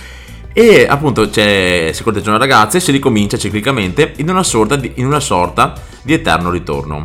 E 0.52 0.86
appunto 0.90 1.30
c'è, 1.30 1.92
si 1.94 2.04
corteggiano 2.04 2.34
le 2.34 2.40
ragazze 2.40 2.78
e 2.78 2.80
si 2.82 2.92
ricomincia 2.92 3.38
ciclicamente 3.38 4.14
in 4.18 4.30
una, 4.30 4.44
sorta 4.44 4.76
di, 4.76 4.92
in 4.96 5.06
una 5.06 5.20
sorta 5.22 5.74
di 6.02 6.14
eterno 6.14 6.50
ritorno. 6.50 7.02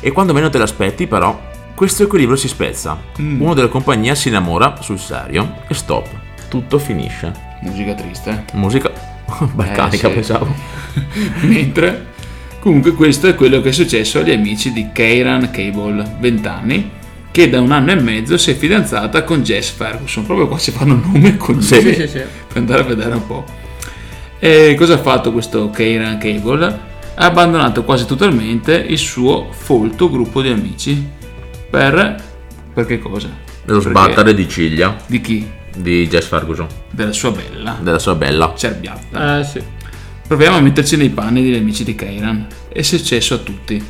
E 0.00 0.10
quando 0.10 0.32
meno 0.32 0.50
te 0.50 0.58
l'aspetti 0.58 1.06
però, 1.06 1.38
questo 1.76 2.02
equilibrio 2.02 2.36
si 2.36 2.48
spezza. 2.48 3.00
Mm. 3.20 3.40
Uno 3.40 3.54
della 3.54 3.68
compagnia 3.68 4.16
si 4.16 4.28
innamora 4.28 4.78
sul 4.80 4.98
serio 4.98 5.58
e 5.68 5.74
stop. 5.74 6.21
Tutto 6.52 6.78
finisce. 6.78 7.32
Musica 7.62 7.94
triste. 7.94 8.44
Musica 8.52 8.90
balcanica 9.54 10.08
Eh, 10.08 10.10
sì. 10.10 10.14
pensavo. 10.14 10.54
Mentre 11.48 12.08
comunque 12.60 12.92
questo 12.92 13.26
è 13.28 13.34
quello 13.34 13.62
che 13.62 13.70
è 13.70 13.72
successo 13.72 14.18
agli 14.18 14.32
amici 14.32 14.70
di 14.70 14.88
Keiran 14.92 15.50
Cable, 15.50 16.16
20 16.20 16.46
anni, 16.48 16.90
che 17.30 17.48
da 17.48 17.58
un 17.62 17.72
anno 17.72 17.92
e 17.92 17.94
mezzo 17.94 18.36
si 18.36 18.50
è 18.50 18.54
fidanzata 18.54 19.24
con 19.24 19.42
Jess 19.42 19.70
Ferguson. 19.70 20.26
Proprio 20.26 20.46
qua 20.46 20.58
si 20.58 20.72
fanno 20.72 21.00
nome 21.02 21.38
cognome 21.38 21.62
Sì. 21.62 21.80
Sì, 21.80 21.94
sì, 21.94 22.06
sì. 22.08 22.18
per 22.48 22.56
andare 22.58 22.82
a 22.82 22.84
vedere 22.84 23.14
un 23.14 23.26
po'. 23.26 23.44
E 24.38 24.74
cosa 24.76 24.94
ha 24.94 24.98
fatto 24.98 25.32
questo 25.32 25.70
Keiran 25.70 26.18
Cable? 26.18 26.66
Ha 27.14 27.24
abbandonato 27.24 27.82
quasi 27.84 28.04
totalmente 28.04 28.74
il 28.74 28.98
suo 28.98 29.48
folto 29.52 30.10
gruppo 30.10 30.42
di 30.42 30.48
amici. 30.50 31.02
Per... 31.70 32.22
per 32.74 32.84
che 32.84 32.98
cosa? 32.98 33.28
Dello 33.64 33.78
Perché- 33.78 33.98
sbattere 33.98 34.34
di 34.34 34.46
ciglia 34.48 34.94
Di 35.06 35.20
chi? 35.22 35.48
Di 35.76 36.06
Jess 36.08 36.26
Ferguson, 36.26 36.66
Della 36.90 37.12
sua 37.12 37.30
bella. 37.30 37.78
della 37.80 37.98
sua 37.98 38.14
bella. 38.14 38.52
Cerbiatta. 38.56 39.40
Eh 39.40 39.44
sì. 39.44 39.62
Proviamo 40.26 40.56
a 40.56 40.60
metterci 40.60 40.96
nei 40.96 41.10
panni 41.10 41.42
degli 41.42 41.56
amici 41.56 41.84
di 41.84 41.94
Kairan. 41.94 42.46
È 42.72 42.82
successo 42.82 43.34
a 43.34 43.38
tutti. 43.38 43.82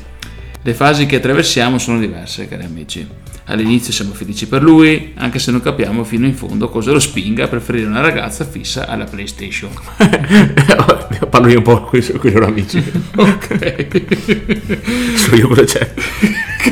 Le 0.65 0.75
fasi 0.75 1.07
che 1.07 1.17
attraversiamo 1.17 1.79
sono 1.79 1.99
diverse, 1.99 2.47
cari 2.49 2.65
amici. 2.65 3.07
All'inizio 3.47 3.93
siamo 3.93 4.15
felici 4.15 4.47
per 4.47 4.63
lui, 4.63 5.13
anche 5.17 5.41
se 5.41 5.51
non 5.51 5.61
capiamo 5.61 6.05
fino 6.05 6.27
in 6.27 6.35
fondo 6.35 6.69
cosa 6.69 6.93
lo 6.93 7.01
spinga 7.01 7.45
a 7.45 7.49
preferire 7.49 7.87
una 7.87 8.01
ragazza 8.01 8.45
fissa 8.45 8.87
alla 8.87 9.05
PlayStation. 9.05 9.71
Parlo 11.29 11.49
io 11.49 11.59
un 11.59 11.65
po' 11.65 11.81
con 11.83 11.99
i 11.99 12.03
suoi 12.03 12.19
con 12.19 12.31
i 12.31 12.35
loro 12.35 12.47
amici. 12.47 12.79
ok. 13.17 15.17
so 15.17 15.35
io 15.35 15.49
cosa 15.49 15.65
c'è. 15.65 15.93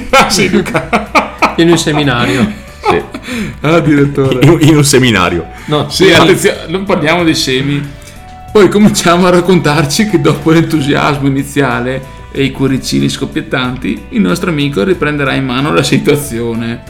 Grazie 0.08 0.48
Luca. 0.50 1.54
In 1.56 1.70
un 1.70 1.78
seminario. 1.78 2.68
Sì. 2.88 3.02
Ah, 3.62 3.78
direttore. 3.80 4.44
In, 4.44 4.58
in 4.60 4.76
un 4.76 4.84
seminario. 4.84 5.46
No, 5.66 5.88
Sì, 5.90 6.10
attenzione, 6.10 6.66
non 6.68 6.84
parliamo 6.84 7.22
dei 7.24 7.34
semi. 7.34 7.80
Poi 8.52 8.68
cominciamo 8.68 9.26
a 9.26 9.30
raccontarci 9.30 10.08
che 10.08 10.20
dopo 10.20 10.50
l'entusiasmo 10.50 11.28
iniziale 11.28 12.02
e 12.32 12.42
i 12.42 12.50
cuoricini 12.50 13.08
scoppiettanti, 13.08 14.06
il 14.10 14.20
nostro 14.20 14.50
amico 14.50 14.82
riprenderà 14.82 15.34
in 15.34 15.44
mano 15.44 15.72
la 15.72 15.82
situazione 15.82 16.82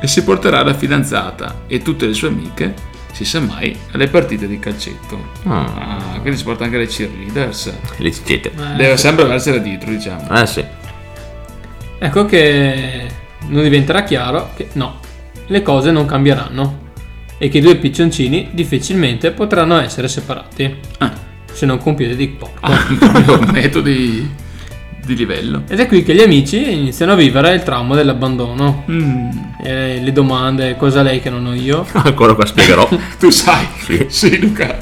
e 0.00 0.06
si 0.06 0.22
porterà 0.22 0.62
la 0.62 0.74
fidanzata 0.74 1.62
e 1.66 1.82
tutte 1.82 2.06
le 2.06 2.14
sue 2.14 2.28
amiche, 2.28 2.74
si 3.12 3.24
sa 3.24 3.40
mai, 3.40 3.76
alle 3.92 4.06
partite 4.08 4.46
di 4.46 4.58
calcetto. 4.60 5.30
Ah, 5.44 6.18
quindi 6.20 6.38
si 6.38 6.44
porta 6.44 6.64
anche 6.64 6.78
le 6.78 6.86
cheerleaders. 6.86 7.72
Le 7.96 8.12
cicette. 8.12 8.52
Deve 8.76 8.96
sempre 8.96 9.24
aversela 9.24 9.58
dietro, 9.58 9.90
diciamo. 9.90 10.28
Eh 10.30 10.46
sì. 10.46 10.64
Ecco 11.98 12.26
che 12.26 13.06
non 13.48 13.62
diventerà 13.64 14.04
chiaro 14.04 14.50
che 14.54 14.68
no, 14.74 15.00
le 15.48 15.62
cose 15.62 15.90
non 15.90 16.06
cambieranno 16.06 16.86
e 17.38 17.48
che 17.48 17.58
i 17.58 17.60
due 17.60 17.76
piccioncini 17.76 18.48
difficilmente 18.52 19.30
potranno 19.30 19.78
essere 19.78 20.08
separati. 20.08 20.76
Se 21.52 21.66
non 21.66 21.78
con 21.78 21.94
piede 21.94 22.14
di 22.14 22.28
porco. 22.28 22.70
Proprio 22.98 23.40
metodi 23.50 24.30
di 25.04 25.16
livello. 25.16 25.62
Ed 25.68 25.80
è 25.80 25.86
qui 25.86 26.02
che 26.02 26.14
gli 26.14 26.20
amici 26.20 26.72
iniziano 26.72 27.12
a 27.12 27.14
vivere 27.14 27.54
il 27.54 27.62
trauma 27.62 27.94
dell'abbandono. 27.94 28.84
Mm. 28.90 29.28
E 29.64 30.00
le 30.00 30.12
domande, 30.12 30.76
cosa 30.76 31.02
lei 31.02 31.20
che 31.20 31.30
non 31.30 31.46
ho 31.46 31.54
io? 31.54 31.86
Ancora 31.92 32.34
qua 32.34 32.44
spiegherò. 32.44 32.88
Tu 33.18 33.30
sai. 33.30 33.66
Sì. 33.80 34.06
Sì, 34.08 34.38
Luca. 34.38 34.78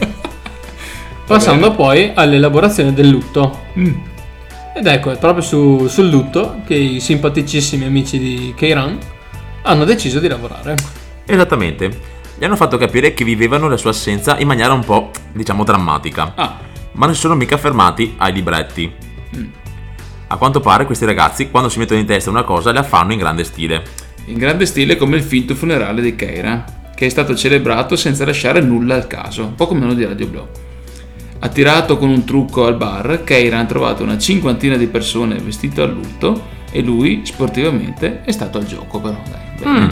Passando 1.27 1.73
poi 1.73 2.13
all'elaborazione 2.15 2.93
del 2.93 3.09
lutto. 3.09 3.65
Mm. 3.79 3.95
Ed 4.75 4.87
ecco, 4.87 5.11
è 5.11 5.19
proprio 5.19 5.43
su- 5.43 5.87
sul 5.87 6.09
lutto 6.09 6.61
che 6.67 6.75
i 6.75 7.01
simpaticissimi 7.01 7.85
amici 7.85 8.19
di 8.19 8.53
Keiran 8.55 8.99
hanno 9.67 9.85
deciso 9.85 10.21
di 10.21 10.29
lavorare. 10.29 10.75
Esattamente. 11.25 12.15
Gli 12.39 12.45
hanno 12.45 12.57
fatto 12.57 12.77
capire 12.79 13.15
che 13.15 13.25
vivevano 13.25 13.69
la 13.69 13.77
sua 13.77 13.91
assenza 13.91 14.39
in 14.39 14.47
maniera 14.47 14.73
un 14.73 14.85
po', 14.85 15.11
diciamo, 15.33 15.65
drammatica. 15.65 16.33
Ah. 16.35 16.59
Ma 16.93 17.07
non 17.07 17.15
si 17.15 17.21
sono 17.21 17.35
mica 17.35 17.57
fermati 17.57 18.15
ai 18.19 18.33
libretti. 18.33 18.93
Mm. 19.37 19.45
A 20.29 20.37
quanto 20.37 20.61
pare 20.61 20.87
questi 20.87 21.05
ragazzi, 21.05 21.51
quando 21.51 21.69
si 21.69 21.79
mettono 21.79 22.01
in 22.01 22.07
testa 22.07 22.31
una 22.31 22.45
cosa, 22.45 22.73
la 22.73 22.83
fanno 22.83 23.13
in 23.13 23.19
grande 23.19 23.45
stile. 23.45 23.83
In 24.27 24.39
grande 24.39 24.67
stile 24.67 24.97
come 24.97 25.17
il 25.17 25.23
finto 25.23 25.55
funerale 25.55 26.01
di 26.01 26.15
Keira. 26.15 26.65
che 26.97 27.05
è 27.05 27.09
stato 27.11 27.37
celebrato 27.37 27.95
senza 27.95 28.25
lasciare 28.25 28.61
nulla 28.61 28.95
al 28.95 29.07
caso, 29.07 29.45
un 29.45 29.55
po' 29.55 29.67
come 29.67 29.85
uno 29.85 29.93
di 29.93 30.05
Radio 30.05 30.27
Blow. 30.27 30.49
Attirato 31.41 31.99
con 31.99 32.09
un 32.09 32.25
trucco 32.25 32.65
al 32.65 32.77
bar, 32.77 33.23
Keiran 33.23 33.61
ha 33.61 33.67
trovato 33.67 34.03
una 34.03 34.17
cinquantina 34.17 34.77
di 34.77 34.87
persone 34.87 35.37
vestite 35.37 35.83
a 35.83 35.87
lutto 35.87 36.55
e 36.71 36.83
lui 36.83 37.23
sportivamente 37.25 38.23
è 38.23 38.31
stato 38.33 38.59
al 38.59 38.65
gioco 38.67 39.01
però. 39.01 39.17
Dai, 39.29 39.41
bene. 39.73 39.81
Mm. 39.87 39.89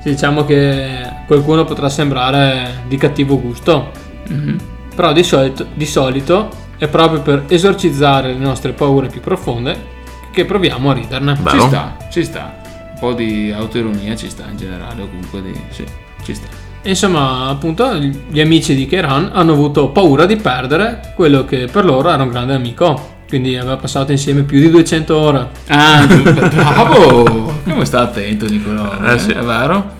Sì, 0.00 0.10
diciamo 0.10 0.44
che 0.44 0.86
qualcuno 1.26 1.64
potrà 1.64 1.88
sembrare 1.88 2.82
di 2.88 2.96
cattivo 2.96 3.40
gusto, 3.40 3.90
Mhm. 4.28 4.58
però 4.94 5.12
di 5.12 5.22
solito, 5.22 5.66
di 5.74 5.86
solito 5.86 6.50
è 6.78 6.88
proprio 6.88 7.20
per 7.22 7.44
esorcizzare 7.48 8.32
le 8.32 8.38
nostre 8.38 8.72
paure 8.72 9.08
più 9.08 9.20
profonde 9.20 9.92
che 10.30 10.44
proviamo 10.44 10.90
a 10.90 10.94
riderne. 10.94 11.36
Ci 11.48 11.60
sta, 11.60 11.96
ci 12.10 12.24
sta. 12.24 12.54
Un 12.92 12.98
po' 13.00 13.12
di 13.14 13.52
autoironia 13.54 14.14
ci 14.16 14.28
sta 14.28 14.44
in 14.50 14.56
generale, 14.56 15.02
o 15.02 15.08
comunque 15.08 15.42
di... 15.42 15.52
sì, 15.70 15.84
ci 16.22 16.34
sta. 16.34 16.46
Insomma, 16.82 17.48
appunto, 17.48 17.94
gli 17.96 18.40
amici 18.40 18.74
di 18.74 18.84
Keiran 18.86 19.30
hanno 19.32 19.52
avuto 19.52 19.88
paura 19.88 20.26
di 20.26 20.36
perdere 20.36 21.12
quello 21.14 21.44
che 21.46 21.66
per 21.70 21.84
loro 21.86 22.10
era 22.10 22.22
un 22.22 22.28
grande 22.28 22.52
amico. 22.54 23.12
Quindi 23.34 23.56
aveva 23.56 23.76
passato 23.76 24.12
insieme 24.12 24.44
più 24.44 24.60
di 24.60 24.70
200 24.70 25.16
ore. 25.16 25.48
Ah, 25.66 26.06
bravo! 26.06 27.58
Come 27.64 27.84
sta 27.84 28.02
attento 28.02 28.46
Nicolò? 28.46 28.96
Eh, 29.10 29.18
sì. 29.18 29.32
È 29.32 29.40
vero? 29.40 29.90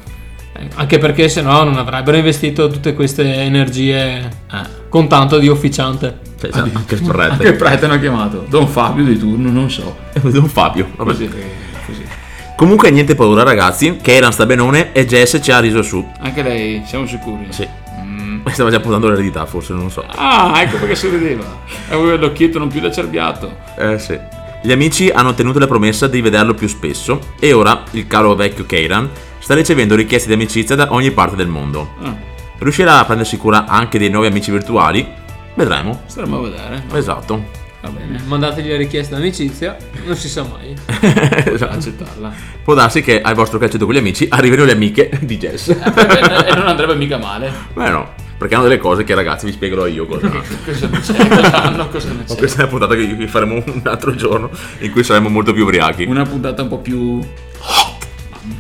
Anche 0.77 0.99
perché 0.99 1.29
se 1.29 1.43
no 1.43 1.65
non 1.65 1.77
avrebbero 1.77 2.17
investito 2.17 2.69
tutte 2.69 2.95
queste 2.95 3.25
energie 3.43 4.31
con 4.89 5.09
tanto 5.09 5.41
di 5.41 5.49
officiante. 5.49 6.17
anche 6.53 6.95
il 6.95 7.03
prete. 7.03 7.33
Anche 7.33 7.49
il 7.49 7.57
prete 7.57 7.87
hanno 7.87 7.99
chiamato. 7.99 8.47
Don 8.49 8.69
Fabio 8.69 9.03
di 9.03 9.19
turno, 9.19 9.51
non 9.51 9.69
so. 9.69 9.97
Don 10.23 10.47
Fabio. 10.47 10.91
Vabbè. 10.95 11.11
Così, 11.11 11.29
così. 11.87 12.03
Comunque 12.57 12.93
niente 12.93 13.17
paura 13.17 13.43
ragazzi, 13.43 13.97
Keiran 14.01 14.31
sta 14.31 14.47
benone 14.47 14.93
e 14.93 15.07
Jess 15.07 15.41
ci 15.43 15.51
ha 15.51 15.59
riso 15.59 15.83
su. 15.83 16.09
Anche 16.21 16.41
lei, 16.41 16.83
siamo 16.87 17.05
sicuri? 17.05 17.49
Sì. 17.49 17.67
Stava 18.53 18.71
già 18.71 18.81
portando 18.81 19.09
l'eredità, 19.09 19.47
forse, 19.47 19.73
non 19.73 19.85
lo 19.85 19.89
so. 19.89 20.05
Ah, 20.07 20.53
ecco 20.61 20.77
perché 20.79 20.95
sorrideva. 20.95 21.45
Aveva 21.89 22.17
l'occhietto 22.17 22.59
non 22.59 22.69
più 22.69 22.81
da 22.81 22.91
cerbiato. 22.91 23.57
Eh 23.77 23.99
sì. 23.99 24.19
Gli 24.63 24.73
amici 24.73 25.09
hanno 25.11 25.35
tenuto 25.35 25.59
la 25.59 25.67
promessa 25.67 26.07
di 26.07 26.21
vederlo 26.21 26.55
più 26.55 26.69
spesso 26.69 27.19
e 27.39 27.53
ora 27.53 27.83
il 27.93 28.07
caro 28.07 28.35
vecchio 28.35 28.65
Keiran 28.65 29.11
sta 29.39 29.55
ricevendo 29.55 29.95
richieste 29.95 30.29
di 30.29 30.35
amicizia 30.35 30.75
da 30.75 30.93
ogni 30.93 31.11
parte 31.11 31.37
del 31.37 31.49
mondo. 31.49 31.91
Ah, 32.03 32.15
Riuscirà 32.59 33.01
a 33.01 33.05
prendersi 33.05 33.37
cura 33.37 33.67
anche 33.67 33.99
dei 33.99 34.09
nuovi 34.09 34.29
amici 34.29 34.51
virtuali? 34.51 35.07
Vedremo. 35.55 36.03
staremo 36.07 36.39
a 36.39 36.43
vedere. 36.43 36.83
Esatto. 36.95 37.45
Va 37.83 37.89
bene. 37.91 38.23
Mandategli 38.25 38.71
la 38.71 38.79
richiesta 38.79 39.17
d'amicizia, 39.17 39.77
non 40.07 40.17
si 40.17 40.29
sa 40.31 40.45
mai. 40.45 40.75
Esatto. 41.45 41.75
accettarla. 41.75 42.33
Può 42.63 42.73
darsi 42.73 43.03
che 43.03 43.21
al 43.21 43.35
vostro 43.35 43.59
calcetto 43.59 43.85
con 43.85 43.95
gli 43.95 43.99
amici 43.99 44.27
arrivino 44.31 44.65
le 44.65 44.73
amiche 44.73 45.11
di 45.21 45.37
Jess. 45.37 45.69
e 45.69 46.55
non 46.55 46.67
andrebbe 46.69 46.95
mica 46.95 47.19
male. 47.19 47.53
Beh 47.75 47.91
no, 47.91 48.13
perché 48.37 48.55
hanno 48.55 48.65
delle 48.65 48.79
cose 48.79 49.05
che 49.05 49.15
ragazzi 49.15 49.47
vi 49.47 49.53
spiegherò 49.53 49.87
io 49.87 50.07
cosa. 50.07 50.29
Cosa 50.65 50.89
non 50.89 51.01
c'è? 51.01 51.29
Cosa 51.29 51.63
hanno? 51.63 51.89
Cosa 51.89 52.13
Ma 52.13 52.25
c'è? 52.25 52.37
questa 52.37 52.59
è 52.59 52.61
una 52.63 52.71
puntata 52.71 52.95
che 52.95 53.27
faremo 53.29 53.55
un 53.55 53.83
altro 53.85 54.15
giorno 54.15 54.51
in 54.79 54.91
cui 54.91 55.03
saremo 55.05 55.29
molto 55.29 55.53
più 55.53 55.63
ubriachi. 55.63 56.05
Una 56.05 56.25
puntata 56.25 56.63
un 56.63 56.69
po' 56.69 56.79
più... 56.79 57.21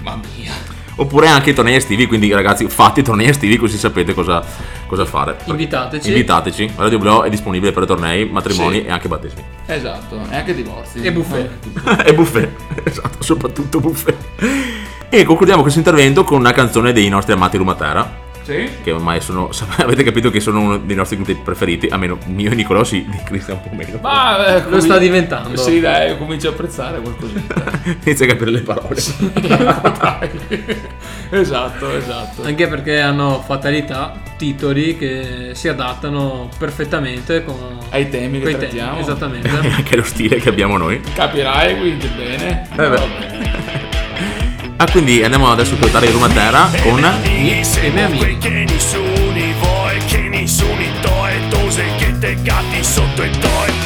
Mamma 0.02 0.20
mia. 0.36 0.52
Oppure 0.96 1.26
anche 1.26 1.50
i 1.50 1.54
tornei 1.54 1.74
estivi, 1.74 2.06
quindi 2.06 2.32
ragazzi 2.32 2.68
fate 2.68 3.00
i 3.00 3.02
tornei 3.02 3.26
estivi 3.26 3.56
così 3.56 3.76
sapete 3.76 4.14
cosa, 4.14 4.42
cosa 4.86 5.04
fare. 5.04 5.36
Invitateci. 5.46 6.08
Invitateci. 6.08 6.70
Radio 6.76 6.98
Blu 6.98 7.22
è 7.22 7.30
disponibile 7.30 7.72
per 7.72 7.84
tornei, 7.84 8.26
matrimoni 8.26 8.76
Sì. 8.76 8.84
e 8.84 8.90
anche 8.92 9.08
battesimi. 9.08 9.42
Esatto, 9.66 10.20
e 10.30 10.36
anche 10.36 10.54
divorzi. 10.54 11.00
E 11.00 11.10
buffet. 11.10 11.50
e 12.06 12.14
buffet. 12.14 12.48
Esatto, 12.84 13.22
soprattutto 13.24 13.80
buffet. 13.80 14.16
E 15.08 15.24
concludiamo 15.24 15.62
questo 15.62 15.80
intervento 15.80 16.22
con 16.22 16.38
una 16.38 16.52
canzone 16.52 16.92
dei 16.92 17.08
nostri 17.08 17.32
amati 17.32 17.56
Rumatera. 17.56 18.22
Sì? 18.44 18.68
Che 18.82 18.92
ormai 18.92 19.20
sono. 19.20 19.50
Avete 19.78 20.04
capito 20.04 20.30
che 20.30 20.38
sono 20.40 20.60
uno 20.60 20.76
dei 20.76 20.94
nostri 20.94 21.16
gruppi 21.16 21.34
preferiti. 21.34 21.86
Almeno 21.88 22.18
mio 22.26 22.50
e 22.50 22.54
Nicolò 22.54 22.84
sì, 22.84 23.04
di 23.08 23.18
Cristian 23.24 23.58
un 23.62 23.70
po' 23.70 23.74
meno. 23.74 23.98
Ma 24.02 24.56
eh, 24.56 24.68
Lo 24.68 24.80
sta 24.80 24.98
diventando. 24.98 25.56
Sì, 25.56 25.80
dai, 25.80 26.16
comincio 26.18 26.48
a 26.48 26.50
apprezzare 26.50 27.00
qualcosina. 27.00 27.42
Inizia 28.04 28.26
a 28.26 28.28
capire 28.28 28.50
le 28.50 28.60
parole. 28.60 29.00
esatto, 31.30 31.90
esatto. 31.90 32.42
Anche 32.42 32.68
perché 32.68 33.00
hanno 33.00 33.42
fatalità, 33.44 34.20
titoli 34.36 34.98
che 34.98 35.50
si 35.54 35.68
adattano 35.68 36.50
perfettamente 36.58 37.44
con... 37.44 37.78
Ai 37.90 38.10
temi 38.10 38.38
che 38.38 38.44
coi 38.44 38.52
temi, 38.52 38.68
trattiamo. 38.68 38.98
Esattamente. 38.98 39.48
E 39.48 39.70
anche 39.70 39.96
lo 39.96 40.02
stile 40.02 40.36
che 40.36 40.50
abbiamo 40.50 40.76
noi. 40.76 41.00
Capirai 41.14 41.78
quindi 41.78 42.08
bene. 42.08 42.68
Eh 42.72 42.76
beh. 42.76 42.88
Va 42.88 43.06
bene. 43.18 43.93
Ah, 44.76 44.90
quindi 44.90 45.22
andiamo 45.22 45.50
adesso 45.50 45.74
a 45.74 45.76
ascoltare 45.76 46.10
Rumatera 46.10 46.68
con. 46.82 47.04
e 47.86 47.90
me 47.90 48.04
amici. 48.04 48.38
Che 48.38 48.64
gatti 52.42 52.82
sotto 52.82 53.22
i 53.22 53.30
toi. 53.38 53.83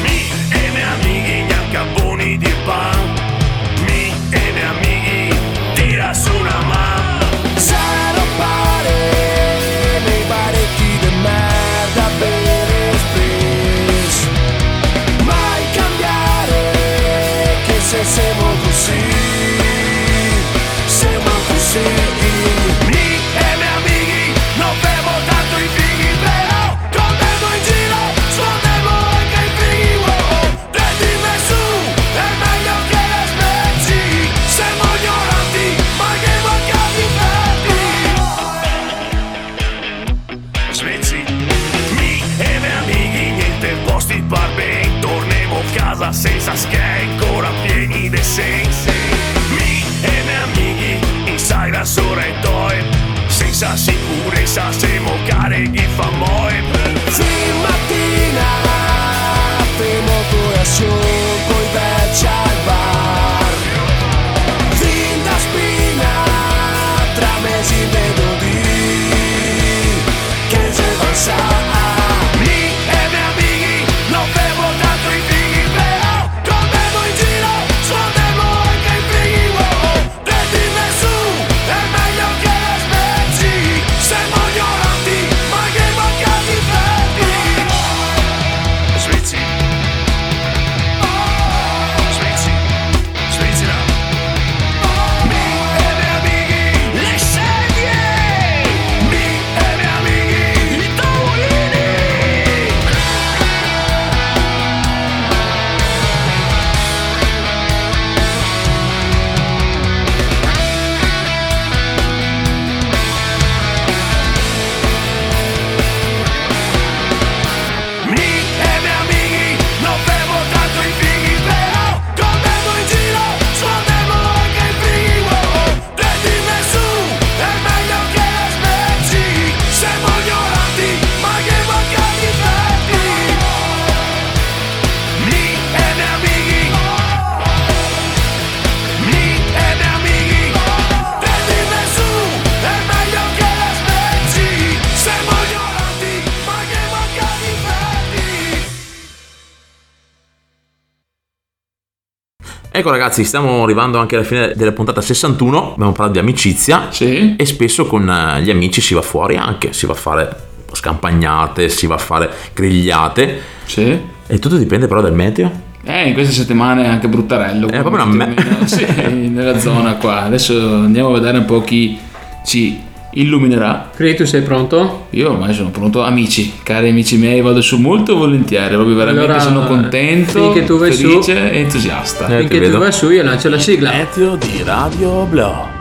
Ecco 152.79 152.91
ragazzi, 152.91 153.25
stiamo 153.25 153.63
arrivando 153.63 153.97
anche 153.97 154.15
alla 154.15 154.23
fine 154.23 154.53
della 154.55 154.71
puntata 154.71 155.01
61, 155.01 155.73
abbiamo 155.73 155.91
parlato 155.91 156.13
di 156.13 156.19
amicizia 156.19 156.87
Sì. 156.91 157.35
e 157.35 157.45
spesso 157.45 157.85
con 157.85 158.09
eh, 158.09 158.41
gli 158.41 158.49
amici 158.49 158.79
si 158.79 158.93
va 158.93 159.01
fuori 159.01 159.35
anche, 159.35 159.73
si 159.73 159.85
va 159.85 159.91
a 159.91 159.95
fare 159.97 160.33
scampagnate, 160.71 161.67
si 161.67 161.87
va 161.87 161.95
a 161.95 161.97
fare 161.97 162.29
grigliate 162.53 163.41
Sì. 163.65 163.99
e 164.27 164.39
tutto 164.39 164.55
dipende 164.55 164.87
però 164.87 165.01
dal 165.01 165.13
meteo. 165.13 165.51
Eh, 165.83 166.07
in 166.07 166.13
queste 166.13 166.31
settimane 166.31 166.85
è 166.85 166.87
anche 166.87 167.09
bruttarello. 167.09 167.67
È 167.67 167.81
proprio 167.81 168.01
una 168.01 168.05
me- 168.05 168.33
Sì, 168.63 168.85
nella 169.27 169.59
zona 169.59 169.95
qua. 169.95 170.21
Adesso 170.23 170.53
andiamo 170.57 171.09
a 171.09 171.13
vedere 171.19 171.39
un 171.39 171.45
po' 171.45 171.61
chi 171.61 171.99
ci 172.45 172.79
illuminerà. 173.11 173.89
Credi 173.95 174.15
tu 174.17 174.25
sei 174.25 174.41
pronto? 174.41 175.07
Io 175.11 175.31
ormai 175.31 175.53
sono 175.53 175.69
pronto, 175.69 176.03
amici, 176.03 176.53
cari 176.63 176.89
amici 176.89 177.17
miei, 177.17 177.41
vado 177.41 177.61
su 177.61 177.77
molto 177.77 178.15
volentieri, 178.15 178.73
proprio 178.75 178.95
veramente 178.95 179.25
Allora, 179.31 179.39
sono 179.43 179.65
contento, 179.65 180.51
finché 180.51 180.65
tu 180.65 180.77
vai 180.77 180.91
su- 180.93 181.07
felice 181.09 181.51
e 181.51 181.59
entusiasta. 181.59 182.27
Eh, 182.27 182.39
Finché 182.47 182.69
tu 182.71 182.77
vai 182.77 182.91
su 182.91 183.09
io 183.09 183.23
lancio 183.23 183.49
la 183.49 183.59
sigla. 183.59 183.91
Meteo 183.91 184.35
di 184.35 184.61
Radio 184.63 185.25
Blo. 185.29 185.78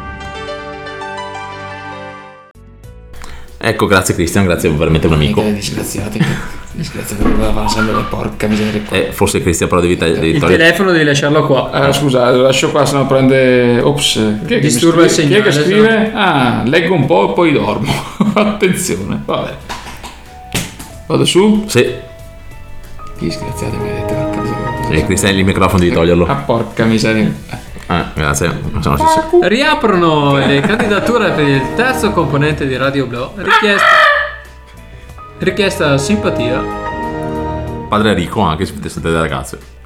Ecco, 3.60 3.86
grazie 3.86 4.14
Cristian, 4.14 4.44
grazie 4.44 4.70
veramente 4.70 5.08
un 5.08 5.14
amico. 5.14 5.42
Disgraziati, 5.42 6.24
disgraziati, 6.72 7.22
doveva 7.24 7.66
sempre 7.66 7.92
la 7.92 8.02
porca 8.02 8.46
miseria. 8.46 8.82
qua. 8.86 8.96
Eh, 8.96 9.10
forse 9.12 9.42
Cristian 9.42 9.68
però 9.68 9.80
devi, 9.80 9.96
tagli- 9.96 10.14
devi 10.14 10.28
Il 10.30 10.38
togliere... 10.40 10.62
telefono 10.62 10.92
devi 10.92 11.04
lasciarlo 11.04 11.44
qua. 11.44 11.88
Eh, 11.88 11.92
scusa, 11.92 12.30
lo 12.30 12.42
lascio 12.42 12.70
qua, 12.70 12.86
se 12.86 12.94
no 12.94 13.06
prende. 13.06 13.80
Ops, 13.80 14.12
chi 14.46 14.54
è 14.54 14.56
che 14.56 14.60
Disturba 14.60 15.02
il 15.02 15.10
scrive? 15.10 15.28
Chi 15.28 15.34
è 15.34 15.42
che 15.42 15.50
segnale, 15.52 15.70
scrive? 15.72 16.12
Ah, 16.14 16.62
leggo 16.66 16.94
un 16.94 17.06
po' 17.06 17.30
e 17.30 17.34
poi 17.34 17.52
dormo. 17.52 17.92
Attenzione, 18.34 19.22
vabbè. 19.24 19.54
Vado 21.06 21.24
su? 21.24 21.64
Sì, 21.66 21.80
Che 21.82 21.96
disgraziati 23.18 23.76
mi 23.76 23.88
avete 23.90 24.14
porca 24.14 24.40
miseria. 24.40 24.88
eh, 25.00 25.04
Cristian 25.04 25.36
il 25.36 25.44
microfono 25.44 25.80
devi 25.80 25.92
toglierlo. 25.92 26.26
Ah, 26.26 26.34
porca 26.34 26.84
miseria. 26.84 27.32
Eh, 27.90 28.04
grazie. 28.14 28.48
Non 28.70 28.82
so, 28.82 28.90
non 28.90 28.98
si 28.98 29.04
sa. 29.04 29.28
Riaprono 29.42 30.36
le 30.36 30.60
candidature 30.60 31.30
per 31.30 31.46
il 31.48 31.74
terzo 31.74 32.10
componente 32.10 32.66
di 32.66 32.76
Radio 32.76 33.06
Blu. 33.06 33.30
Richiesta. 33.36 33.86
Richiesta 35.38 35.96
simpatia. 35.96 36.62
Padre 37.88 38.10
Enrico 38.10 38.42
anche 38.42 38.66
se 38.66 38.74
siete 38.74 39.00
delle 39.00 39.20
ragazze. 39.20 39.77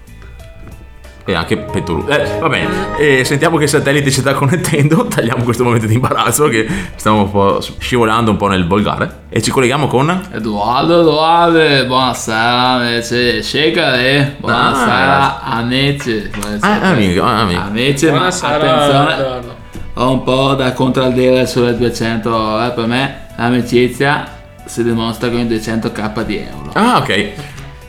E 1.24 1.34
anche 1.34 1.56
Pettoru. 1.56 2.04
Eh, 2.08 2.38
va 2.40 2.48
bene. 2.48 2.96
E 2.98 3.24
sentiamo 3.24 3.56
che 3.56 3.64
il 3.64 3.68
satellite 3.68 4.10
ci 4.10 4.20
sta 4.20 4.34
connettendo. 4.34 5.06
Tagliamo 5.08 5.44
questo 5.44 5.62
momento 5.62 5.86
di 5.86 5.94
imbarazzo 5.94 6.48
che 6.48 6.66
stiamo 6.96 7.22
un 7.22 7.30
po' 7.30 7.60
scivolando 7.78 8.32
un 8.32 8.36
po' 8.36 8.48
nel 8.48 8.66
volgare. 8.66 9.20
E 9.28 9.40
ci 9.40 9.50
colleghiamo 9.50 9.86
con. 9.86 10.08
Edoardo, 10.32 11.00
Edoardo, 11.00 11.86
buonasera 11.86 12.68
amici, 12.70 13.42
Shekare, 13.42 14.36
buonasera 14.38 15.42
amici. 15.42 16.30
Ah, 16.60 16.80
amico, 16.90 17.22
ah, 17.22 17.40
amico. 17.40 17.60
Amici, 17.60 18.06
ma 18.06 18.12
Buonasera, 18.12 18.56
attenzione, 18.56 19.60
ho 19.94 20.10
un 20.10 20.22
po' 20.24 20.54
da 20.54 20.72
contraddire 20.72 21.46
sulle 21.46 21.76
200 21.76 22.34
ore, 22.34 22.70
per 22.70 22.86
me 22.86 23.26
l'amicizia 23.36 24.26
si 24.64 24.82
dimostra 24.82 25.28
con 25.28 25.38
i 25.40 25.44
200k 25.44 26.24
di 26.24 26.38
euro. 26.38 26.70
Ah, 26.72 26.98
ok. 26.98 27.30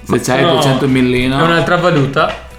Se 0.03 0.19
c'hai 0.19 0.43
No, 0.43 0.53
200 0.53 0.87
millino, 0.87 1.39
È 1.39 1.41
un'altra 1.41 1.77
valuta. 1.77 2.51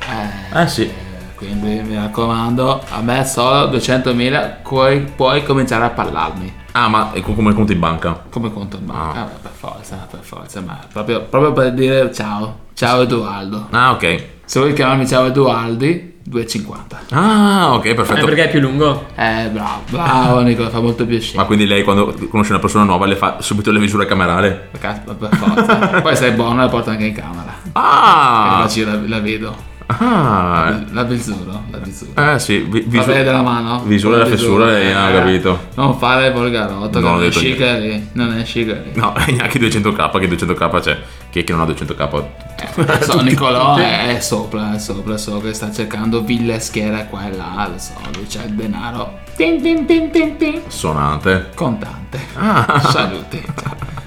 Eh, 0.55 0.63
Eh 0.63 0.69
sì. 0.69 0.91
quindi 1.35 1.81
mi 1.83 1.95
raccomando, 1.97 2.83
a 2.91 3.01
me 3.01 3.25
solo 3.25 3.69
200.000 3.71 4.57
puoi, 4.63 5.01
puoi 5.01 5.43
cominciare 5.45 5.85
a 5.85 5.91
parlarmi. 5.91 6.63
Ah, 6.73 6.89
ma 6.89 7.13
è 7.13 7.21
come 7.21 7.55
conto 7.55 7.73
in 7.73 7.79
banca. 7.79 8.25
Come 8.31 8.53
conto 8.53 8.77
in 8.79 8.87
banca? 8.87 9.21
Ah. 9.21 9.25
Eh, 9.25 9.39
per 9.43 9.51
forza, 9.55 10.07
per 10.11 10.21
forza, 10.23 10.61
ma 10.61 10.79
proprio, 10.93 11.23
proprio 11.23 11.53
per 11.53 11.73
dire 11.73 12.13
ciao, 12.13 12.59
ciao 12.75 13.03
Edoardo. 13.03 13.69
Ah, 13.71 13.93
ok. 13.93 14.25
Se 14.45 14.59
vuoi 14.59 14.73
chiamarmi 14.73 15.07
ciao 15.07 15.27
Edoardi, 15.27 16.19
2,50. 16.29 16.97
Ah, 17.11 17.75
ok, 17.75 17.85
Eh, 17.85 17.95
perfetto. 17.95 18.25
perché 18.27 18.45
è 18.45 18.51
più 18.51 18.59
lungo. 18.61 19.07
Eh, 19.15 19.49
bravo, 19.53 19.83
bravo 19.89 20.41
Nicola, 20.41 20.69
fa 20.71 20.81
molto 20.81 21.07
piacere. 21.07 21.37
Ma 21.39 21.45
quindi 21.45 21.67
lei 21.67 21.85
quando 21.85 22.13
conosce 22.29 22.51
una 22.53 22.61
persona 22.61 22.83
nuova 22.85 23.07
le 23.07 23.15
fa 23.17 23.37
subito 23.41 23.71
le 23.71 23.79
misure 23.79 24.05
camerale? 24.07 24.69
Per 24.73 25.17
per 25.17 25.29
forza. 25.37 25.75
Poi 26.03 26.17
sei 26.17 26.33
buono 26.33 26.57
la 26.63 26.69
porta 26.69 26.91
anche 26.91 27.05
in 27.07 27.15
camera. 27.15 27.53
E 27.63 27.71
Ah! 27.73 28.59
faccio 28.63 28.85
la, 28.85 28.99
la 29.07 29.21
vedo. 29.21 29.73
Ah! 29.87 30.83
La 30.93 31.05
visuro, 31.05 31.65
la 31.71 31.79
visuro. 31.79 32.13
Eh 32.15 32.39
sì, 32.39 32.61
vi, 32.61 32.85
visu- 32.87 33.07
bene 33.07 33.23
della 33.23 33.43
mano? 33.43 33.83
Visura 33.85 34.17
della 34.17 34.29
fessura, 34.29 34.67
lei 34.67 34.91
eh. 34.91 34.93
capito. 34.93 35.69
Non 35.75 35.99
fare 35.99 36.29
il 36.29 36.33
volgarotto, 36.33 37.01
Non 37.01 37.13
non 37.13 37.25
è 37.25 37.29
chic 37.29 37.59
lì. 37.59 38.09
Non 38.13 38.33
è 38.39 38.43
chic 38.45 38.67
lì. 38.67 38.91
No, 38.95 39.13
neanche 39.29 39.59
200k, 39.59 40.19
che 40.19 40.29
200k 40.29 40.81
c'è. 40.81 40.99
Chi 41.35 41.41
è 41.41 41.45
che 41.45 41.53
non 41.53 41.63
ha 41.63 41.65
200k? 41.65 43.03
So, 43.03 43.21
Nicolò 43.21 43.75
è 43.75 44.19
sopra, 44.21 44.77
è 44.77 44.79
sopra, 44.79 45.17
so 45.17 45.41
che 45.41 45.53
sta 45.53 45.73
cercando 45.73 46.23
ville 46.23 46.61
schiere 46.61 47.09
qua 47.11 47.27
e 47.27 47.35
là, 47.35 47.69
lo 47.73 47.77
so, 47.77 47.95
lui 48.15 48.25
c'ha 48.29 48.45
il 48.45 48.53
denaro. 48.53 49.19
Tin, 49.35 49.61
tin, 49.61 49.85
tin, 49.85 50.13
tin, 50.13 50.37
tin. 50.37 50.63
Sonante. 50.69 51.51
Contante. 51.57 52.21
Ah. 52.37 52.79
Saluti. 52.89 53.45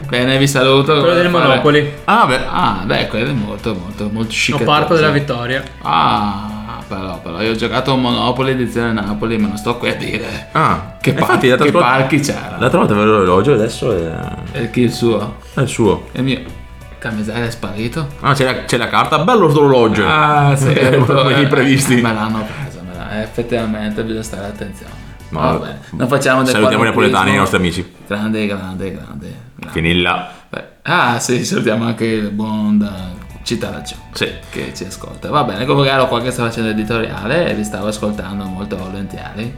Bene, 0.07 0.37
vi 0.37 0.47
saluto. 0.47 1.01
Quello 1.01 1.15
del 1.15 1.29
Monopoli. 1.29 1.95
Ah, 2.05 2.25
beh. 2.27 2.45
Ah, 2.47 2.83
beh, 2.85 3.07
quello 3.09 3.31
è 3.31 3.33
molto, 3.33 3.75
molto, 3.75 4.09
molto 4.09 4.29
chic. 4.29 4.63
Parco 4.63 4.95
della 4.95 5.09
Vittoria. 5.09 5.61
Ah, 5.81 6.81
però, 6.87 7.19
però, 7.19 7.41
io 7.41 7.51
ho 7.51 7.55
giocato 7.55 7.91
a 7.91 7.97
Monopoli 7.97 8.51
edizione 8.51 8.93
Napoli, 8.93 9.37
ma 9.37 9.49
non 9.49 9.57
sto 9.57 9.75
qui 9.75 9.89
a 9.89 9.95
dire 9.95 10.47
Ah, 10.53 10.95
che, 11.01 11.11
par- 11.11 11.43
infatti 11.43 11.53
che 11.61 11.71
parchi 11.73 12.21
c'era. 12.21 12.55
L'altra 12.57 12.79
volta 12.79 12.93
avevo 12.93 13.11
l'orologio 13.11 13.51
adesso 13.51 13.91
è... 13.91 14.17
E 14.53 14.69
chi 14.69 14.83
il 14.83 14.93
suo? 14.93 15.39
è 15.53 15.59
il 15.59 15.67
suo. 15.67 16.07
Il 16.13 16.23
mio. 16.23 16.56
Camisella 16.99 17.45
è 17.45 17.51
sparito? 17.51 18.07
Ah, 18.21 18.33
c'è 18.33 18.43
la, 18.45 18.63
c'è 18.65 18.77
la 18.77 18.87
carta, 18.87 19.19
bello 19.19 19.49
sto 19.49 19.59
orologio. 19.63 20.05
Ah, 20.07 20.55
sì, 20.55 20.73
come 21.05 21.39
gli 21.39 21.47
previsti. 21.47 21.95
Me 22.01 22.13
l'hanno 22.13 22.43
presa, 22.43 22.81
me 22.81 22.95
la- 22.95 23.21
effettivamente 23.21 24.01
bisogna 24.03 24.23
stare 24.23 24.45
attenzione. 24.47 25.05
No, 25.29 25.39
Vabbè, 25.39 25.77
non 25.91 26.07
facciamo 26.07 26.41
del 26.43 26.53
Salutiamo 26.53 26.83
i 26.83 26.87
napoletani, 26.87 27.33
i 27.33 27.35
nostri 27.35 27.57
amici. 27.57 27.93
Grande, 28.07 28.47
grande, 28.47 28.91
grande. 28.93 29.33
grande. 29.55 29.69
Finilla. 29.71 30.31
Beh, 30.49 30.63
Ah, 30.83 31.19
sì, 31.19 31.43
salutiamo 31.43 31.85
anche 31.85 32.05
il 32.05 32.29
buon 32.31 32.77
da 32.77 33.09
Città 33.43 33.69
Raggio 33.69 33.95
Sì. 34.13 34.31
che 34.49 34.71
ci 34.73 34.85
ascolta. 34.85 35.29
Va 35.29 35.43
bene, 35.43 35.65
comunque 35.65 35.91
ero 35.91 36.07
qua 36.07 36.21
che 36.21 36.31
stavo 36.31 36.47
facendo 36.47 36.69
editoriale 36.69 37.49
e 37.49 37.53
vi 37.55 37.63
stavo 37.65 37.87
ascoltando 37.87 38.45
molto 38.45 38.77
volentieri. 38.77 39.53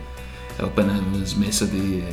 Ho 0.62 0.66
appena 0.66 1.00
smesso 1.24 1.66
di. 1.66 2.04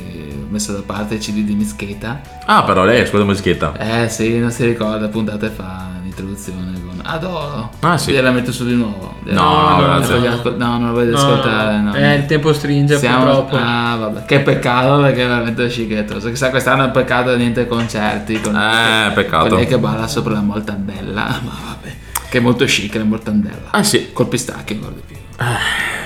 ho 0.41 0.47
messo 0.49 0.71
da 0.73 0.81
parte 0.85 1.15
il 1.15 1.19
CD 1.19 1.43
di 1.43 1.53
Mischeta. 1.55 2.21
Ah, 2.45 2.63
però 2.63 2.83
lei 2.85 3.01
ascolta 3.01 3.25
musichetta. 3.25 3.77
Eh 3.77 4.07
sì, 4.09 4.39
non 4.39 4.51
si 4.51 4.63
ricorda, 4.65 5.07
puntate 5.09 5.49
fa 5.49 5.87
l'introduzione 6.01 6.71
con 6.85 7.01
Adoro. 7.03 7.71
Ah, 7.81 7.97
sì. 7.97 8.11
Gliela 8.11 8.31
metto 8.31 8.51
su 8.53 8.65
di 8.65 8.73
nuovo. 8.73 9.15
No, 9.23 9.33
no, 9.41 9.69
non 9.69 9.97
grazie. 9.97 10.15
voglio 10.15 10.31
ascol- 10.33 10.55
no, 10.55 10.77
non 10.77 10.87
lo 10.87 10.93
voglio 10.93 11.11
No, 11.11 11.17
ascoltare. 11.17 11.79
No. 11.81 11.93
Eh, 11.93 12.15
il 12.15 12.25
tempo 12.25 12.53
stringe 12.53 12.97
Siamo- 12.97 13.23
purtroppo. 13.25 13.55
Ah, 13.57 13.95
vabbè. 13.99 14.25
Che 14.25 14.39
peccato 14.39 15.01
perché 15.01 15.23
è 15.23 15.27
veramente 15.27 15.69
scichettoso. 15.69 16.29
Chissà, 16.29 16.49
quest'anno 16.49 16.83
è 16.83 16.85
un 16.85 16.91
peccato 16.91 17.35
niente 17.35 17.67
concerti. 17.67 18.39
Con 18.39 18.55
Eh, 18.55 19.11
peccato. 19.13 19.47
con 19.49 19.57
lei 19.57 19.67
che 19.67 19.77
balla 19.77 20.07
sopra 20.07 20.33
la 20.33 20.41
mortandella. 20.41 21.23
Ma 21.43 21.51
vabbè. 21.67 21.95
Che 22.29 22.37
è 22.37 22.41
molto 22.41 22.63
chic 22.63 22.95
la 22.95 23.03
mortandella. 23.03 23.71
Ah, 23.71 23.83
sì. 23.83 24.11
Col 24.13 24.27
pistacchio 24.29 24.75
ancora 24.75 24.93
di 24.95 25.01
più. 25.05 25.15
Eh, 25.15 25.43
sì. 25.43 25.96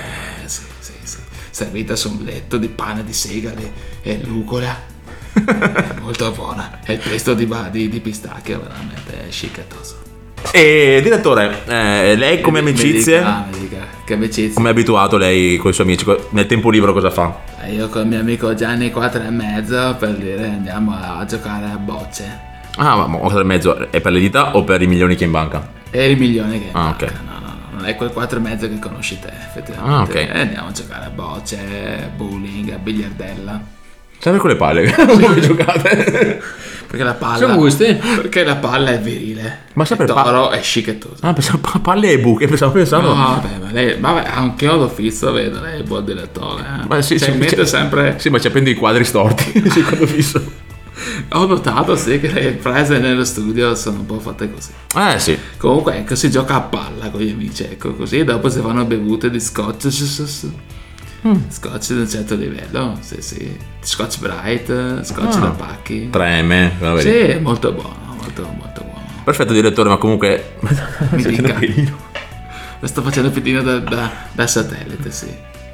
Servita 1.51 1.95
su 1.95 2.09
un 2.09 2.23
letto 2.23 2.57
di 2.57 2.67
pane 2.69 3.03
di 3.03 3.13
segale 3.13 3.71
e 4.01 4.19
lucola. 4.23 4.89
molto 6.01 6.31
buona. 6.31 6.79
E 6.85 6.93
il 6.93 6.99
pesto 6.99 7.33
di, 7.33 7.47
di, 7.71 7.89
di 7.89 7.99
pistacchio 7.99 8.61
veramente 8.61 9.27
è 9.27 9.31
scichettoso. 9.31 9.99
E 10.51 10.99
direttore, 11.03 11.61
eh, 11.67 12.15
lei 12.15 12.41
come 12.41 12.61
Mi- 12.61 12.71
mi 12.71 12.79
amicizie, 12.79 13.19
dica, 13.59 13.77
ah, 13.81 14.03
che 14.03 14.13
amicizie. 14.15 14.53
come 14.55 14.69
è 14.69 14.71
abituato 14.71 15.15
lei 15.17 15.57
con 15.57 15.69
i 15.69 15.73
suoi 15.73 15.85
amici? 15.85 16.03
Nel 16.31 16.47
tempo 16.47 16.69
libero 16.71 16.93
cosa 16.93 17.11
fa? 17.11 17.37
Eh, 17.63 17.73
Io 17.73 17.87
con 17.89 18.01
il 18.01 18.07
mio 18.07 18.19
amico 18.19 18.53
Gianni 18.55 18.89
4 18.91 19.21
e 19.23 19.29
mezzo 19.29 19.95
per 19.99 20.15
dire 20.15 20.45
andiamo 20.45 20.93
a 20.99 21.23
giocare 21.25 21.65
a 21.65 21.77
bocce. 21.77 22.49
Ah, 22.77 22.95
ma 22.95 23.05
ma 23.07 23.23
oltre 23.23 23.41
e 23.41 23.43
mezzo 23.43 23.91
è 23.91 24.01
per 24.01 24.11
le 24.11 24.19
dita 24.19 24.55
o 24.55 24.63
per 24.63 24.81
i 24.81 24.87
milioni 24.87 25.15
che 25.15 25.23
è 25.23 25.25
in 25.27 25.31
banca? 25.31 25.69
E 25.91 26.09
il 26.09 26.17
milione 26.17 26.59
che 26.59 26.69
Ah, 26.71 26.89
ok. 26.89 27.01
no, 27.01 27.07
no, 27.07 27.30
no, 27.30 27.30
non 27.81 27.89
è 27.89 27.95
quel 27.95 28.11
4 28.11 28.37
e 28.37 28.41
mezzo 28.41 28.69
che 28.69 28.79
conosci 28.79 29.19
te, 29.19 29.29
effettivamente. 29.29 29.91
Ah, 29.91 30.01
ok. 30.01 30.15
E 30.35 30.39
andiamo 30.39 30.67
a 30.67 30.71
giocare 30.71 31.05
a 31.05 31.09
bocce, 31.09 32.11
bowling, 32.15 32.71
a 32.71 32.77
biliardella. 32.77 33.79
Sempre 34.19 34.39
con 34.39 34.51
le 34.51 34.55
palle 34.55 34.93
come 34.93 35.39
giocate? 35.39 36.39
Perché 36.85 37.03
la 37.03 37.13
palla. 37.15 37.37
Sono 37.37 37.55
gusti. 37.55 37.95
Perché 37.95 38.43
la 38.43 38.57
palla 38.57 38.91
è 38.91 38.99
virile. 38.99 39.61
Ma 39.73 39.83
sempre 39.83 40.05
il 40.05 40.13
pa- 40.13 40.21
toro 40.21 40.51
è 40.51 40.61
scichettoso. 40.61 41.25
Ah, 41.25 41.33
pensavo 41.33 41.57
pa- 41.57 41.79
palle 41.79 42.11
e 42.11 42.19
buche, 42.19 42.47
pensavo 42.47 42.71
pensando. 42.73 43.15
No, 43.15 43.41
vabbè, 43.41 43.57
ma 43.63 43.71
lei, 43.71 43.97
vabbè, 43.99 44.29
ha 44.29 44.41
un 44.41 44.53
chiodo 44.53 44.87
fisso, 44.89 45.31
vedo, 45.31 45.59
lei 45.59 45.73
è 45.73 45.77
il 45.77 45.83
buon 45.85 46.05
direttore. 46.05 46.61
Eh. 46.61 46.87
Ma 46.87 47.01
sì, 47.01 47.17
cioè, 47.19 47.35
sì, 47.47 47.65
sempre. 47.65 48.15
Sì, 48.19 48.29
ma 48.29 48.39
ci 48.39 48.45
appendo 48.45 48.69
i 48.69 48.75
quadri 48.75 49.03
storti. 49.05 49.63
sì, 49.71 49.81
quando 49.81 50.05
fisso. 50.05 50.69
Ho 51.33 51.45
notato, 51.45 51.95
sì, 51.95 52.19
che 52.19 52.31
le 52.31 52.51
prese 52.53 52.99
nello 52.99 53.23
studio 53.23 53.73
sono 53.75 53.99
un 53.99 54.05
po' 54.05 54.19
fatte 54.19 54.51
così. 54.51 54.71
Eh 54.95 55.19
sì. 55.19 55.37
Comunque, 55.57 55.97
ecco, 55.97 56.15
si 56.15 56.29
gioca 56.29 56.55
a 56.55 56.61
palla 56.61 57.09
con 57.09 57.21
gli 57.21 57.31
amici, 57.31 57.63
ecco, 57.63 57.93
così 57.95 58.19
e 58.19 58.23
dopo 58.23 58.49
si 58.49 58.59
fanno 58.59 58.85
bevute 58.85 59.29
di 59.29 59.39
scotch. 59.39 59.87
Mm. 61.27 61.35
Scotch 61.49 61.93
di 61.93 61.99
un 61.99 62.09
certo 62.09 62.35
livello, 62.35 62.97
sì, 63.01 63.21
sì. 63.21 63.57
Scotch 63.81 64.19
bright, 64.19 65.03
scotch 65.03 65.35
Ah. 65.35 65.39
da 65.39 65.49
pacchi. 65.49 66.09
Treme. 66.09 66.73
va 66.79 66.93
bene. 66.93 67.01
Sì, 67.01 67.17
è 67.17 67.39
molto 67.39 67.71
buono, 67.71 68.15
molto, 68.17 68.41
molto 68.57 68.81
buono. 68.81 69.05
Perfetto 69.23 69.53
direttore, 69.53 69.89
ma 69.89 69.97
comunque... 69.97 70.55
Mi 71.11 71.21
dica. 71.23 71.59
La 72.79 72.87
sto 72.87 73.03
facendo 73.03 73.29
piedino 73.29 73.61
da, 73.61 73.77
da, 73.77 74.11
da 74.31 74.47
satellite, 74.47 75.11
sì. 75.11 75.27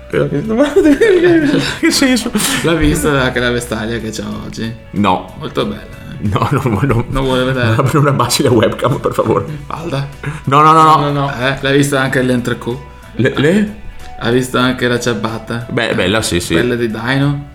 Che 0.09 1.91
senso? 1.91 2.31
L'ha 2.63 2.73
vista 2.73 3.21
anche 3.21 3.39
la 3.39 3.51
vestaglia 3.51 3.97
che 3.97 4.09
c'ho 4.11 4.23
oggi? 4.45 4.73
No. 4.91 5.33
Molto 5.37 5.65
bella. 5.65 5.81
eh. 5.81 6.27
No, 6.29 6.47
no, 6.51 6.61
no, 6.63 6.79
no. 6.81 7.05
Non 7.09 7.23
vuole 7.23 7.43
vedere? 7.43 7.75
Non 7.93 8.07
abbassi 8.07 8.41
la 8.43 8.51
webcam, 8.51 8.99
per 8.99 9.13
favore. 9.13 9.45
Falda? 9.67 10.07
No, 10.45 10.61
no, 10.61 10.71
no, 10.71 11.11
no. 11.11 11.31
Eh, 11.39 11.57
l'hai 11.61 11.77
vista 11.77 12.01
anche 12.01 12.21
l'entrecot? 12.21 12.77
Le, 13.15 13.33
le? 13.35 13.75
Ha 14.19 14.29
visto 14.31 14.57
anche 14.57 14.87
la 14.87 14.99
ciabatta? 14.99 15.67
Beh, 15.69 15.93
bella, 15.93 16.21
sì, 16.21 16.39
sì. 16.39 16.53
Quella 16.53 16.75
di 16.75 16.89
Dino? 16.89 17.45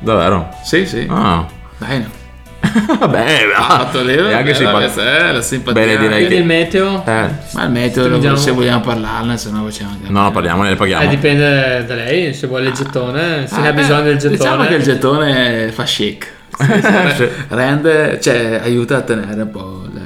Davvero? 0.00 0.48
Sì, 0.64 0.86
sì. 0.86 1.06
Ah. 1.08 1.46
Dino. 1.78 2.24
Vabbè, 2.98 3.36
Ha 3.56 3.62
fatto 3.62 4.02
lì, 4.02 4.14
è 4.14 4.32
anche 4.32 4.52
bella, 4.52 4.54
simpatica. 4.54 4.92
questa 4.92 5.02
è 5.28 5.32
la 5.32 5.42
simpatia. 5.42 5.82
Bene, 5.84 5.96
direi 5.98 6.26
che... 6.28 6.34
il 6.34 6.44
meteo? 6.44 7.04
Eh, 7.06 7.28
Ma 7.52 7.64
il 7.64 7.70
meteo, 7.70 8.04
Stringiamo- 8.04 8.36
se 8.36 8.50
vogliamo 8.50 8.80
parlarne, 8.80 9.36
se 9.38 9.50
no 9.50 9.64
facciamo 9.64 9.90
anche. 9.92 10.08
no, 10.10 10.22
no, 10.22 10.30
parliamo, 10.30 10.62
ne 10.62 10.74
paghiamo. 10.76 11.04
Eh, 11.04 11.08
dipende 11.08 11.84
da 11.86 11.94
lei, 11.94 12.32
se 12.34 12.46
vuole 12.46 12.68
il 12.68 12.74
gettone, 12.74 13.46
se 13.46 13.60
ne 13.60 13.68
ha 13.68 13.70
Ah, 13.70 13.74
bisogno 13.74 14.02
del 14.02 14.16
gettone. 14.18 14.36
Diciamo 14.36 14.66
che 14.66 14.74
il 14.74 14.82
gettone 14.82 15.70
fa 15.72 15.84
chic. 15.84 16.34
Sì. 17.16 17.28
Rende, 17.48 18.18
cioè, 18.20 18.60
aiuta 18.62 18.96
a 18.96 19.00
tenere 19.02 19.42
un 19.42 19.50
po' 19.50 19.84
il, 19.92 20.00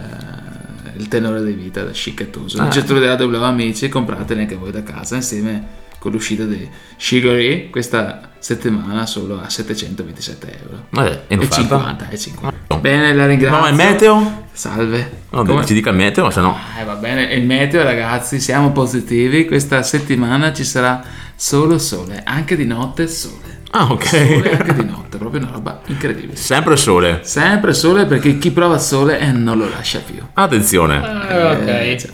il 0.97 1.09
tenore 1.09 1.45
di 1.45 1.53
vita 1.53 1.93
scicchettoso. 1.93 2.61
Ah. 2.61 2.65
Il 2.65 2.71
gettone 2.71 2.99
della 3.01 3.15
W 3.15 3.43
amici, 3.43 3.89
comprateli 3.89 4.41
anche 4.41 4.57
voi 4.57 4.71
da 4.73 4.83
casa 4.83 5.15
insieme 5.17 5.79
con 6.01 6.11
l'uscita 6.13 6.45
di 6.45 6.69
Shigori 6.97 7.69
questa 7.71 8.31
settimana 8.41 9.05
solo 9.07 9.39
a 9.41 9.49
727 9.51 10.59
euro. 10.63 10.85
Vabbè, 10.91 11.25
in 11.29 11.41
E 11.41 11.45
offerta. 11.45 11.61
50, 11.61 12.09
e 12.09 12.19
50. 12.19 12.77
Bene, 12.81 13.13
la 13.15 13.27
ringrazio. 13.27 13.57
No, 13.57 13.63
ma 13.63 13.69
il 13.69 13.75
meteo? 13.77 14.45
Salve. 14.53 15.11
No, 15.31 15.45
Come- 15.45 15.65
ci 15.67 15.75
dica 15.75 15.91
il 15.91 15.97
meteo, 15.97 16.31
se 16.31 16.41
no... 16.41 16.57
eh, 16.81 16.85
va 16.85 16.95
bene, 16.95 17.25
il 17.35 17.45
meteo 17.45 17.83
ragazzi, 17.83 18.41
siamo 18.41 18.73
positivi, 18.73 19.45
questa 19.45 19.83
settimana 19.83 20.53
ci 20.53 20.65
sarà 20.65 21.03
solo 21.37 21.79
sole, 21.79 22.23
anche 22.25 22.57
di 22.57 22.65
notte 22.65 23.07
sole. 23.07 23.59
Ah, 23.73 23.85
ok. 23.93 24.05
Sole 24.07 24.57
anche 24.59 24.75
di 24.75 24.85
notte, 24.85 25.19
proprio 25.19 25.43
una 25.43 25.51
roba 25.53 25.81
incredibile. 25.87 26.35
Sempre 26.35 26.77
sole. 26.77 27.21
Sempre 27.23 27.73
sole 27.75 28.07
perché 28.07 28.39
chi 28.39 28.51
prova 28.51 28.75
il 28.77 28.81
sole 28.81 29.19
eh, 29.21 29.31
non 29.33 29.59
lo 29.59 29.69
lascia 29.69 30.01
più. 30.01 30.17
Attenzione. 30.33 30.97
Eh, 31.29 31.45
ok. 31.53 31.67
Eh, 31.69 31.97
cioè, 32.01 32.11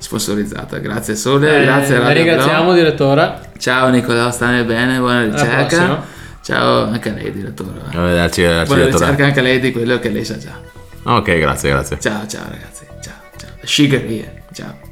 sponsorizzata, 0.00 0.78
grazie 0.78 1.14
Sole, 1.14 1.60
Eh, 1.60 1.64
grazie 1.64 1.98
la 1.98 2.08
Radio 2.08 2.22
ringraziamo, 2.24 2.62
Blau. 2.64 2.74
direttore. 2.74 3.38
Ciao 3.58 3.88
Nicolò, 3.88 4.30
stammi 4.30 4.64
bene, 4.64 4.98
buona 4.98 5.24
ricerca. 5.24 6.02
Ciao 6.42 6.84
anche 6.84 7.10
a 7.10 7.12
lei 7.12 7.30
direttore. 7.32 7.78
Arrivederci, 7.90 8.40
arrivederci, 8.42 8.66
Buona 8.66 8.82
direttore. 8.82 9.04
ricerca 9.04 9.24
anche 9.26 9.38
a 9.38 9.42
lei 9.42 9.60
di 9.60 9.72
quello 9.72 9.98
che 9.98 10.08
lei 10.08 10.24
sa 10.24 10.38
già. 10.38 10.58
Ok, 11.04 11.38
grazie, 11.38 11.70
grazie. 11.70 11.98
Ciao 12.00 12.26
ciao 12.26 12.44
ragazzi, 12.48 12.84
ciao 13.02 13.14
ciao. 13.36 13.50
Shiggerie, 13.62 14.42
ciao. 14.52 14.89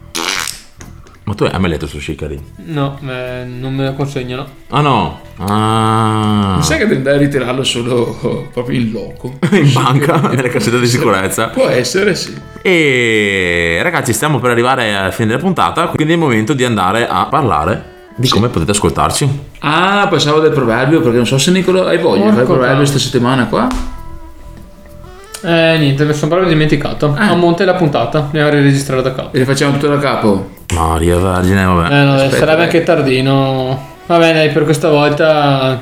Ma 1.29 1.35
tu 1.35 1.45
hai 1.45 1.61
mai 1.61 1.69
letto 1.69 1.87
su 1.87 2.01
Shikari? 2.01 2.43
No, 2.69 2.99
eh, 3.07 3.45
non 3.45 3.75
me 3.75 3.85
lo 3.85 3.93
consegnano. 3.93 4.47
Ah 4.71 4.81
no. 4.81 5.21
Ah. 5.37 6.55
Mi 6.57 6.63
sa 6.63 6.77
che 6.77 6.87
devi 6.87 6.95
andare 6.95 7.17
a 7.17 7.19
ritirarlo 7.19 7.63
solo 7.65 8.49
proprio 8.51 8.81
in 8.81 8.91
loco. 8.93 9.35
In 9.53 9.71
banca, 9.75 10.21
nelle 10.21 10.49
cassette 10.49 10.81
di 10.81 10.87
sicurezza. 10.87 11.49
Può 11.53 11.67
essere, 11.67 12.15
sì. 12.15 12.35
E 12.63 13.79
ragazzi, 13.83 14.15
stiamo 14.15 14.39
per 14.39 14.53
arrivare 14.53 14.97
alla 14.97 15.11
fine 15.11 15.27
della 15.29 15.39
puntata, 15.39 15.89
quindi 15.89 16.15
è 16.15 16.17
il 16.17 16.23
momento 16.23 16.55
di 16.55 16.65
andare 16.65 17.07
a 17.07 17.27
parlare 17.27 17.97
di 18.17 18.29
come 18.31 18.49
potete 18.49 18.71
ascoltarci. 18.71 19.29
Ah, 19.59 20.07
pensavo 20.09 20.41
del 20.41 20.53
proverbio 20.53 21.03
perché 21.03 21.17
non 21.17 21.27
so 21.27 21.37
se 21.37 21.51
Nicolo 21.51 21.85
hai 21.85 21.99
voglia 21.99 22.25
di 22.25 22.31
fare 22.31 22.41
il 22.41 22.47
proverbio 22.47 22.77
questa 22.79 22.99
settimana 22.99 23.45
qua. 23.49 23.69
Eh, 25.43 25.77
niente, 25.79 26.07
mi 26.07 26.15
sono 26.15 26.31
proprio 26.31 26.49
dimenticato. 26.49 27.15
A 27.15 27.35
monte 27.35 27.67
la 27.67 27.75
puntata, 27.75 28.31
ne 28.33 28.41
avrei 28.41 28.63
registrato 28.63 29.03
da 29.03 29.15
capo. 29.15 29.37
E 29.37 29.41
le 29.41 29.45
facciamo 29.45 29.73
tutto 29.75 29.89
da 29.89 29.99
capo. 29.99 30.57
Maria 30.79 31.17
Vergine, 31.19 31.65
vabbè. 31.65 31.95
Eh, 32.01 32.05
no, 32.05 32.15
Aspetta, 32.15 32.37
sarebbe 32.37 32.57
dai. 32.57 32.65
anche 32.65 32.83
tardino. 32.83 33.87
Va 34.07 34.19
bene, 34.19 34.49
per 34.49 34.65
questa 34.65 34.89
volta 34.89 35.81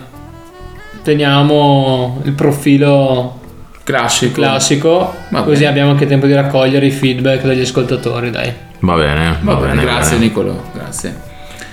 teniamo 1.02 2.20
il 2.24 2.32
profilo 2.32 3.40
Classico. 3.84 4.34
classico, 4.34 5.14
così 5.30 5.58
bene. 5.60 5.66
abbiamo 5.66 5.90
anche 5.92 6.06
tempo 6.06 6.26
di 6.26 6.34
raccogliere 6.34 6.86
i 6.86 6.90
feedback 6.90 7.42
dagli 7.44 7.60
ascoltatori, 7.60 8.30
dai. 8.30 8.52
Va 8.80 8.94
bene, 8.96 9.36
va, 9.42 9.54
Va 9.54 9.60
bene, 9.60 9.74
bene. 9.74 9.82
grazie 9.84 10.02
va 10.12 10.16
bene. 10.16 10.24
Nicolo, 10.24 10.62
grazie. 10.74 11.25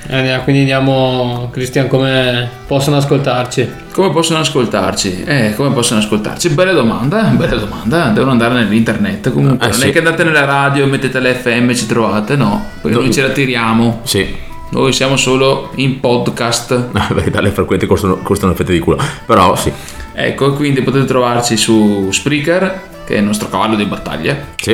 Eh, 0.05 0.39
quindi 0.43 0.61
andiamo, 0.61 1.49
Cristian, 1.51 1.87
come 1.87 2.49
possono 2.67 2.97
ascoltarci? 2.97 3.69
Come 3.93 4.11
possono 4.11 4.39
ascoltarci? 4.39 5.23
Eh, 5.23 5.53
come 5.55 5.71
possono 5.71 6.01
ascoltarci? 6.01 6.49
Bella 6.49 6.73
domanda, 6.73 7.21
bella 7.35 7.55
domanda. 7.55 8.07
Devono 8.07 8.31
andare 8.31 8.53
nell'internet 8.55 9.31
comunque. 9.31 9.65
Eh, 9.65 9.69
non 9.69 9.79
sì. 9.79 9.87
è 9.87 9.91
che 9.91 9.99
andate 9.99 10.23
nella 10.25 10.43
radio, 10.45 10.85
mettete 10.87 11.19
l'FM 11.21 11.69
e 11.69 11.75
ci 11.75 11.85
trovate, 11.85 12.35
no. 12.35 12.65
Perché 12.81 12.97
No. 12.97 13.03
noi 13.03 13.13
ce 13.13 13.21
la 13.21 13.29
tiriamo. 13.29 14.01
Sì. 14.03 14.35
Noi 14.71 14.91
siamo 14.91 15.15
solo 15.15 15.71
in 15.75 15.99
podcast. 15.99 16.89
Vabbè, 16.91 17.29
dalle 17.29 17.51
frequenti 17.51 17.85
costano, 17.85 18.17
costano 18.17 18.53
fette 18.55 18.73
di 18.73 18.79
culo. 18.79 18.97
Però 19.25 19.55
sì. 19.55 19.71
Ecco, 20.13 20.53
quindi 20.53 20.81
potete 20.81 21.05
trovarci 21.05 21.55
su 21.55 22.09
Spreaker, 22.11 22.81
che 23.05 23.15
è 23.15 23.17
il 23.19 23.23
nostro 23.23 23.47
cavallo 23.47 23.75
di 23.75 23.85
battaglia. 23.85 24.35
Sì. 24.57 24.73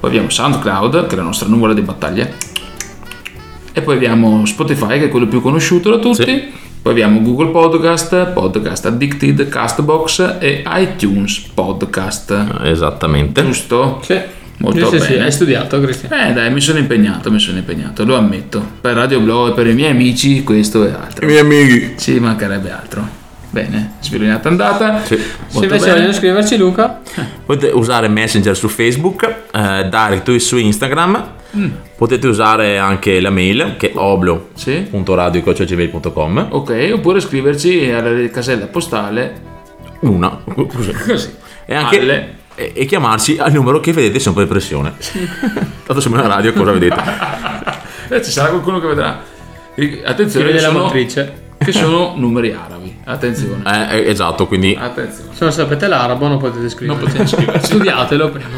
Poi 0.00 0.10
abbiamo 0.10 0.30
SoundCloud, 0.30 1.06
che 1.06 1.14
è 1.14 1.16
la 1.16 1.22
nostra 1.24 1.48
nuvola 1.48 1.74
di 1.74 1.80
battaglia. 1.82 2.28
E 3.78 3.82
poi 3.82 3.96
abbiamo 3.96 4.46
Spotify, 4.46 4.98
che 4.98 5.04
è 5.04 5.08
quello 5.10 5.26
più 5.26 5.42
conosciuto 5.42 5.90
da 5.90 5.98
tutti. 5.98 6.24
Sì. 6.24 6.44
Poi 6.80 6.92
abbiamo 6.92 7.20
Google 7.20 7.50
Podcast, 7.50 8.32
Podcast 8.32 8.86
Addicted, 8.86 9.50
Castbox 9.50 10.36
e 10.38 10.64
iTunes 10.66 11.40
Podcast. 11.52 12.54
Esattamente. 12.62 13.42
Giusto? 13.44 14.00
Sì. 14.02 14.18
Molto 14.56 14.88
sì, 14.88 14.98
sì, 14.98 15.12
bene. 15.12 15.24
hai 15.24 15.30
studiato, 15.30 15.78
Cristian. 15.78 16.10
Eh 16.10 16.32
dai, 16.32 16.50
mi 16.50 16.62
sono 16.62 16.78
impegnato, 16.78 17.30
mi 17.30 17.38
sono 17.38 17.58
impegnato, 17.58 18.06
lo 18.06 18.16
ammetto. 18.16 18.66
Per 18.80 18.94
Radio 18.94 19.20
Blow 19.20 19.48
e 19.48 19.52
per 19.52 19.66
i 19.66 19.74
miei 19.74 19.90
amici 19.90 20.42
questo 20.42 20.86
è 20.86 20.92
altro. 20.92 21.26
I 21.26 21.28
miei 21.28 21.40
amici. 21.40 21.96
Ci 21.98 22.18
mancherebbe 22.18 22.70
altro. 22.70 23.06
Bene, 23.50 23.96
sviluppata 24.00 24.48
andata. 24.48 25.04
Sì. 25.04 25.20
Se 25.48 25.64
invece 25.64 25.90
vogliono 25.90 26.12
scriverci 26.12 26.56
Luca, 26.56 27.02
Potete 27.44 27.74
usare 27.74 28.08
Messenger 28.08 28.56
su 28.56 28.68
Facebook, 28.68 29.22
eh, 29.52 29.88
Direct 29.90 30.34
su 30.36 30.56
Instagram. 30.56 31.34
Potete 31.96 32.26
usare 32.26 32.78
anche 32.78 33.20
la 33.20 33.30
mail 33.30 33.74
che 33.78 33.90
è 33.90 33.92
oblo.radio.gmail.com 33.96 36.48
Sì. 36.48 36.54
Ok, 36.54 36.90
oppure 36.94 37.20
scriverci 37.20 37.90
alla 37.90 38.28
casella 38.28 38.66
postale 38.66 39.40
Una. 40.00 40.42
Così. 40.44 40.92
così. 41.06 41.34
E 41.64 41.74
anche 41.74 41.98
Alle. 41.98 42.34
e, 42.54 42.84
chiamarci 42.84 43.38
al 43.38 43.52
numero 43.52 43.80
che 43.80 43.92
vedete 43.92 44.18
sempre 44.18 44.42
in 44.42 44.48
pressione. 44.48 44.94
Tanto 45.86 46.00
siamo 46.00 46.16
in 46.16 46.26
radio, 46.26 46.52
cosa 46.52 46.72
vedete? 46.72 47.00
Eh, 48.08 48.22
ci 48.22 48.30
sarà 48.30 48.50
qualcuno 48.50 48.80
che 48.80 48.86
vedrà. 48.86 49.22
Attenzione, 50.04 50.58
sono, 50.58 50.80
motrice. 50.80 51.44
Che 51.58 51.72
sono 51.72 52.14
numeri 52.16 52.52
arabi. 52.52 52.96
Attenzione. 53.04 53.62
Eh, 53.90 53.98
eh, 53.98 54.10
esatto, 54.10 54.46
quindi 54.46 54.76
Attenzione. 54.78 55.30
Se 55.32 55.44
non 55.44 55.52
sapete 55.52 55.86
l'arabo 55.88 56.28
non 56.28 56.38
potete 56.38 56.68
scriverci. 56.68 57.02
Non 57.02 57.12
potete 57.12 57.26
scriverci. 57.28 57.66
Studiatelo 57.66 58.28
prima. 58.30 58.48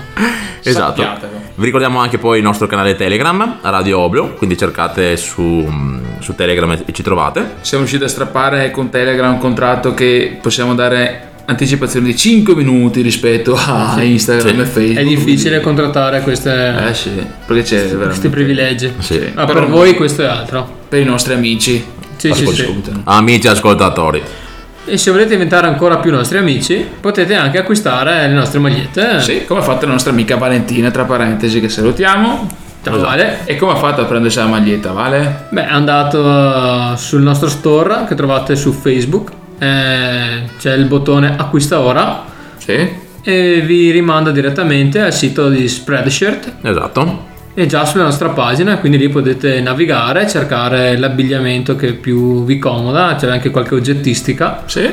esatto. 0.62 1.02
Sappiatelo. 1.02 1.32
Vi 1.54 1.64
ricordiamo 1.64 1.98
anche 2.00 2.18
poi 2.18 2.38
il 2.38 2.44
nostro 2.44 2.66
canale 2.66 2.94
Telegram, 2.96 3.58
Radio 3.62 3.98
Oblio, 3.98 4.34
quindi 4.34 4.56
cercate 4.56 5.16
su, 5.16 5.42
mm, 5.42 6.04
su 6.20 6.34
Telegram 6.34 6.70
e 6.84 6.92
ci 6.92 7.02
trovate. 7.02 7.54
Siamo 7.62 7.84
riusciti 7.84 8.04
a 8.04 8.08
strappare 8.08 8.70
con 8.70 8.90
Telegram 8.90 9.32
un 9.32 9.38
contratto 9.38 9.94
che 9.94 10.38
possiamo 10.40 10.74
dare 10.74 11.22
anticipazioni 11.46 12.06
di 12.06 12.16
5 12.16 12.54
minuti 12.54 13.00
rispetto 13.00 13.54
a 13.56 14.00
Instagram 14.02 14.54
Sì. 14.56 14.60
e 14.60 14.64
Facebook. 14.66 14.98
È 14.98 15.04
difficile 15.04 15.60
contrattare 15.60 16.20
queste, 16.20 16.74
Eh 16.88 16.94
sì, 16.94 17.10
perché 17.46 17.62
c'è 17.62 17.96
questi 17.96 18.28
privilegi. 18.28 18.92
Sì. 18.98 19.30
Ma 19.34 19.46
Però- 19.46 19.60
per 19.60 19.68
voi 19.68 19.94
questo 19.94 20.22
è 20.22 20.26
altro. 20.26 20.68
per 20.88 21.00
i 21.00 21.04
nostri 21.04 21.32
amici. 21.32 21.96
Sì, 22.18 22.32
sì, 22.34 22.46
sì. 22.46 22.82
Amici 23.04 23.48
ascoltatori. 23.48 24.22
E 24.84 24.96
se 24.96 25.10
volete 25.10 25.30
diventare 25.30 25.66
ancora 25.66 25.98
più 25.98 26.10
nostri 26.10 26.38
amici, 26.38 26.86
potete 27.00 27.34
anche 27.34 27.58
acquistare 27.58 28.26
le 28.26 28.32
nostre 28.34 28.58
magliette. 28.58 29.20
Sì, 29.20 29.44
come 29.46 29.60
ha 29.60 29.62
fatto 29.62 29.86
la 29.86 29.92
nostra 29.92 30.12
amica 30.12 30.36
Valentina, 30.36 30.90
tra 30.90 31.04
parentesi, 31.04 31.60
che 31.60 31.68
salutiamo. 31.68 32.46
Ciao 32.82 32.98
Vale. 33.00 33.40
E 33.44 33.56
come 33.56 33.72
ha 33.72 33.76
fatto 33.76 34.00
a 34.00 34.04
prendersi 34.04 34.38
la 34.38 34.46
maglietta, 34.46 34.92
Vale? 34.92 35.46
Beh, 35.50 35.66
è 35.66 35.70
andato 35.70 36.92
eh, 36.92 36.96
sul 36.96 37.20
nostro 37.22 37.48
store 37.48 38.04
che 38.08 38.14
trovate 38.14 38.56
su 38.56 38.72
Facebook. 38.72 39.30
eh, 39.58 40.42
c'è 40.58 40.72
il 40.74 40.84
bottone 40.86 41.34
acquista 41.36 41.80
ora 41.80 42.24
Sì. 42.56 42.88
e 43.22 43.60
vi 43.66 43.90
rimanda 43.90 44.30
direttamente 44.30 45.00
al 45.00 45.12
sito 45.12 45.48
di 45.48 45.66
Spreadshirt 45.68 46.52
Esatto. 46.62 47.27
E 47.58 47.66
già 47.66 47.84
sulla 47.84 48.04
nostra 48.04 48.28
pagina, 48.28 48.78
quindi 48.78 48.98
lì 48.98 49.08
potete 49.08 49.60
navigare, 49.60 50.28
cercare 50.28 50.96
l'abbigliamento 50.96 51.74
che 51.74 51.92
più 51.94 52.44
vi 52.44 52.56
comoda, 52.56 53.16
c'è 53.18 53.28
anche 53.28 53.50
qualche 53.50 53.74
oggettistica 53.74 54.62
Sì. 54.66 54.88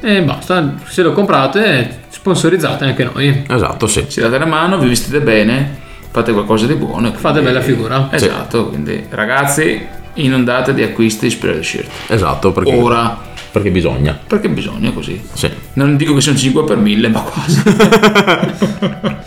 e 0.00 0.22
basta, 0.22 0.76
se 0.86 1.02
lo 1.02 1.12
comprate 1.12 2.04
sponsorizzate 2.08 2.86
anche 2.86 3.04
noi. 3.04 3.44
Esatto, 3.46 3.86
sì. 3.86 4.06
Ci 4.08 4.20
date 4.20 4.38
la 4.38 4.46
mano, 4.46 4.78
vi 4.78 4.88
vestite 4.88 5.20
bene, 5.20 5.76
fate 6.10 6.32
qualcosa 6.32 6.64
di 6.64 6.72
buono. 6.74 7.08
e 7.08 7.10
Fate 7.10 7.40
quindi- 7.40 7.50
bella 7.52 7.60
figura. 7.60 8.08
Esatto, 8.12 8.68
quindi 8.68 9.04
ragazzi, 9.10 9.78
inondate 10.14 10.72
di 10.72 10.82
acquisti 10.82 11.28
Spreadshirt. 11.28 11.90
Esatto, 12.06 12.50
perché, 12.52 12.74
Ora, 12.74 13.14
perché 13.50 13.70
bisogna. 13.70 14.18
perché 14.26 14.48
bisogna 14.48 14.90
così. 14.90 15.22
Sì. 15.34 15.50
Non 15.74 15.96
dico 15.98 16.14
che 16.14 16.22
sono 16.22 16.38
5 16.38 16.64
per 16.64 16.78
1000, 16.78 17.08
ma 17.10 17.20
quasi. 17.20 17.62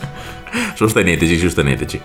Sosteneteci, 0.74 1.38
sosteneteci. 1.38 2.02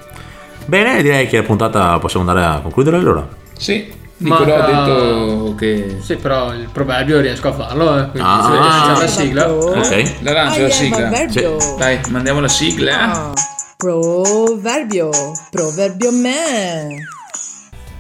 Bene, 0.67 1.03
direi 1.03 1.27
che 1.29 1.39
la 1.39 1.43
puntata 1.43 1.99
possiamo 1.99 2.29
andare 2.29 2.47
a 2.47 2.61
concludere 2.61 2.97
allora. 2.97 3.27
Sì, 3.59 4.01
Nicolò 4.19 4.55
ha 4.57 4.67
detto 4.67 5.55
che... 5.57 5.99
Sì, 6.01 6.15
però 6.17 6.53
il 6.55 6.69
proverbio 6.73 7.21
riesco 7.21 7.49
a 7.49 7.53
farlo. 7.53 7.99
Eh, 7.99 8.09
quindi 8.11 8.29
Ah. 8.31 8.93
c'è 8.95 9.01
la 9.01 9.07
sigla. 9.09 9.51
Ok. 9.53 10.13
La 10.21 10.33
lancia 10.33 10.59
Ah, 10.59 10.63
la 10.63 10.71
sigla. 10.71 10.97
proverbio. 10.97 11.57
Dai, 11.77 11.99
mandiamo 12.11 12.41
la 12.41 12.49
sigla. 12.49 13.01
Ah, 13.13 13.33
proverbio, 13.77 15.11
proverbio 15.51 16.13
me. 16.13 16.87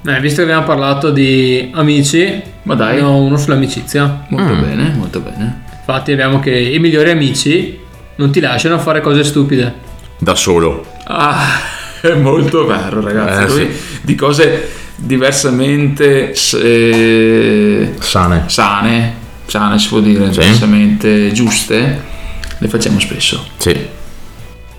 Eh, 0.04 0.20
visto 0.20 0.36
che 0.36 0.42
abbiamo 0.42 0.64
parlato 0.64 1.10
di 1.10 1.70
amici, 1.74 2.40
Ma 2.62 2.74
dai. 2.74 2.96
ne 2.96 3.02
ho 3.02 3.16
uno 3.16 3.36
sull'amicizia. 3.36 4.26
Molto 4.28 4.52
Mm. 4.54 4.60
bene, 4.60 4.88
molto 4.96 5.20
bene. 5.20 5.62
Infatti 5.78 6.12
abbiamo 6.12 6.38
che 6.38 6.56
i 6.56 6.78
migliori 6.78 7.10
amici 7.10 7.78
non 8.16 8.30
ti 8.30 8.38
lasciano 8.40 8.78
fare 8.78 9.00
cose 9.00 9.24
stupide. 9.24 9.74
Da 10.18 10.36
solo. 10.36 10.84
Ah, 11.04 11.40
è 12.03 12.14
molto 12.14 12.66
vero, 12.66 13.00
ragazzi. 13.00 13.61
Eh, 13.61 13.64
Noi 13.64 13.76
di 14.03 14.14
cose 14.14 14.70
diversamente 14.96 16.32
eh, 16.32 17.94
Sane. 17.98 18.44
sane, 18.46 19.14
sane 19.46 19.78
si 19.78 19.88
può 19.88 20.00
dire, 20.00 20.32
Sì. 20.32 20.40
diversamente 20.40 21.32
giuste, 21.32 22.03
le 22.59 22.68
facciamo 22.68 22.98
spesso. 23.00 23.44
Sì. 23.57 23.76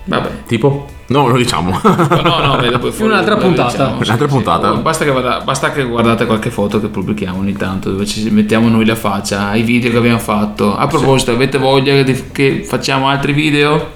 Vabbè. 0.05 0.29
Tipo? 0.47 0.87
No, 1.07 1.27
lo 1.27 1.37
diciamo. 1.37 1.79
No, 1.83 2.39
no, 2.39 2.79
fuori- 2.91 3.11
Un'altra 3.11 3.35
lo 3.35 3.41
puntata. 3.41 3.71
diciamo, 3.71 3.97
sì, 4.03 4.07
Un'altra 4.09 4.27
sì. 4.27 4.33
puntata. 4.33 4.71
Basta 4.73 5.05
che, 5.05 5.11
guarda- 5.11 5.41
basta 5.41 5.71
che 5.71 5.83
guardate 5.83 6.25
qualche 6.25 6.49
foto 6.49 6.79
che 6.79 6.87
pubblichiamo 6.87 7.39
ogni 7.39 7.53
tanto 7.53 7.91
dove 7.91 8.05
ci 8.05 8.29
mettiamo 8.29 8.67
noi 8.69 8.85
la 8.85 8.95
faccia, 8.95 9.53
i 9.55 9.61
video 9.63 9.91
che 9.91 9.97
abbiamo 9.97 10.19
fatto. 10.19 10.75
A 10.75 10.87
proposito, 10.87 11.31
avete 11.31 11.57
voglia 11.57 12.01
che 12.31 12.63
facciamo 12.65 13.07
altri 13.09 13.33
video? 13.33 13.91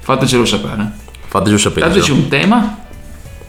Fatecelo 0.00 0.44
sapere. 0.44 1.00
Fateci 1.32 1.56
sapere. 1.58 1.88
C'è 1.98 2.12
un 2.12 2.28
tema 2.28 2.76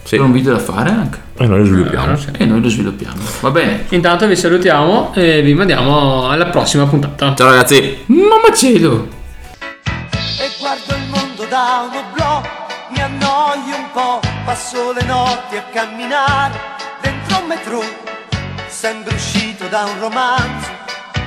Sì. 0.03 0.15
per 0.15 0.21
un 0.25 0.31
video 0.31 0.53
da 0.53 0.59
fare 0.59 0.89
anche. 0.89 1.19
E 1.37 1.45
noi 1.47 1.59
lo 1.59 1.65
sviluppiamo. 1.65 2.17
E 2.37 2.45
noi 2.45 2.61
lo 2.61 2.69
sviluppiamo. 2.69 3.21
Va 3.41 3.51
bene. 3.51 3.83
Intanto 3.89 4.25
vi 4.25 4.37
salutiamo 4.37 5.13
e 5.13 5.41
vi 5.41 5.53
mandiamo 5.53 6.29
alla 6.29 6.45
prossima 6.45 6.85
puntata. 6.85 7.35
Ciao 7.35 7.49
ragazzi. 7.49 8.03
Mamma 8.05 8.55
cielo! 8.55 9.07
e 10.39 10.49
guardo 10.59 10.93
il 10.95 11.09
mondo 11.09 11.45
da 11.49 11.85
uno 11.89 12.03
blog, 12.13 12.45
mi 12.91 13.01
annoio 13.01 13.75
un 13.75 13.91
po', 13.91 14.21
passo 14.45 14.93
le 14.93 15.03
notti 15.03 15.57
a 15.57 15.63
camminare 15.73 16.53
dentro 17.01 17.39
un 17.41 17.47
metro, 17.47 17.83
sembra 18.67 19.13
uscito 19.13 19.67
da 19.67 19.83
un 19.83 19.99
romanzo 19.99 20.69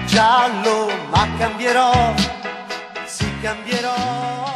giallo, 0.06 0.90
ma 1.10 1.26
cambierò, 1.38 2.14
sì 3.04 3.26
cambierò. 3.42 4.55